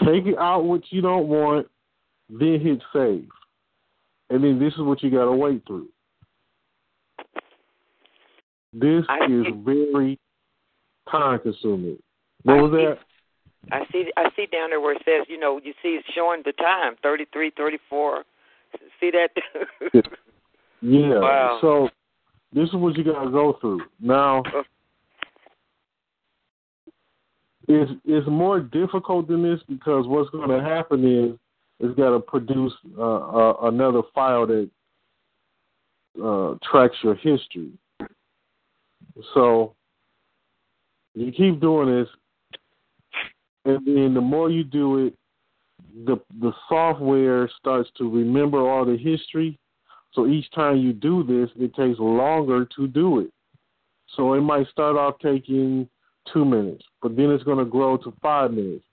take 0.00 0.26
it 0.26 0.38
out 0.38 0.64
what 0.64 0.82
you 0.90 1.00
don't 1.00 1.28
want, 1.28 1.66
then 2.28 2.60
hit 2.60 2.82
save. 2.92 3.28
And 4.30 4.42
then 4.42 4.58
this 4.58 4.72
is 4.74 4.80
what 4.80 5.02
you 5.02 5.10
got 5.10 5.26
to 5.26 5.32
wait 5.32 5.62
through. 5.66 5.88
This 8.72 9.04
is 9.28 9.46
very 9.64 10.18
time 11.10 11.38
consuming. 11.40 11.98
What 12.42 12.62
was 12.62 12.72
that? 12.72 12.98
I 13.72 13.84
see. 13.90 14.12
I 14.16 14.28
see 14.36 14.46
down 14.46 14.70
there 14.70 14.80
where 14.80 14.94
it 14.94 15.02
says, 15.04 15.26
you 15.28 15.38
know, 15.38 15.60
you 15.62 15.72
see 15.82 15.90
it's 15.90 16.06
showing 16.14 16.42
the 16.44 16.52
time 16.52 16.94
thirty 17.02 17.24
three, 17.32 17.50
thirty 17.56 17.78
four. 17.88 18.24
See 19.00 19.10
that? 19.10 19.30
yeah. 20.82 21.20
Wow. 21.20 21.58
So 21.60 21.88
this 22.52 22.68
is 22.68 22.74
what 22.74 22.96
you 22.96 23.04
got 23.04 23.24
to 23.24 23.30
go 23.30 23.58
through. 23.60 23.80
Now, 24.00 24.42
oh. 24.54 24.62
it's 27.66 27.92
it's 28.04 28.28
more 28.28 28.60
difficult 28.60 29.28
than 29.28 29.42
this 29.42 29.60
because 29.68 30.06
what's 30.06 30.30
going 30.30 30.50
to 30.50 30.62
happen 30.62 31.04
is 31.04 31.38
it's 31.80 31.96
got 31.96 32.10
to 32.10 32.20
produce 32.20 32.72
uh, 32.98 33.02
uh, 33.02 33.56
another 33.62 34.02
file 34.14 34.46
that 34.46 34.70
uh, 36.22 36.54
tracks 36.70 36.96
your 37.02 37.14
history. 37.16 37.72
So 39.34 39.74
you 41.14 41.32
keep 41.32 41.60
doing 41.60 41.88
this, 41.88 42.08
and 43.64 43.86
then 43.86 44.14
the 44.14 44.20
more 44.20 44.50
you 44.50 44.64
do 44.64 45.06
it, 45.06 45.14
the 46.04 46.16
the 46.40 46.52
software 46.68 47.50
starts 47.58 47.90
to 47.98 48.10
remember 48.10 48.58
all 48.58 48.84
the 48.84 48.96
history. 48.96 49.58
So 50.12 50.26
each 50.26 50.50
time 50.52 50.78
you 50.78 50.92
do 50.94 51.22
this, 51.22 51.50
it 51.56 51.74
takes 51.74 51.98
longer 51.98 52.66
to 52.76 52.86
do 52.86 53.20
it. 53.20 53.30
So 54.14 54.32
it 54.34 54.40
might 54.40 54.68
start 54.68 54.96
off 54.96 55.18
taking 55.22 55.88
two 56.32 56.44
minutes, 56.44 56.84
but 57.02 57.16
then 57.16 57.30
it's 57.30 57.44
going 57.44 57.58
to 57.58 57.70
grow 57.70 57.98
to 57.98 58.14
five 58.22 58.50
minutes. 58.50 58.85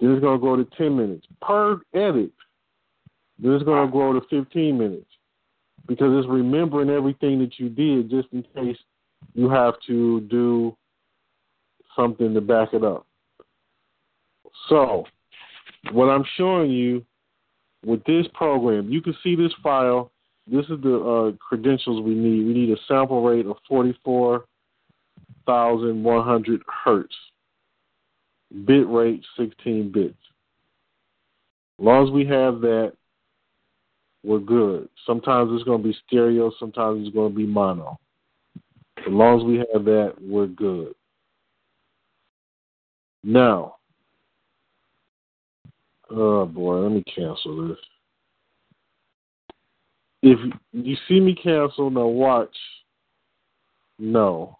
Then 0.00 0.12
it's 0.12 0.20
going 0.20 0.38
to 0.38 0.42
go 0.42 0.56
to 0.56 0.64
10 0.76 0.96
minutes 0.96 1.26
per 1.40 1.80
edit. 1.94 2.32
Then 3.38 3.52
it's 3.52 3.64
going 3.64 3.86
to 3.86 3.92
grow 3.92 4.12
to 4.12 4.20
15 4.30 4.78
minutes 4.78 5.06
because 5.86 6.18
it's 6.18 6.28
remembering 6.28 6.90
everything 6.90 7.38
that 7.40 7.58
you 7.58 7.68
did 7.68 8.10
just 8.10 8.28
in 8.32 8.42
case 8.54 8.76
you 9.34 9.50
have 9.50 9.74
to 9.86 10.20
do 10.22 10.76
something 11.96 12.34
to 12.34 12.40
back 12.40 12.70
it 12.72 12.82
up. 12.84 13.06
So, 14.68 15.04
what 15.92 16.06
I'm 16.06 16.24
showing 16.36 16.70
you 16.70 17.04
with 17.84 18.02
this 18.04 18.26
program, 18.34 18.90
you 18.90 19.02
can 19.02 19.14
see 19.22 19.36
this 19.36 19.52
file. 19.62 20.10
This 20.46 20.64
is 20.66 20.78
the 20.82 20.96
uh, 20.96 21.32
credentials 21.36 22.02
we 22.02 22.14
need. 22.14 22.46
We 22.46 22.52
need 22.54 22.70
a 22.70 22.76
sample 22.86 23.22
rate 23.22 23.46
of 23.46 23.56
44,100 23.68 26.62
hertz. 26.84 27.14
Bit 28.66 28.88
rate 28.88 29.22
16 29.36 29.90
bits. 29.90 30.14
As 31.78 31.84
long 31.84 32.06
as 32.06 32.12
we 32.12 32.24
have 32.26 32.60
that, 32.60 32.92
we're 34.22 34.38
good. 34.38 34.88
Sometimes 35.06 35.50
it's 35.52 35.64
going 35.64 35.82
to 35.82 35.88
be 35.88 35.96
stereo, 36.06 36.52
sometimes 36.58 37.06
it's 37.06 37.14
going 37.14 37.32
to 37.32 37.36
be 37.36 37.46
mono. 37.46 37.98
As 38.98 39.12
long 39.12 39.40
as 39.40 39.44
we 39.44 39.58
have 39.58 39.84
that, 39.84 40.14
we're 40.20 40.46
good. 40.46 40.94
Now, 43.22 43.76
oh 46.10 46.46
boy, 46.46 46.76
let 46.76 46.92
me 46.92 47.02
cancel 47.02 47.68
this. 47.68 47.78
If 50.22 50.38
you 50.72 50.96
see 51.08 51.20
me 51.20 51.34
cancel, 51.34 51.90
now 51.90 52.06
watch. 52.06 52.56
No. 53.98 54.56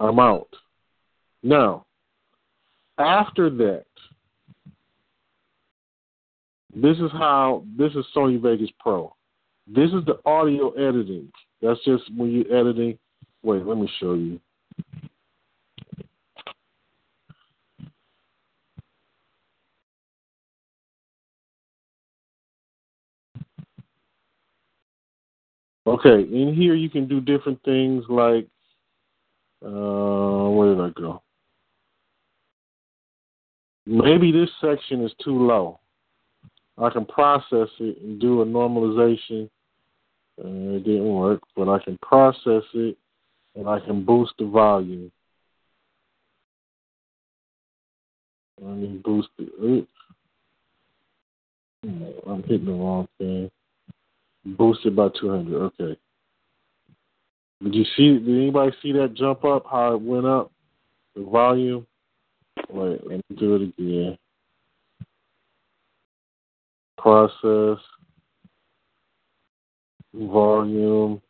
I'm 0.00 0.18
out. 0.18 0.48
Now, 1.42 1.86
after 3.00 3.50
that, 3.50 3.84
this 6.74 6.98
is 6.98 7.10
how 7.12 7.64
this 7.76 7.92
is 7.94 8.04
Sony 8.14 8.40
Vegas 8.40 8.70
Pro. 8.78 9.14
This 9.66 9.90
is 9.90 10.04
the 10.06 10.20
audio 10.24 10.70
editing. 10.70 11.30
That's 11.62 11.82
just 11.84 12.04
when 12.16 12.30
you're 12.30 12.54
editing. 12.56 12.98
Wait, 13.42 13.64
let 13.66 13.76
me 13.76 13.90
show 13.98 14.14
you. 14.14 14.40
Okay, 25.86 26.22
in 26.22 26.54
here 26.54 26.74
you 26.74 26.88
can 26.88 27.08
do 27.08 27.20
different 27.20 27.60
things 27.64 28.04
like 28.08 28.46
uh 29.64 30.48
where 30.50 30.74
did 30.74 30.80
I 30.80 30.90
go? 30.90 31.22
Maybe 33.90 34.30
this 34.30 34.48
section 34.60 35.04
is 35.04 35.10
too 35.20 35.36
low. 35.36 35.80
I 36.78 36.90
can 36.90 37.04
process 37.04 37.68
it 37.80 38.00
and 38.00 38.20
do 38.20 38.40
a 38.40 38.46
normalization. 38.46 39.50
Uh, 40.38 40.76
it 40.76 40.84
didn't 40.84 41.12
work, 41.12 41.40
but 41.56 41.68
I 41.68 41.80
can 41.82 41.98
process 42.00 42.62
it 42.72 42.96
and 43.56 43.68
I 43.68 43.80
can 43.80 44.04
boost 44.04 44.34
the 44.38 44.46
volume. 44.46 45.10
Let 48.62 48.76
me 48.76 49.00
boost 49.04 49.30
it. 49.38 49.50
Oops. 49.60 49.88
I'm 51.82 52.44
hitting 52.44 52.66
the 52.66 52.72
wrong 52.72 53.08
thing. 53.18 53.50
Boosted 54.44 54.94
by 54.94 55.08
200. 55.20 55.62
Okay. 55.62 55.98
Did 57.64 57.74
you 57.74 57.84
see? 57.96 58.20
Did 58.20 58.28
anybody 58.28 58.70
see 58.82 58.92
that 58.92 59.14
jump 59.14 59.44
up? 59.44 59.64
How 59.68 59.94
it 59.94 60.00
went 60.00 60.26
up? 60.26 60.52
The 61.16 61.24
volume. 61.24 61.88
Wait, 62.68 63.06
let 63.06 63.16
me 63.30 63.36
do 63.36 63.56
it 63.56 63.62
again. 63.62 64.18
Process. 66.98 67.78
Volume. 70.12 71.22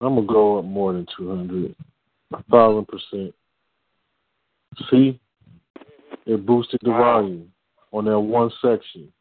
I'm 0.00 0.14
gonna 0.16 0.26
go 0.26 0.58
up 0.58 0.64
more 0.64 0.92
than 0.92 1.06
200. 1.16 1.74
A 2.32 2.42
thousand 2.50 2.86
percent. 2.86 3.34
See? 4.90 5.18
It 6.26 6.44
boosted 6.44 6.80
the 6.82 6.90
volume 6.90 7.52
on 7.92 8.04
that 8.06 8.18
one 8.18 8.50
section. 8.60 9.12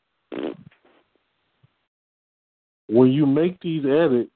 When 2.88 3.11
you 3.11 3.26
make 3.26 3.59
these 3.61 3.86
edits, 3.86 4.32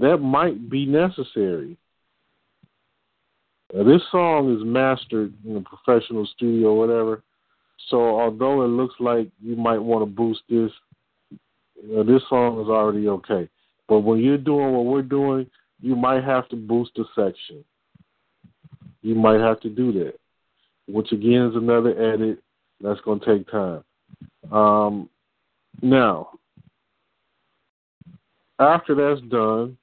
that 0.00 0.18
might 0.18 0.70
be 0.70 0.86
necessary. 0.86 1.76
Now, 3.74 3.82
this 3.82 4.02
song 4.12 4.54
is 4.56 4.64
mastered 4.64 5.34
in 5.44 5.56
a 5.56 5.60
professional 5.60 6.26
studio 6.26 6.68
or 6.68 6.78
whatever. 6.78 7.22
So 7.88 8.20
although 8.20 8.62
it 8.62 8.68
looks 8.68 8.94
like 9.00 9.28
you 9.42 9.56
might 9.56 9.78
want 9.78 10.02
to 10.02 10.06
boost 10.06 10.42
this, 10.48 10.70
you 11.82 11.96
know, 11.96 12.04
this 12.04 12.22
song 12.28 12.60
is 12.60 12.68
already 12.68 13.08
okay. 13.08 13.48
But 13.88 14.00
when 14.00 14.20
you're 14.20 14.38
doing 14.38 14.72
what 14.72 14.84
we're 14.84 15.02
doing, 15.02 15.50
you 15.80 15.96
might 15.96 16.22
have 16.22 16.48
to 16.50 16.56
boost 16.56 16.92
a 16.98 17.04
section. 17.16 17.64
You 19.02 19.16
might 19.16 19.40
have 19.40 19.60
to 19.62 19.68
do 19.68 19.92
that, 19.92 20.14
which 20.86 21.10
again 21.10 21.48
is 21.48 21.56
another 21.56 22.00
edit 22.00 22.38
that's 22.80 23.00
going 23.00 23.20
to 23.20 23.26
take 23.26 23.50
time. 23.50 23.82
Um, 24.52 25.10
now, 25.82 26.30
after 28.60 28.94
that's 28.94 29.26
done, 29.28 29.76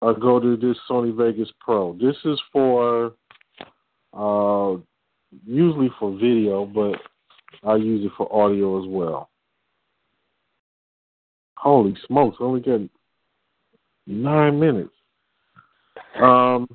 I 0.00 0.12
go 0.18 0.38
to 0.38 0.56
this 0.56 0.76
Sony 0.88 1.16
Vegas 1.16 1.50
Pro. 1.60 1.94
This 1.94 2.16
is 2.24 2.40
for 2.52 3.14
uh, 4.12 4.76
usually 5.44 5.90
for 5.98 6.12
video, 6.16 6.64
but 6.64 7.00
I 7.68 7.76
use 7.76 8.04
it 8.04 8.12
for 8.16 8.32
audio 8.32 8.80
as 8.80 8.88
well. 8.88 9.30
Holy 11.56 11.96
smokes! 12.06 12.36
Only 12.40 12.60
got 12.60 12.80
nine 14.06 14.60
minutes. 14.60 14.94
Um, 16.22 16.68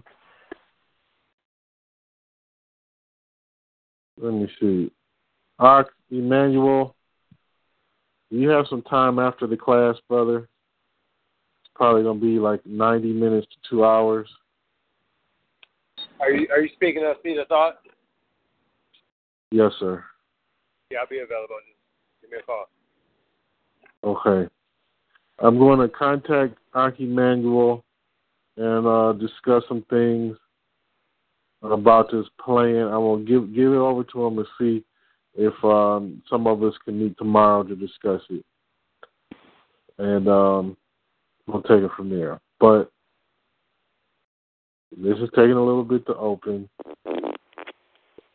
let 4.22 4.34
me 4.34 4.50
see. 4.60 4.92
Ark 5.60 5.94
Emmanuel, 6.12 6.96
you 8.30 8.50
have 8.50 8.66
some 8.70 8.82
time 8.82 9.20
after 9.20 9.48
the 9.48 9.56
class, 9.56 9.96
brother? 10.10 10.50
Probably 11.76 12.04
gonna 12.04 12.20
be 12.20 12.40
like 12.40 12.66
ninety 12.66 13.12
minutes 13.12 13.48
to 13.48 13.70
two 13.70 13.86
hours. 13.86 14.30
Are 16.20 16.32
you 16.32 16.48
are 16.52 16.62
you 16.62 16.70
speaking 16.76 17.04
of 17.06 17.18
speed 17.20 17.38
of 17.38 17.48
thought? 17.48 17.80
Yes, 19.52 19.72
sir. 19.80 20.04
Yeah, 20.90 21.00
I'll 21.00 21.08
be 21.08 21.20
available. 21.20 21.56
Just 21.68 22.22
give 22.22 22.32
me 22.32 22.38
a 22.38 22.44
call. 22.44 22.66
Okay. 24.04 24.50
I'm 25.40 25.58
going 25.58 25.80
to 25.80 25.90
contact 25.90 26.58
Aki 26.74 27.06
Manuel 27.06 27.84
and 28.58 28.86
uh, 28.86 29.14
discuss 29.14 29.64
some 29.68 29.84
things 29.90 30.38
about 31.64 32.12
this 32.12 32.26
plan. 32.44 32.88
I 32.88 32.98
will 32.98 33.18
give 33.18 33.54
give 33.54 33.72
it 33.72 33.78
over 33.78 34.04
to 34.04 34.26
him 34.26 34.36
to 34.36 34.46
see 34.60 34.84
if 35.36 35.54
um, 35.64 36.22
some 36.30 36.46
of 36.48 36.62
us 36.64 36.74
can 36.86 37.00
meet 37.00 37.18
tomorrow 37.18 37.64
to 37.64 37.76
discuss 37.76 38.22
it, 38.30 38.46
and 39.98 40.28
um, 40.28 40.78
we'll 41.48 41.62
take 41.64 41.84
it 41.84 41.92
from 41.96 42.10
there. 42.10 42.40
But 42.60 42.92
this 44.96 45.18
is 45.18 45.30
taking 45.36 45.52
a 45.54 45.64
little 45.64 45.84
bit 45.84 46.06
to 46.08 46.16
open. 46.16 46.70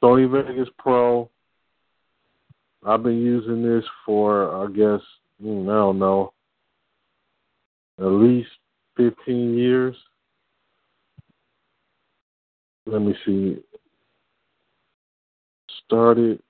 Sony 0.02 0.30
Vegas 0.30 0.68
Pro. 0.78 1.30
I've 2.86 3.02
been 3.02 3.20
using 3.20 3.62
this 3.62 3.84
for, 4.06 4.64
I 4.64 4.68
guess, 4.68 5.04
mm, 5.42 5.64
I 5.64 5.74
don't 5.74 5.98
know, 5.98 6.32
at 7.98 8.04
least 8.04 8.50
15 8.96 9.56
years. 9.56 9.96
Let 12.86 13.02
me 13.02 13.14
see. 13.26 13.58
Started. 15.84 16.40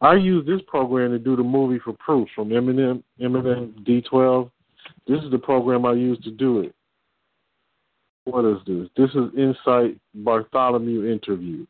I 0.00 0.14
use 0.14 0.46
this 0.46 0.60
program 0.66 1.12
to 1.12 1.18
do 1.18 1.36
the 1.36 1.42
movie 1.42 1.78
for 1.78 1.94
proof 1.94 2.28
from 2.34 2.50
Eminem, 2.50 3.02
Eminem 3.20 3.72
D12. 3.86 4.50
This 5.06 5.22
is 5.22 5.30
the 5.30 5.38
program 5.38 5.86
I 5.86 5.92
use 5.92 6.18
to 6.24 6.30
do 6.30 6.60
it. 6.60 6.74
What 8.24 8.44
is 8.44 8.58
this? 8.66 8.88
This 8.96 9.10
is 9.10 9.38
Insight 9.38 9.98
Bartholomew 10.14 11.10
interview. 11.10 11.64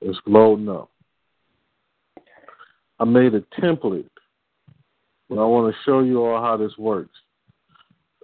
It's 0.00 0.18
loading 0.26 0.68
up. 0.68 0.90
I 3.00 3.04
made 3.04 3.34
a 3.34 3.40
template, 3.60 4.08
but 5.28 5.38
I 5.38 5.44
want 5.44 5.72
to 5.72 5.80
show 5.84 6.00
you 6.00 6.24
all 6.24 6.40
how 6.40 6.56
this 6.56 6.76
works. 6.78 7.14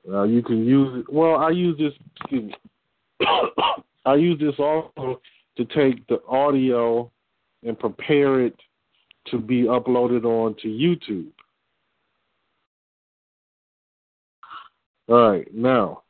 Now 0.06 0.22
you 0.22 0.42
can 0.42 0.64
use 0.64 1.00
it. 1.00 1.12
Well, 1.12 1.36
I 1.36 1.50
use 1.50 1.76
this. 1.78 1.92
Excuse 2.20 2.52
me. 2.52 3.26
I 4.06 4.14
use 4.14 4.38
this 4.38 4.54
also 4.58 5.20
to 5.56 5.64
take 5.64 6.06
the 6.08 6.20
audio 6.28 7.10
and 7.64 7.78
prepare 7.78 8.40
it 8.40 8.54
to 9.30 9.38
be 9.38 9.62
uploaded 9.62 10.24
onto 10.24 10.68
YouTube. 10.68 11.30
All 15.08 15.30
right, 15.30 15.54
now. 15.54 16.02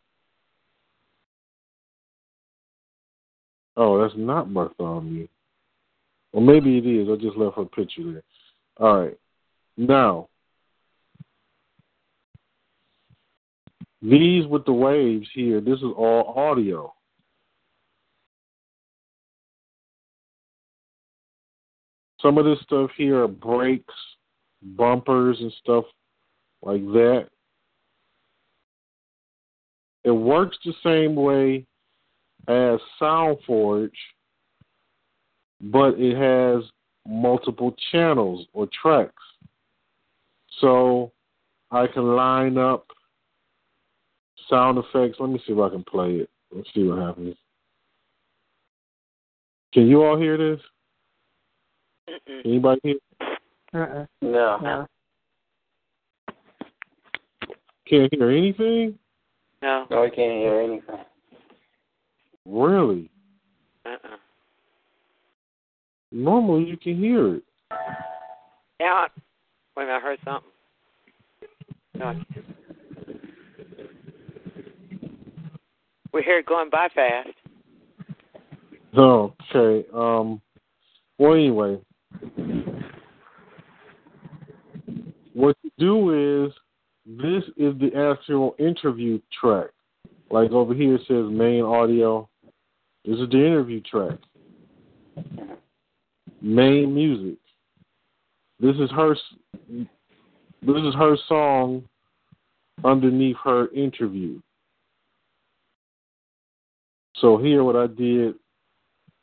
Oh, 3.77 4.01
that's 4.01 4.15
not 4.17 4.53
Bartholomew. 4.55 5.27
Well, 6.33 6.45
maybe 6.45 6.79
it 6.79 6.87
is. 6.87 7.09
I 7.09 7.17
just 7.17 7.37
left 7.37 7.57
her 7.57 7.65
picture 7.65 8.13
there. 8.13 8.23
All 8.79 9.01
right. 9.03 9.19
Now, 9.77 10.29
these 14.01 14.47
with 14.47 14.65
the 14.65 14.73
waves 14.73 15.29
here, 15.35 15.61
this 15.61 15.79
is 15.79 15.93
all 15.97 16.35
audio. 16.37 16.93
Some 22.21 22.39
of 22.39 22.45
this 22.45 22.61
stuff 22.63 22.91
here 22.97 23.23
are 23.23 23.29
brakes, 23.29 23.95
bumpers, 24.63 25.39
and 25.41 25.53
stuff 25.61 25.85
like 26.63 26.83
that. 26.93 27.29
It 30.05 30.11
works 30.11 30.59
the 30.65 30.75
same 30.83 31.15
way 31.15 31.67
as 32.47 32.79
SoundForge, 33.01 33.91
but 35.61 35.95
it 35.99 36.17
has 36.17 36.63
multiple 37.07 37.75
channels 37.91 38.47
or 38.53 38.69
tracks. 38.83 39.23
So 40.61 41.13
I 41.71 41.87
can 41.87 42.15
line 42.15 42.59
up 42.59 42.87
sound 44.49 44.79
effects. 44.79 45.19
Let 45.19 45.31
me 45.31 45.41
see 45.47 45.53
if 45.53 45.59
I 45.59 45.71
can 45.71 45.85
play 45.85 46.17
it. 46.17 46.31
Let's 46.55 46.69
see 46.75 46.85
what 46.85 46.99
happens. 46.99 47.37
Can 49.73 49.89
you 49.89 50.05
all 50.05 50.19
hear 50.19 50.37
this? 50.37 50.61
Mm-mm. 52.09 52.45
Anybody 52.45 52.81
hear? 52.83 52.97
Uh-uh. 53.75 54.07
No. 54.21 54.59
No. 54.63 54.87
Can't 57.89 58.15
hear 58.15 58.31
anything? 58.31 58.99
No. 59.65 59.87
No, 59.91 60.05
I 60.05 60.11
can't 60.11 60.43
hear 60.43 60.61
anything. 60.61 61.05
Really? 62.45 63.11
Uh-uh. 63.87 64.17
Normally 66.13 66.65
you 66.65 66.77
can 66.77 66.99
hear 66.99 67.37
it. 67.37 67.43
Yeah. 68.79 69.07
Wait 69.75 69.85
a 69.85 69.87
minute, 69.87 69.97
I 69.97 70.01
heard 70.01 70.19
something. 70.23 70.51
No. 71.95 72.15
We 76.13 76.23
hear 76.23 76.41
it 76.41 76.47
going 76.47 76.69
by 76.69 76.89
fast. 76.95 77.31
Okay. 78.95 79.89
Um. 79.95 80.43
Well, 81.19 81.33
anyway, 81.33 81.81
what 85.33 85.57
you 85.63 85.71
do 85.79 86.45
is 86.45 86.53
this 87.07 87.45
is 87.57 87.75
the 87.79 87.91
actual 87.95 88.55
interview 88.59 89.21
track. 89.41 89.71
Like 90.31 90.51
over 90.53 90.75
here 90.75 90.95
it 90.95 91.03
says 91.07 91.27
main 91.31 91.63
audio. 91.63 92.29
This 93.05 93.19
is 93.19 93.29
the 93.31 93.47
interview 93.47 93.81
track. 93.83 94.19
Main 96.41 96.95
music. 96.95 97.39
This 98.61 98.77
is 98.77 98.91
her. 98.91 99.15
This 99.69 100.77
is 100.77 100.95
her 100.95 101.17
song 101.29 101.85
underneath 102.83 103.37
her 103.45 103.69
interview. 103.73 104.41
So 107.17 107.37
here, 107.39 107.63
what 107.63 107.77
I 107.77 107.87
did, 107.87 108.35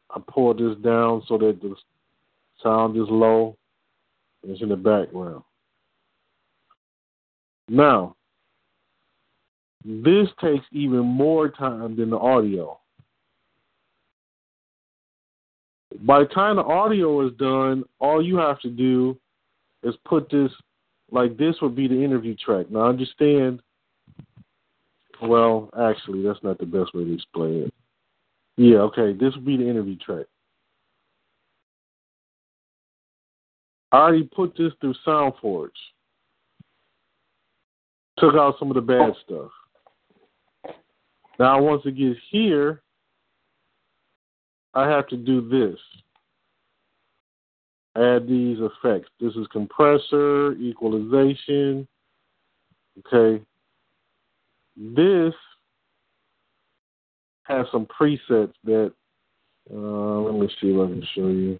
I 0.10 0.20
pulled 0.28 0.60
this 0.60 0.78
down 0.84 1.24
so 1.28 1.38
that 1.38 1.60
the 1.62 1.76
sound 2.64 2.96
is 2.96 3.08
low. 3.10 3.58
It's 4.44 4.62
in 4.62 4.70
the 4.70 4.76
background. 4.76 5.44
Now, 7.72 8.18
this 9.86 10.28
takes 10.42 10.66
even 10.74 11.06
more 11.06 11.48
time 11.48 11.96
than 11.96 12.10
the 12.10 12.18
audio. 12.18 12.78
By 16.02 16.20
the 16.20 16.26
time 16.26 16.58
the 16.58 16.64
audio 16.64 17.26
is 17.26 17.34
done, 17.38 17.86
all 18.00 18.22
you 18.22 18.36
have 18.36 18.60
to 18.60 18.70
do 18.70 19.18
is 19.84 19.96
put 20.04 20.30
this 20.30 20.52
like 21.12 21.38
this 21.38 21.56
would 21.62 21.74
be 21.74 21.88
the 21.88 22.04
interview 22.04 22.36
track. 22.36 22.70
Now 22.70 22.90
understand 22.90 23.62
well, 25.22 25.70
actually 25.80 26.24
that's 26.24 26.44
not 26.44 26.58
the 26.58 26.66
best 26.66 26.94
way 26.94 27.06
to 27.06 27.14
explain 27.14 27.64
it. 27.64 27.74
Yeah, 28.58 28.80
okay, 28.80 29.14
this 29.14 29.34
would 29.36 29.46
be 29.46 29.56
the 29.56 29.70
interview 29.70 29.96
track. 29.96 30.26
I 33.94 33.98
already 33.98 34.24
put 34.24 34.58
this 34.58 34.74
through 34.82 34.96
SoundForge. 35.08 35.70
Took 38.22 38.36
out 38.36 38.56
some 38.60 38.70
of 38.70 38.76
the 38.76 38.82
bad 38.82 39.14
stuff. 39.26 39.50
Now 41.40 41.60
once 41.60 41.82
it 41.86 41.98
gets 41.98 42.20
here, 42.30 42.84
I 44.76 44.88
have 44.88 45.08
to 45.08 45.18
do 45.18 45.50
this. 45.50 45.80
Add 47.98 48.28
these 48.28 48.60
effects. 48.60 49.10
This 49.20 49.34
is 49.34 49.48
compressor, 49.52 50.54
equalization. 50.54 51.88
Okay. 53.00 53.44
This 54.78 55.34
has 57.44 57.66
some 57.72 57.88
presets 57.88 58.54
that, 58.66 58.94
uh, 59.74 59.76
let 59.76 60.36
me 60.36 60.48
see 60.62 60.68
if 60.68 60.80
I 60.80 60.92
can 60.92 61.08
show 61.16 61.28
you. 61.28 61.60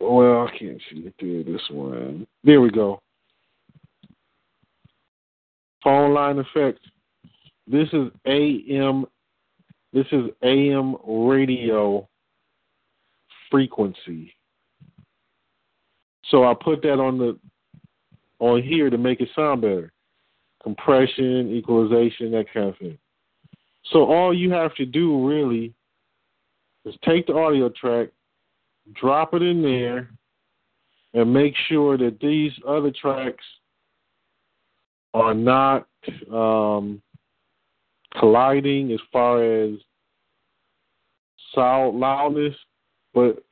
Well, 0.00 0.48
I 0.48 0.58
can't 0.58 0.80
see 0.90 1.00
it 1.00 1.14
through 1.20 1.44
this 1.44 1.62
one. 1.70 2.26
There 2.42 2.62
we 2.62 2.70
go. 2.70 3.00
Phone 5.84 6.14
line 6.14 6.38
effect. 6.38 6.80
This 7.66 7.88
is 7.92 8.08
AM 8.26 9.06
this 9.92 10.06
is 10.10 10.24
AM 10.42 10.96
radio 11.06 12.08
frequency. 13.48 14.34
So 16.30 16.42
I 16.42 16.54
put 16.54 16.82
that 16.82 16.98
on 16.98 17.18
the 17.18 17.38
on 18.40 18.62
here 18.62 18.90
to 18.90 18.98
make 18.98 19.20
it 19.20 19.28
sound 19.36 19.60
better. 19.60 19.92
Compression, 20.62 21.52
equalization, 21.54 22.32
that 22.32 22.46
kind 22.52 22.70
of 22.70 22.78
thing. 22.78 22.98
So 23.92 24.04
all 24.04 24.34
you 24.34 24.50
have 24.50 24.74
to 24.76 24.86
do 24.86 25.28
really 25.28 25.74
is 26.84 26.94
take 27.04 27.26
the 27.26 27.34
audio 27.34 27.68
track, 27.68 28.08
drop 28.94 29.34
it 29.34 29.42
in 29.42 29.62
there, 29.62 30.10
and 31.12 31.32
make 31.32 31.54
sure 31.68 31.96
that 31.98 32.18
these 32.20 32.52
other 32.66 32.90
tracks 32.90 33.44
are 35.14 35.32
not 35.32 35.86
um, 36.32 37.00
colliding 38.18 38.92
as 38.92 39.00
far 39.12 39.42
as 39.42 39.70
sound 41.54 41.98
loudness. 41.98 42.54
But 43.14 43.42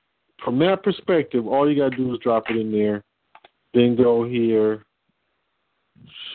from 0.44 0.58
that 0.58 0.82
perspective, 0.82 1.46
all 1.46 1.70
you 1.70 1.80
gotta 1.80 1.96
do 1.96 2.12
is 2.12 2.18
drop 2.20 2.50
it 2.50 2.56
in 2.56 2.72
there, 2.72 3.04
then 3.72 3.96
go 3.96 4.24
here. 4.28 4.84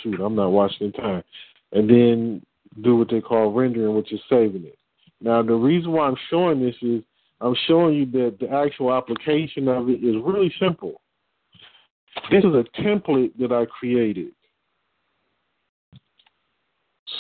Shoot, 0.01 0.21
I'm 0.21 0.35
not 0.35 0.49
watching 0.49 0.91
the 0.91 0.97
time, 0.97 1.23
and 1.73 1.89
then 1.89 2.41
do 2.81 2.95
what 2.95 3.09
they 3.09 3.19
call 3.19 3.51
rendering, 3.51 3.95
which 3.95 4.13
is 4.13 4.21
saving 4.29 4.63
it. 4.63 4.77
Now, 5.19 5.41
the 5.43 5.53
reason 5.53 5.91
why 5.91 6.07
I'm 6.07 6.15
showing 6.29 6.61
this 6.61 6.75
is 6.81 7.03
I'm 7.41 7.55
showing 7.67 7.95
you 7.95 8.05
that 8.05 8.37
the 8.39 8.49
actual 8.49 8.93
application 8.93 9.67
of 9.67 9.89
it 9.89 10.03
is 10.03 10.15
really 10.23 10.53
simple. 10.59 11.01
This 12.31 12.43
is 12.43 12.53
a 12.53 12.63
template 12.81 13.37
that 13.39 13.51
I 13.51 13.65
created 13.65 14.31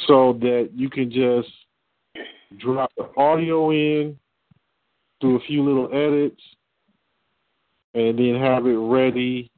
so 0.07 0.33
that 0.41 0.69
you 0.73 0.89
can 0.89 1.11
just 1.11 1.49
drop 2.57 2.91
the 2.97 3.09
audio 3.17 3.71
in, 3.71 4.17
do 5.19 5.35
a 5.35 5.39
few 5.41 5.63
little 5.63 5.87
edits, 5.91 6.41
and 7.93 8.17
then 8.17 8.35
have 8.39 8.65
it 8.65 8.77
ready 8.77 9.51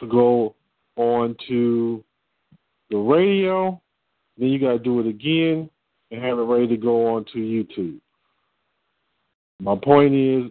to 0.00 0.06
go 0.06 0.54
on 0.96 1.36
to 1.48 2.02
the 2.90 2.96
radio. 2.96 3.80
Then 4.38 4.48
you 4.48 4.58
got 4.58 4.72
to 4.72 4.78
do 4.78 5.00
it 5.00 5.06
again 5.06 5.70
and 6.10 6.22
have 6.22 6.38
it 6.38 6.42
ready 6.42 6.68
to 6.68 6.76
go 6.76 7.14
on 7.14 7.24
to 7.32 7.38
YouTube. 7.38 8.00
My 9.60 9.76
point 9.76 10.14
is, 10.14 10.50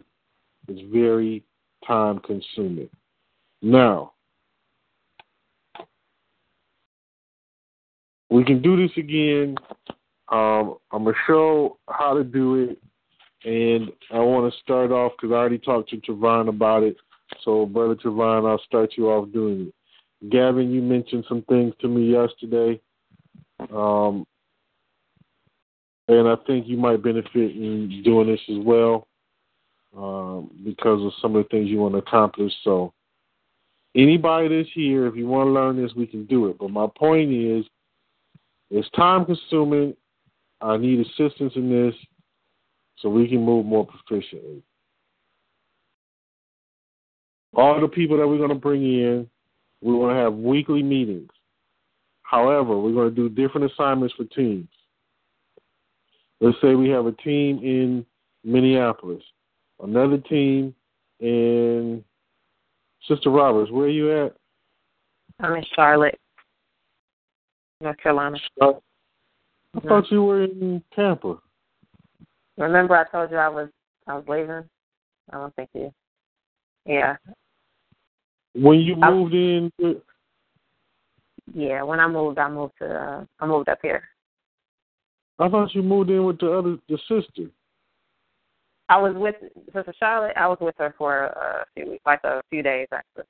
it's 0.68 0.82
very 0.92 1.44
time 1.86 2.20
consuming. 2.20 2.90
Now, 3.62 4.14
we 8.36 8.44
can 8.44 8.62
do 8.62 8.76
this 8.76 8.92
again. 8.98 9.56
Um, 10.30 10.76
I'm 10.92 11.06
gonna 11.06 11.16
show 11.26 11.78
how 11.88 12.14
to 12.14 12.24
do 12.24 12.56
it, 12.56 12.82
and 13.46 13.90
I 14.12 14.20
want 14.20 14.52
to 14.52 14.60
start 14.60 14.92
off 14.92 15.14
because 15.16 15.34
I 15.34 15.38
already 15.38 15.58
talked 15.58 15.90
to 15.92 15.98
Travon 15.98 16.50
about 16.50 16.84
it. 16.84 16.98
So, 17.44 17.66
brother 17.66 17.96
Travon, 17.96 18.46
I'll 18.46 18.62
start 18.66 18.96
you 18.98 19.10
off 19.10 19.32
doing 19.32 19.68
it. 19.68 20.30
Gavin, 20.30 20.70
you 20.70 20.82
mentioned 20.82 21.24
some 21.30 21.44
things 21.44 21.74
to 21.80 21.88
me 21.88 22.12
yesterday, 22.12 22.82
um, 23.74 24.26
and 26.10 26.28
I 26.28 26.36
think 26.46 26.68
you 26.68 26.76
might 26.76 27.02
benefit 27.02 27.56
in 27.56 28.02
doing 28.04 28.28
this 28.28 28.42
as 28.50 28.66
well 28.66 29.08
um, 29.96 30.52
because 30.66 31.02
of 31.06 31.14
some 31.22 31.38
of 31.38 31.44
the 31.44 31.50
things 31.50 31.70
you 31.70 31.78
want 31.78 31.94
to 31.94 32.00
accomplish. 32.00 32.52
So, 32.66 32.92
anybody 33.96 34.58
that's 34.58 34.70
here, 34.74 35.08
if 35.08 35.16
you 35.16 35.26
want 35.26 35.48
to 35.48 35.52
learn 35.52 35.82
this, 35.82 35.96
we 35.96 36.06
can 36.06 36.26
do 36.26 36.48
it. 36.50 36.58
But 36.58 36.72
my 36.72 36.88
point 36.98 37.32
is 37.32 37.66
it's 38.76 38.90
time 38.90 39.26
consuming. 39.26 39.96
I 40.60 40.76
need 40.76 41.00
assistance 41.00 41.54
in 41.56 41.70
this 41.70 41.96
so 42.98 43.10
we 43.10 43.28
can 43.28 43.42
move 43.42 43.66
more 43.66 43.88
proficiently. 43.88 44.62
All 47.54 47.80
the 47.80 47.88
people 47.88 48.18
that 48.18 48.28
we're 48.28 48.38
going 48.38 48.50
to 48.50 48.56
bring 48.56 48.84
in, 48.84 49.30
we're 49.82 49.94
going 49.94 50.14
to 50.14 50.22
have 50.22 50.34
weekly 50.34 50.84
meetings. 50.84 51.32
However, 52.24 52.78
we're 52.78 52.92
going 52.92 53.10
to 53.10 53.16
do 53.16 53.30
different 53.30 53.72
assignments 53.72 54.14
for 54.16 54.26
teams. 54.26 54.68
Let's 56.42 56.58
say 56.62 56.76
we 56.76 56.90
have 56.90 57.06
a 57.06 57.14
team 57.14 57.60
in 57.60 58.06
Minneapolis, 58.44 59.24
another 59.82 60.18
team 60.18 60.76
in 61.22 62.04
Sister 63.08 63.30
Roberts. 63.30 63.72
Where 63.72 63.86
are 63.86 63.90
you 63.90 64.26
at? 64.26 64.36
I'm 65.40 65.56
in 65.56 65.64
Charlotte. 65.74 66.20
North 67.82 67.98
Carolina. 67.98 68.38
I 68.62 69.80
thought 69.82 70.12
you 70.12 70.24
were 70.24 70.44
in 70.44 70.82
Tampa. 70.96 71.38
Remember, 72.58 72.96
I 72.96 73.10
told 73.12 73.32
you 73.32 73.38
I 73.38 73.50
was 73.50 73.70
I 74.08 74.16
was 74.16 74.24
leaving. 74.28 74.64
I 75.32 75.38
don't 75.38 75.56
think 75.56 75.70
you. 75.74 75.92
Yeah. 76.86 77.18
When 78.54 78.80
you 78.80 78.96
moved 78.96 79.34
I, 79.34 79.38
in. 79.38 79.72
To... 79.82 80.02
Yeah, 81.54 81.84
when 81.84 82.00
I 82.00 82.08
moved, 82.08 82.40
I 82.40 82.50
moved 82.50 82.74
to 82.80 82.88
uh, 82.88 83.26
I 83.40 83.46
moved 83.46 83.70
up 83.70 83.80
here. 83.82 84.04
I 85.38 85.50
thought 85.50 85.76
you 85.76 85.84
moved 85.84 86.10
in 86.10 86.24
with 86.24 86.40
the 86.40 86.52
other 86.52 86.78
the 86.88 86.98
sister. 87.10 87.50
I 88.88 88.98
was 88.98 89.16
with 89.16 89.36
Sister 89.74 89.94
Charlotte. 90.00 90.38
I 90.38 90.48
was 90.48 90.60
with 90.62 90.76
her 90.78 90.94
for 90.98 91.26
a 91.26 91.66
few 91.74 91.92
weeks, 91.92 92.04
like 92.06 92.24
a 92.24 92.42
few 92.50 92.62
days 92.62 92.88
actually. 92.92 93.26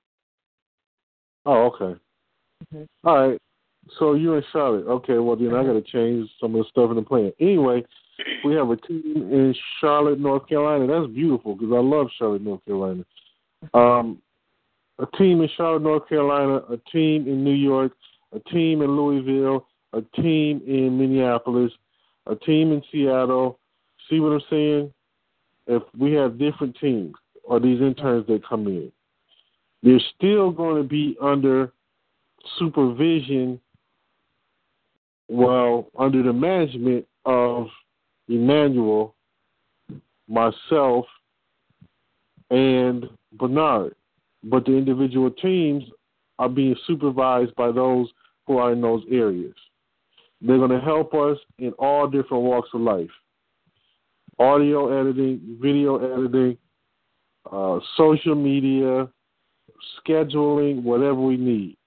Oh, 1.45 1.65
okay. 1.67 1.99
Mm-hmm. 2.73 3.07
All 3.07 3.29
right. 3.29 3.41
So 3.99 4.13
you're 4.13 4.37
in 4.37 4.43
Charlotte. 4.51 4.87
Okay, 4.87 5.17
well 5.19 5.35
then 5.35 5.53
I 5.53 5.63
got 5.63 5.73
to 5.73 5.81
change 5.81 6.29
some 6.39 6.55
of 6.55 6.63
the 6.63 6.69
stuff 6.69 6.89
in 6.89 6.95
the 6.95 7.01
plan. 7.01 7.31
Anyway, 7.39 7.83
we 8.43 8.53
have 8.55 8.69
a 8.69 8.77
team 8.77 9.29
in 9.31 9.55
Charlotte, 9.79 10.19
North 10.19 10.47
Carolina. 10.47 10.87
That's 10.87 11.13
beautiful 11.13 11.55
because 11.55 11.71
I 11.73 11.79
love 11.79 12.07
Charlotte, 12.17 12.41
North 12.41 12.65
Carolina. 12.65 13.05
Um, 13.73 14.21
a 14.99 15.05
team 15.17 15.41
in 15.41 15.49
Charlotte, 15.57 15.83
North 15.83 16.07
Carolina, 16.07 16.61
a 16.69 16.77
team 16.91 17.27
in 17.27 17.43
New 17.43 17.53
York, 17.53 17.91
a 18.33 18.39
team 18.51 18.81
in 18.81 18.95
Louisville, 18.95 19.67
a 19.93 20.01
team 20.21 20.61
in 20.65 20.97
Minneapolis, 20.97 21.71
a 22.27 22.35
team 22.35 22.71
in 22.71 22.81
Seattle. 22.91 23.59
See 24.09 24.19
what 24.19 24.33
I'm 24.33 24.41
saying? 24.49 24.93
If 25.67 25.83
we 25.97 26.13
have 26.13 26.37
different 26.37 26.77
teams 26.79 27.15
or 27.43 27.59
these 27.59 27.81
interns 27.81 28.25
that 28.27 28.47
come 28.47 28.67
in. 28.67 28.91
they're 29.83 29.99
still 30.17 30.51
going 30.51 30.81
to 30.81 30.87
be 30.87 31.15
under 31.21 31.71
supervision, 32.57 33.59
well, 35.27 35.89
under 35.97 36.21
the 36.23 36.33
management 36.33 37.05
of 37.25 37.67
Emmanuel, 38.27 39.15
myself, 40.27 41.05
and 42.49 43.05
Bernard. 43.33 43.95
But 44.43 44.65
the 44.65 44.73
individual 44.73 45.31
teams 45.31 45.83
are 46.37 46.49
being 46.49 46.75
supervised 46.85 47.55
by 47.55 47.71
those 47.71 48.07
who 48.45 48.57
are 48.57 48.71
in 48.73 48.81
those 48.81 49.03
areas. 49.11 49.55
They're 50.41 50.57
going 50.57 50.69
to 50.69 50.79
help 50.79 51.13
us 51.13 51.37
in 51.57 51.71
all 51.73 52.07
different 52.07 52.43
walks 52.43 52.69
of 52.73 52.81
life 52.81 53.09
audio 54.39 54.99
editing, 54.99 55.57
video 55.61 55.97
editing, 55.97 56.57
uh, 57.51 57.79
social 57.95 58.35
media, 58.35 59.07
scheduling, 60.05 60.83
whatever 60.83 61.15
we 61.15 61.37
need. 61.37 61.77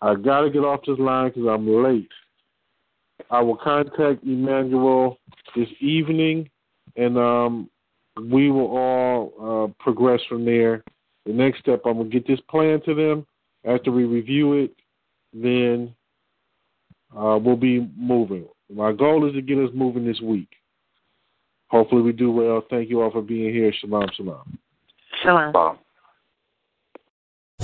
I 0.00 0.14
got 0.14 0.40
to 0.40 0.50
get 0.50 0.60
off 0.60 0.80
this 0.86 0.98
line 0.98 1.28
because 1.28 1.48
I'm 1.48 1.68
late. 1.82 2.08
I 3.32 3.40
will 3.40 3.56
contact 3.56 4.22
Emmanuel 4.24 5.18
this 5.56 5.68
evening, 5.80 6.50
and 6.96 7.16
um, 7.16 7.70
we 8.30 8.50
will 8.50 8.76
all 8.76 9.32
uh, 9.42 9.82
progress 9.82 10.20
from 10.28 10.44
there. 10.44 10.84
The 11.24 11.32
next 11.32 11.60
step, 11.60 11.80
I'm 11.86 11.94
going 11.94 12.10
to 12.10 12.20
get 12.20 12.26
this 12.26 12.40
plan 12.50 12.82
to 12.84 12.94
them. 12.94 13.26
After 13.64 13.90
we 13.90 14.04
review 14.04 14.52
it, 14.54 14.74
then 15.32 15.94
uh, 17.16 17.38
we'll 17.42 17.56
be 17.56 17.88
moving. 17.96 18.44
My 18.70 18.92
goal 18.92 19.26
is 19.26 19.34
to 19.34 19.40
get 19.40 19.56
us 19.58 19.70
moving 19.72 20.04
this 20.04 20.20
week. 20.20 20.48
Hopefully, 21.68 22.02
we 22.02 22.12
do 22.12 22.30
well. 22.30 22.62
Thank 22.68 22.90
you 22.90 23.00
all 23.00 23.10
for 23.10 23.22
being 23.22 23.52
here. 23.52 23.72
Shalom, 23.80 24.08
shalom. 24.14 24.58
Shalom. 25.22 25.78